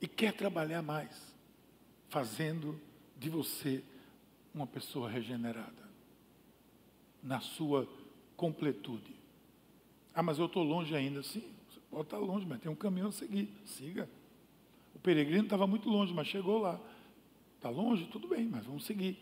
E 0.00 0.06
quer 0.06 0.32
trabalhar 0.32 0.80
mais, 0.80 1.34
fazendo 2.08 2.80
de 3.24 3.30
você 3.30 3.82
uma 4.54 4.66
pessoa 4.66 5.08
regenerada 5.08 5.82
na 7.22 7.40
sua 7.40 7.88
completude. 8.36 9.16
Ah, 10.14 10.22
mas 10.22 10.38
eu 10.38 10.46
estou 10.46 10.62
longe 10.62 10.94
ainda. 10.94 11.22
Sim, 11.22 11.42
você 11.68 11.80
pode 11.90 12.02
estar 12.04 12.18
longe, 12.18 12.46
mas 12.46 12.60
tem 12.60 12.70
um 12.70 12.76
caminho 12.76 13.08
a 13.08 13.12
seguir. 13.12 13.48
Siga. 13.64 14.08
O 14.94 14.98
peregrino 14.98 15.44
estava 15.44 15.66
muito 15.66 15.88
longe, 15.88 16.12
mas 16.12 16.28
chegou 16.28 16.58
lá. 16.58 16.78
Está 17.56 17.70
longe? 17.70 18.06
Tudo 18.06 18.28
bem, 18.28 18.46
mas 18.46 18.66
vamos 18.66 18.84
seguir. 18.84 19.18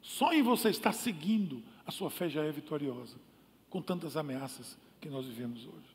Só 0.00 0.32
em 0.32 0.42
você 0.42 0.70
estar 0.70 0.92
seguindo, 0.92 1.62
a 1.86 1.90
sua 1.90 2.10
fé 2.10 2.28
já 2.28 2.42
é 2.42 2.50
vitoriosa, 2.50 3.16
com 3.68 3.82
tantas 3.82 4.16
ameaças 4.16 4.78
que 5.00 5.10
nós 5.10 5.26
vivemos 5.26 5.66
hoje. 5.66 5.94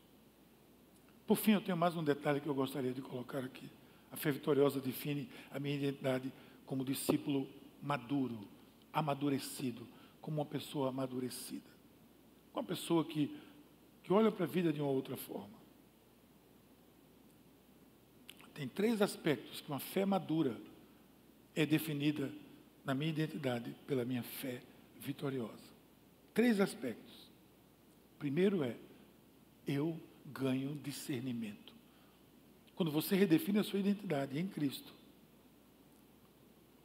Por 1.26 1.36
fim, 1.36 1.52
eu 1.52 1.60
tenho 1.60 1.76
mais 1.76 1.96
um 1.96 2.04
detalhe 2.04 2.40
que 2.40 2.46
eu 2.46 2.54
gostaria 2.54 2.92
de 2.92 3.02
colocar 3.02 3.40
aqui. 3.40 3.68
A 4.12 4.16
fé 4.16 4.30
vitoriosa 4.30 4.80
define 4.80 5.28
a 5.50 5.60
minha 5.60 5.76
identidade 5.76 6.32
como 6.70 6.84
discípulo 6.84 7.48
maduro, 7.82 8.46
amadurecido, 8.92 9.84
como 10.20 10.40
uma 10.40 10.46
pessoa 10.46 10.90
amadurecida. 10.90 11.68
Uma 12.54 12.62
pessoa 12.62 13.04
que, 13.04 13.36
que 14.04 14.12
olha 14.12 14.30
para 14.30 14.44
a 14.44 14.48
vida 14.48 14.72
de 14.72 14.80
uma 14.80 14.88
outra 14.88 15.16
forma. 15.16 15.58
Tem 18.54 18.68
três 18.68 19.02
aspectos 19.02 19.60
que 19.60 19.68
uma 19.68 19.80
fé 19.80 20.06
madura 20.06 20.56
é 21.56 21.66
definida 21.66 22.30
na 22.84 22.94
minha 22.94 23.10
identidade 23.10 23.74
pela 23.84 24.04
minha 24.04 24.22
fé 24.22 24.62
vitoriosa. 25.00 25.74
Três 26.32 26.60
aspectos. 26.60 27.32
Primeiro 28.16 28.62
é, 28.62 28.76
eu 29.66 30.00
ganho 30.24 30.78
discernimento. 30.84 31.74
Quando 32.76 32.92
você 32.92 33.16
redefine 33.16 33.58
a 33.58 33.64
sua 33.64 33.80
identidade 33.80 34.38
em 34.38 34.46
Cristo, 34.46 34.99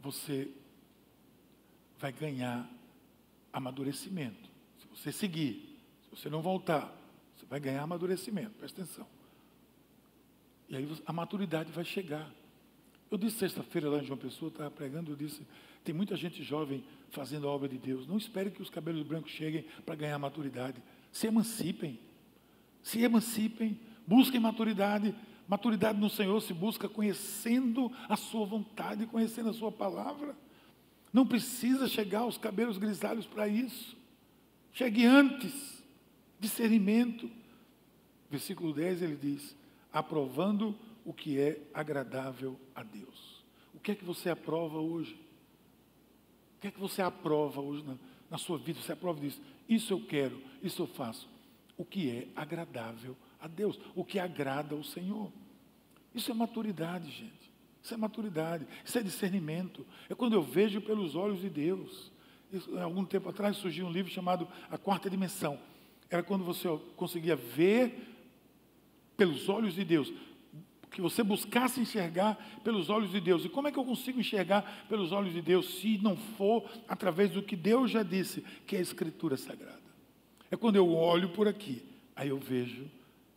você 0.06 0.47
vai 1.97 2.12
ganhar 2.12 2.70
amadurecimento. 3.51 4.49
Se 4.80 4.88
você 4.88 5.12
seguir, 5.12 5.80
se 6.03 6.10
você 6.12 6.30
não 6.30 6.41
voltar, 6.41 6.95
você 7.36 7.45
vai 7.47 7.60
ganhar 7.60 7.82
amadurecimento, 7.82 8.51
presta 8.51 8.84
atenção. 8.84 9.08
E 10.70 10.76
aí 10.76 10.88
a 11.06 11.12
maturidade 11.12 11.72
vai 11.72 11.84
chegar. 11.84 12.32
Eu 13.10 13.18
disse 13.18 13.38
sexta-feira 13.38 13.89
lá 13.89 13.97
em 13.97 14.06
João 14.06 14.18
Pessoa, 14.18 14.49
estava 14.49 14.70
pregando, 14.70 15.12
eu 15.12 15.16
disse, 15.16 15.45
tem 15.84 15.93
muita 15.93 16.16
gente 16.16 16.43
jovem 16.43 16.84
fazendo 17.10 17.47
a 17.47 17.51
obra 17.51 17.68
de 17.68 17.78
Deus. 17.78 18.06
Não 18.06 18.18
espere 18.18 18.51
que 18.51 18.62
os 18.62 18.70
cabelos 18.70 19.01
brancos 19.03 19.32
cheguem 19.32 19.66
para 19.86 19.95
ganhar 19.95 20.20
maturidade. 20.20 20.82
Se 21.12 21.26
emancipem. 21.26 21.99
Se 22.84 23.01
emancipem. 23.01 23.80
Busquem 24.06 24.39
maturidade. 24.39 25.16
Maturidade 25.47 25.99
no 25.99 26.09
Senhor 26.09 26.41
se 26.41 26.53
busca 26.53 26.89
conhecendo 26.89 27.91
a 28.09 28.15
sua 28.15 28.45
vontade, 28.45 29.05
conhecendo 29.05 29.49
a 29.49 29.53
sua 29.53 29.71
palavra. 29.71 30.35
Não 31.13 31.25
precisa 31.25 31.87
chegar 31.87 32.21
aos 32.21 32.37
cabelos 32.37 32.77
grisalhos 32.77 33.27
para 33.27 33.47
isso. 33.47 33.95
Chegue 34.73 35.05
antes. 35.05 35.83
Discernimento. 36.39 37.29
Versículo 38.29 38.73
10 38.73 39.01
ele 39.03 39.15
diz: 39.15 39.55
aprovando 39.93 40.75
o 41.05 41.13
que 41.13 41.39
é 41.39 41.61
agradável 41.73 42.59
a 42.73 42.83
Deus. 42.83 43.43
O 43.73 43.79
que 43.79 43.91
é 43.91 43.95
que 43.95 44.03
você 44.03 44.29
aprova 44.29 44.79
hoje? 44.79 45.13
O 46.57 46.61
que 46.61 46.67
é 46.67 46.71
que 46.71 46.79
você 46.79 47.01
aprova 47.01 47.61
hoje 47.61 47.83
na, 47.83 47.95
na 48.31 48.37
sua 48.39 48.57
vida? 48.57 48.81
Você 48.81 48.91
aprova 48.91 49.19
disso? 49.19 49.39
Isso 49.69 49.93
eu 49.93 50.03
quero, 50.05 50.41
isso 50.61 50.81
eu 50.81 50.87
faço. 50.87 51.29
O 51.77 51.85
que 51.85 52.09
é 52.09 52.27
agradável 52.35 53.15
a 53.45 53.47
Deus, 53.47 53.79
o 53.93 54.03
que 54.03 54.17
agrada 54.17 54.75
ao 54.75 54.83
Senhor. 54.83 55.31
Isso 56.13 56.31
é 56.31 56.33
maturidade, 56.33 57.11
gente. 57.11 57.45
Isso 57.81 57.93
é 57.93 57.97
maturidade, 57.97 58.65
isso 58.83 58.97
é 58.97 59.03
discernimento. 59.03 59.85
É 60.09 60.15
quando 60.15 60.33
eu 60.33 60.41
vejo 60.41 60.81
pelos 60.81 61.15
olhos 61.15 61.39
de 61.39 61.49
Deus. 61.49 62.11
Isso, 62.51 62.75
algum 62.79 63.05
tempo 63.05 63.29
atrás 63.29 63.57
surgiu 63.57 63.85
um 63.85 63.91
livro 63.91 64.11
chamado 64.11 64.47
A 64.71 64.77
Quarta 64.77 65.07
Dimensão. 65.07 65.59
Era 66.09 66.23
quando 66.23 66.43
você 66.43 66.67
conseguia 66.95 67.35
ver 67.35 68.11
pelos 69.15 69.47
olhos 69.47 69.75
de 69.75 69.85
Deus. 69.85 70.11
Que 70.89 70.99
você 70.99 71.21
buscasse 71.21 71.79
enxergar 71.79 72.35
pelos 72.63 72.89
olhos 72.89 73.11
de 73.11 73.19
Deus. 73.19 73.45
E 73.45 73.49
como 73.49 73.67
é 73.67 73.71
que 73.71 73.77
eu 73.77 73.85
consigo 73.85 74.19
enxergar 74.19 74.87
pelos 74.89 75.11
olhos 75.11 75.33
de 75.33 75.41
Deus 75.41 75.79
se 75.79 75.99
não 75.99 76.17
for 76.17 76.67
através 76.87 77.29
do 77.29 77.43
que 77.43 77.55
Deus 77.55 77.91
já 77.91 78.01
disse, 78.01 78.41
que 78.65 78.75
é 78.75 78.79
a 78.79 78.81
Escritura 78.81 79.37
Sagrada? 79.37 79.83
É 80.49 80.55
quando 80.55 80.77
eu 80.77 80.91
olho 80.91 81.29
por 81.29 81.47
aqui, 81.47 81.83
aí 82.15 82.29
eu 82.29 82.39
vejo 82.39 82.89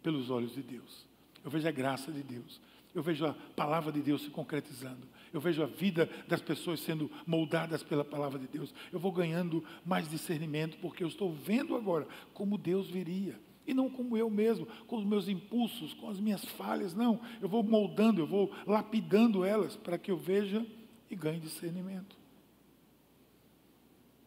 pelos 0.03 0.31
olhos 0.31 0.55
de 0.55 0.63
Deus. 0.63 1.07
Eu 1.45 1.51
vejo 1.51 1.69
a 1.69 1.73
graça 1.73 2.11
de 2.13 2.23
Deus. 2.23 2.61
Eu 2.95 3.03
vejo 3.03 3.27
a 3.27 3.35
palavra 3.55 3.93
de 3.93 4.01
Deus 4.01 4.23
se 4.23 4.31
concretizando. 4.31 5.07
Eu 5.33 5.41
vejo 5.41 5.63
a 5.63 5.67
vida 5.67 6.09
das 6.27 6.41
pessoas 6.41 6.81
sendo 6.81 7.11
moldadas 7.27 7.83
pela 7.83 8.05
palavra 8.05 8.39
de 8.39 8.49
Deus. 8.49 8.75
Eu 8.93 8.99
vou 8.99 9.13
ganhando 9.13 9.65
mais 9.85 10.09
discernimento 10.09 10.79
porque 10.79 11.05
eu 11.05 11.09
estou 11.09 11.33
vendo 11.33 11.77
agora 11.77 12.07
como 12.33 12.59
Deus 12.59 12.89
viria. 12.89 13.39
E 13.67 13.75
não 13.75 13.91
como 13.91 14.17
eu 14.17 14.31
mesmo, 14.31 14.67
com 14.87 14.97
os 14.97 15.05
meus 15.05 15.29
impulsos, 15.29 15.93
com 15.93 16.09
as 16.09 16.19
minhas 16.19 16.43
falhas. 16.43 16.95
Não, 16.95 17.21
eu 17.41 17.49
vou 17.49 17.63
moldando, 17.63 18.23
eu 18.23 18.27
vou 18.27 18.51
lapidando 18.67 19.45
elas 19.45 19.77
para 19.77 19.99
que 19.99 20.11
eu 20.11 20.17
veja 20.17 20.67
e 21.11 21.15
ganhe 21.15 21.39
discernimento. 21.39 22.17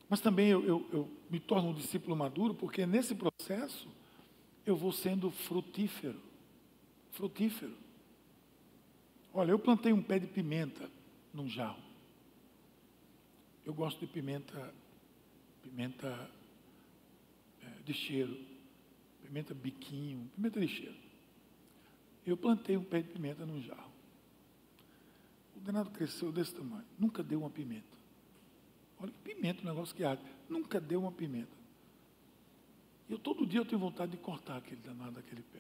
Mas 0.08 0.22
também 0.22 0.50
eu, 0.50 0.64
eu, 0.64 0.90
eu 0.94 1.10
me 1.30 1.40
torno 1.40 1.70
um 1.70 1.74
discípulo 1.74 2.16
maduro 2.16 2.54
porque 2.54 2.86
nesse 2.86 3.16
processo 3.16 3.88
eu 4.66 4.76
vou 4.76 4.92
sendo 4.92 5.32
frutífero. 5.32 6.20
Frutífero. 7.12 7.76
Olha, 9.34 9.52
eu 9.52 9.60
plantei 9.60 9.94
um 9.94 10.02
pé 10.02 10.20
de 10.20 10.28
pimenta 10.28 10.90
num 11.34 11.48
jarro. 11.48 11.82
Eu 13.66 13.74
gosto 13.74 14.00
de 14.00 14.08
pimenta, 14.08 14.74
pimenta 15.62 16.30
é, 17.62 17.84
de 17.84 17.94
cheiro, 17.94 18.38
pimenta 19.22 19.54
biquinho, 19.54 20.30
pimenta 20.36 20.60
de 20.60 20.68
cheiro. 20.68 20.96
Eu 22.26 22.36
plantei 22.36 22.76
um 22.76 22.84
pé 22.84 23.02
de 23.02 23.10
pimenta 23.10 23.46
num 23.46 23.62
jarro. 23.62 23.92
O 25.56 25.60
danado 25.60 25.92
cresceu 25.92 26.32
desse 26.32 26.54
tamanho, 26.54 26.86
nunca 26.98 27.24
deu 27.24 27.40
uma 27.40 27.50
pimenta. 27.50 27.98
Olha 29.00 29.12
que 29.12 29.34
pimenta, 29.34 29.62
um 29.62 29.66
negócio 29.66 29.96
que 29.96 30.04
arde. 30.04 30.24
Nunca 30.48 30.80
deu 30.80 31.02
uma 31.02 31.12
pimenta. 31.12 31.61
Eu 33.10 33.20
todo 33.20 33.46
dia 33.46 33.60
eu 33.60 33.66
tenho 33.66 33.80
vontade 33.80 34.12
de 34.12 34.18
cortar 34.18 34.58
aquele 34.58 34.82
danado 34.82 35.12
daquele 35.12 35.42
pé. 35.42 35.60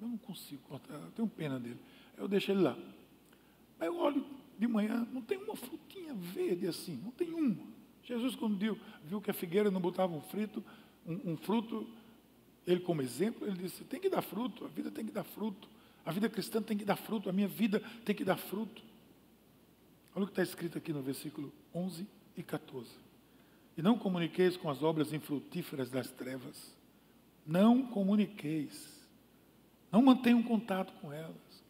Eu 0.00 0.08
não 0.08 0.18
consigo 0.18 0.62
cortar, 0.68 0.94
eu 0.94 1.10
tenho 1.12 1.28
pena 1.28 1.58
dele. 1.58 1.78
Eu 2.16 2.28
deixo 2.28 2.50
ele 2.50 2.60
lá. 2.60 2.76
Aí 3.80 3.88
eu 3.88 3.96
olho, 3.96 4.24
de 4.58 4.66
manhã, 4.66 5.06
não 5.12 5.20
tem 5.20 5.38
uma 5.38 5.54
frutinha 5.54 6.14
verde 6.14 6.66
assim, 6.66 7.00
não 7.04 7.10
tem 7.10 7.32
uma. 7.32 7.66
Jesus, 8.02 8.36
quando 8.36 8.56
viu, 8.56 8.78
viu 9.04 9.20
que 9.20 9.30
a 9.30 9.34
figueira 9.34 9.70
não 9.70 9.80
botava 9.80 10.14
um, 10.14 10.20
frito, 10.20 10.64
um, 11.06 11.32
um 11.32 11.36
fruto, 11.36 11.86
ele 12.66 12.80
como 12.80 13.02
exemplo, 13.02 13.46
ele 13.46 13.56
disse, 13.56 13.84
tem 13.84 14.00
que 14.00 14.08
dar 14.08 14.22
fruto, 14.22 14.64
a 14.64 14.68
vida 14.68 14.90
tem 14.90 15.04
que 15.04 15.12
dar 15.12 15.24
fruto. 15.24 15.68
A 16.04 16.12
vida 16.12 16.28
cristã 16.28 16.62
tem 16.62 16.78
que 16.78 16.84
dar 16.84 16.94
fruto, 16.94 17.28
a 17.28 17.32
minha 17.32 17.48
vida 17.48 17.82
tem 18.04 18.14
que 18.14 18.24
dar 18.24 18.36
fruto. 18.36 18.80
Olha 20.14 20.22
o 20.22 20.26
que 20.26 20.32
está 20.32 20.42
escrito 20.42 20.78
aqui 20.78 20.92
no 20.92 21.02
versículo 21.02 21.52
11 21.74 22.06
e 22.36 22.42
14. 22.44 23.05
E 23.76 23.82
não 23.82 23.98
comuniqueis 23.98 24.56
com 24.56 24.70
as 24.70 24.82
obras 24.82 25.12
infrutíferas 25.12 25.90
das 25.90 26.10
trevas. 26.10 26.74
Não 27.46 27.86
comuniqueis. 27.86 29.06
Não 29.92 30.02
mantenham 30.02 30.42
contato 30.42 30.92
com 31.00 31.12
elas. 31.12 31.64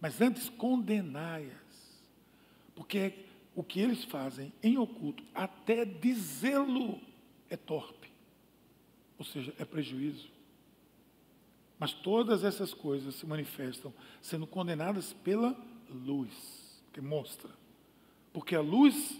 Mas 0.00 0.20
antes 0.20 0.48
condenai-as. 0.48 2.02
Porque 2.74 3.24
o 3.54 3.62
que 3.62 3.80
eles 3.80 4.04
fazem 4.04 4.52
em 4.62 4.76
oculto, 4.78 5.22
até 5.34 5.84
dizê-lo, 5.84 7.00
é 7.48 7.56
torpe. 7.56 8.10
Ou 9.18 9.24
seja, 9.24 9.54
é 9.58 9.64
prejuízo. 9.64 10.28
Mas 11.78 11.92
todas 11.92 12.44
essas 12.44 12.74
coisas 12.74 13.14
se 13.14 13.26
manifestam 13.26 13.92
sendo 14.20 14.46
condenadas 14.46 15.12
pela 15.12 15.56
luz 15.88 16.82
que 16.92 17.00
mostra. 17.00 17.50
Porque 18.32 18.54
a 18.54 18.60
luz 18.60 19.18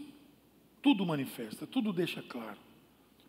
tudo 0.83 1.07
manifesta, 1.07 1.67
tudo 1.67 1.93
deixa 1.93 2.23
claro. 2.23 2.59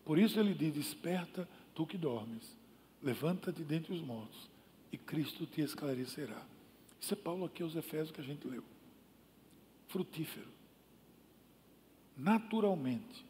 Por 0.03 0.17
isso 0.17 0.39
ele 0.39 0.53
diz: 0.53 0.73
Desperta, 0.73 1.47
tu 1.75 1.85
que 1.85 1.97
dormes, 1.97 2.57
levanta-te 3.01 3.63
dentre 3.63 3.93
os 3.93 4.01
mortos, 4.01 4.49
e 4.91 4.97
Cristo 4.97 5.45
te 5.45 5.61
esclarecerá. 5.61 6.41
Isso 6.99 7.13
é 7.13 7.17
Paulo 7.17 7.45
aqui 7.45 7.61
aos 7.61 7.75
Efésios 7.75 8.11
que 8.11 8.21
a 8.21 8.23
gente 8.23 8.47
leu. 8.47 8.63
Frutífero. 9.87 10.47
Naturalmente 12.17 13.25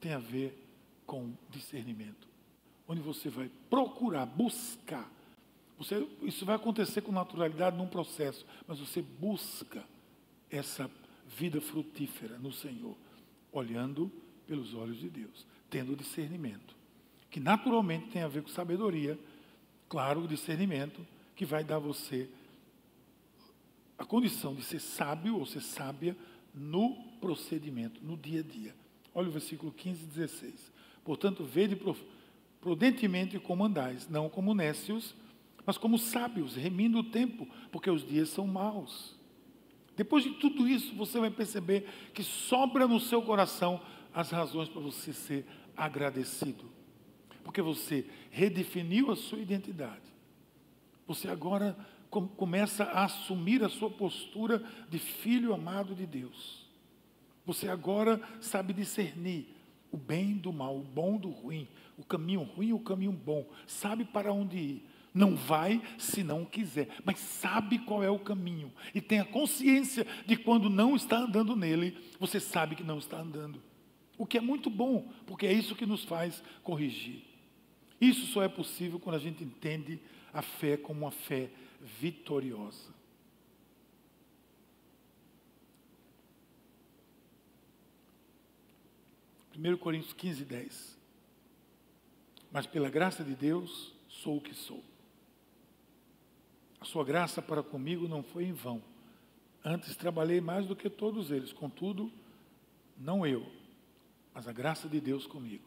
tem 0.00 0.12
a 0.12 0.18
ver 0.18 0.56
com 1.06 1.32
discernimento. 1.50 2.28
Onde 2.86 3.00
você 3.00 3.28
vai 3.28 3.50
procurar, 3.68 4.26
buscar. 4.26 5.10
Você, 5.78 6.06
isso 6.22 6.44
vai 6.44 6.56
acontecer 6.56 7.00
com 7.00 7.10
naturalidade 7.10 7.76
num 7.76 7.88
processo, 7.88 8.46
mas 8.66 8.78
você 8.78 9.02
busca 9.02 9.84
essa 10.50 10.90
vida 11.26 11.60
frutífera 11.60 12.38
no 12.38 12.52
Senhor, 12.52 12.96
olhando 13.52 14.10
pelos 14.46 14.74
olhos 14.74 14.98
de 14.98 15.08
Deus, 15.08 15.46
tendo 15.70 15.94
discernimento, 15.94 16.74
que 17.30 17.38
naturalmente 17.38 18.08
tem 18.08 18.22
a 18.22 18.28
ver 18.28 18.42
com 18.42 18.48
sabedoria, 18.48 19.18
claro, 19.88 20.24
o 20.24 20.28
discernimento 20.28 21.06
que 21.36 21.44
vai 21.44 21.62
dar 21.62 21.78
você 21.78 22.28
a 23.98 24.04
condição 24.04 24.54
de 24.54 24.62
ser 24.62 24.80
sábio 24.80 25.38
ou 25.38 25.46
ser 25.46 25.60
sábia 25.60 26.16
no 26.52 26.94
procedimento, 27.20 28.04
no 28.04 28.16
dia 28.16 28.40
a 28.40 28.42
dia. 28.42 28.74
Olha 29.14 29.28
o 29.28 29.32
versículo 29.32 29.70
15 29.70 30.02
e 30.02 30.06
16. 30.06 30.72
Portanto, 31.04 31.44
vede 31.44 31.78
prudentemente 32.60 33.38
como 33.38 33.64
andais, 33.64 34.08
não 34.08 34.28
como 34.28 34.54
nécios, 34.54 35.14
mas 35.64 35.78
como 35.78 35.98
sábios, 35.98 36.56
remindo 36.56 36.98
o 36.98 37.04
tempo, 37.04 37.46
porque 37.70 37.90
os 37.90 38.06
dias 38.06 38.28
são 38.28 38.46
maus. 38.46 39.16
Depois 39.96 40.24
de 40.24 40.30
tudo 40.30 40.66
isso, 40.66 40.94
você 40.94 41.18
vai 41.20 41.30
perceber 41.30 41.86
que 42.14 42.22
sobra 42.22 42.86
no 42.86 42.98
seu 42.98 43.22
coração 43.22 43.80
as 44.14 44.30
razões 44.30 44.68
para 44.68 44.80
você 44.80 45.12
ser 45.12 45.46
agradecido. 45.76 46.64
Porque 47.44 47.60
você 47.60 48.06
redefiniu 48.30 49.10
a 49.10 49.16
sua 49.16 49.38
identidade. 49.38 50.12
Você 51.06 51.28
agora 51.28 51.76
começa 52.36 52.84
a 52.84 53.04
assumir 53.04 53.64
a 53.64 53.68
sua 53.68 53.90
postura 53.90 54.62
de 54.88 54.98
filho 54.98 55.52
amado 55.52 55.94
de 55.94 56.06
Deus. 56.06 56.66
Você 57.44 57.68
agora 57.68 58.20
sabe 58.40 58.72
discernir 58.72 59.48
o 59.90 59.96
bem 59.96 60.36
do 60.36 60.52
mal, 60.52 60.76
o 60.76 60.82
bom 60.82 61.16
do 61.16 61.28
ruim, 61.30 61.68
o 61.98 62.04
caminho 62.04 62.42
ruim 62.42 62.68
e 62.68 62.72
o 62.72 62.78
caminho 62.78 63.12
bom. 63.12 63.46
Sabe 63.66 64.04
para 64.04 64.32
onde 64.32 64.56
ir. 64.56 64.88
Não 65.14 65.36
vai 65.36 65.82
se 65.98 66.22
não 66.22 66.44
quiser, 66.44 66.88
mas 67.04 67.18
sabe 67.18 67.78
qual 67.80 68.02
é 68.02 68.08
o 68.08 68.18
caminho 68.18 68.72
e 68.94 69.00
tenha 69.00 69.24
consciência 69.24 70.06
de 70.26 70.36
quando 70.36 70.70
não 70.70 70.96
está 70.96 71.18
andando 71.18 71.54
nele, 71.54 71.98
você 72.18 72.40
sabe 72.40 72.74
que 72.74 72.82
não 72.82 72.98
está 72.98 73.18
andando. 73.18 73.62
O 74.16 74.24
que 74.24 74.38
é 74.38 74.40
muito 74.40 74.70
bom, 74.70 75.12
porque 75.26 75.46
é 75.46 75.52
isso 75.52 75.74
que 75.74 75.84
nos 75.84 76.04
faz 76.04 76.42
corrigir. 76.62 77.24
Isso 78.00 78.26
só 78.26 78.42
é 78.42 78.48
possível 78.48 78.98
quando 78.98 79.16
a 79.16 79.18
gente 79.18 79.44
entende 79.44 80.00
a 80.32 80.40
fé 80.40 80.78
como 80.78 81.00
uma 81.00 81.10
fé 81.10 81.50
vitoriosa. 81.80 82.90
Primeiro 89.50 89.76
Coríntios 89.76 90.14
15, 90.14 90.44
10. 90.46 90.98
Mas 92.50 92.66
pela 92.66 92.88
graça 92.88 93.22
de 93.22 93.34
Deus 93.34 93.94
sou 94.08 94.38
o 94.38 94.40
que 94.40 94.54
sou 94.54 94.82
a 96.82 96.84
sua 96.84 97.04
graça 97.04 97.40
para 97.40 97.62
comigo 97.62 98.08
não 98.08 98.24
foi 98.24 98.44
em 98.44 98.52
vão. 98.52 98.82
Antes 99.64 99.94
trabalhei 99.94 100.40
mais 100.40 100.66
do 100.66 100.74
que 100.74 100.90
todos 100.90 101.30
eles, 101.30 101.52
contudo, 101.52 102.10
não 102.98 103.24
eu, 103.24 103.46
mas 104.34 104.48
a 104.48 104.52
graça 104.52 104.88
de 104.88 105.00
Deus 105.00 105.24
comigo. 105.24 105.62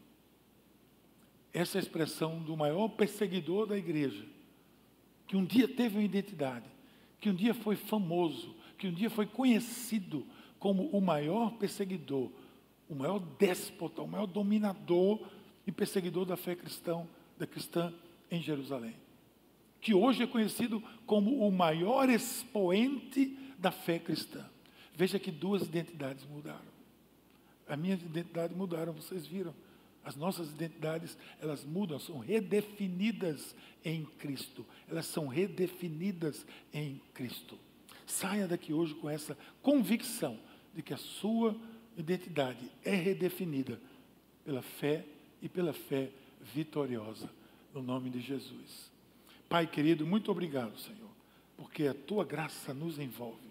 Essa 1.54 1.78
é 1.78 1.80
a 1.80 1.82
expressão 1.82 2.38
do 2.42 2.54
maior 2.54 2.88
perseguidor 2.88 3.66
da 3.66 3.78
igreja, 3.78 4.26
que 5.26 5.38
um 5.38 5.44
dia 5.44 5.66
teve 5.66 5.96
uma 5.96 6.04
identidade, 6.04 6.66
que 7.18 7.30
um 7.30 7.34
dia 7.34 7.54
foi 7.54 7.76
famoso, 7.76 8.54
que 8.76 8.86
um 8.86 8.92
dia 8.92 9.08
foi 9.08 9.24
conhecido 9.24 10.26
como 10.58 10.90
o 10.90 11.00
maior 11.00 11.52
perseguidor, 11.52 12.30
o 12.90 12.94
maior 12.94 13.20
déspota, 13.20 14.02
o 14.02 14.06
maior 14.06 14.26
dominador 14.26 15.26
e 15.66 15.72
perseguidor 15.72 16.26
da 16.26 16.36
fé 16.36 16.54
cristã, 16.54 17.06
da 17.38 17.46
cristã 17.46 17.90
em 18.30 18.42
Jerusalém 18.42 19.05
que 19.80 19.94
hoje 19.94 20.22
é 20.22 20.26
conhecido 20.26 20.82
como 21.06 21.46
o 21.46 21.52
maior 21.52 22.08
expoente 22.08 23.36
da 23.58 23.70
fé 23.70 23.98
cristã. 23.98 24.44
Veja 24.94 25.18
que 25.18 25.30
duas 25.30 25.62
identidades 25.62 26.24
mudaram. 26.24 26.76
A 27.68 27.76
minha 27.76 27.94
identidade 27.94 28.54
mudaram, 28.54 28.92
vocês 28.92 29.26
viram. 29.26 29.54
As 30.04 30.14
nossas 30.14 30.50
identidades, 30.50 31.18
elas 31.40 31.64
mudam, 31.64 31.98
são 31.98 32.18
redefinidas 32.18 33.56
em 33.84 34.04
Cristo. 34.04 34.64
Elas 34.88 35.06
são 35.06 35.26
redefinidas 35.26 36.46
em 36.72 37.00
Cristo. 37.12 37.58
Saia 38.06 38.46
daqui 38.46 38.72
hoje 38.72 38.94
com 38.94 39.10
essa 39.10 39.36
convicção 39.60 40.38
de 40.72 40.80
que 40.80 40.94
a 40.94 40.96
sua 40.96 41.56
identidade 41.96 42.70
é 42.84 42.94
redefinida 42.94 43.80
pela 44.44 44.62
fé 44.62 45.04
e 45.42 45.48
pela 45.48 45.72
fé 45.72 46.10
vitoriosa, 46.54 47.28
no 47.74 47.82
nome 47.82 48.08
de 48.08 48.20
Jesus. 48.20 48.92
Pai 49.48 49.66
querido, 49.66 50.06
muito 50.06 50.30
obrigado, 50.30 50.78
Senhor, 50.78 51.10
porque 51.56 51.86
a 51.86 51.94
tua 51.94 52.24
graça 52.24 52.74
nos 52.74 52.98
envolve. 52.98 53.48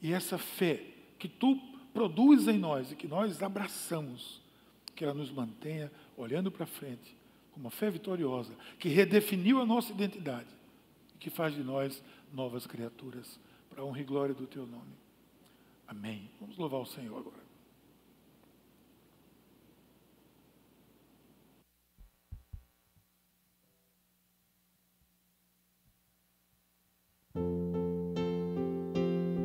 E 0.00 0.12
essa 0.12 0.38
fé 0.38 0.82
que 1.18 1.28
tu 1.28 1.56
produz 1.92 2.46
em 2.46 2.58
nós 2.58 2.92
e 2.92 2.96
que 2.96 3.08
nós 3.08 3.42
abraçamos, 3.42 4.40
que 4.94 5.04
ela 5.04 5.14
nos 5.14 5.30
mantenha 5.30 5.90
olhando 6.16 6.50
para 6.50 6.66
frente, 6.66 7.16
com 7.52 7.60
uma 7.60 7.70
fé 7.70 7.90
vitoriosa, 7.90 8.54
que 8.78 8.88
redefiniu 8.88 9.60
a 9.60 9.66
nossa 9.66 9.92
identidade 9.92 10.48
e 11.14 11.18
que 11.18 11.30
faz 11.30 11.54
de 11.54 11.62
nós 11.62 12.02
novas 12.32 12.66
criaturas, 12.66 13.40
para 13.70 13.82
a 13.82 13.84
honra 13.84 14.00
e 14.00 14.04
glória 14.04 14.34
do 14.34 14.46
teu 14.46 14.66
nome. 14.66 14.94
Amém. 15.88 16.30
Vamos 16.40 16.56
louvar 16.56 16.80
o 16.80 16.86
Senhor 16.86 17.18
agora. 17.18 17.45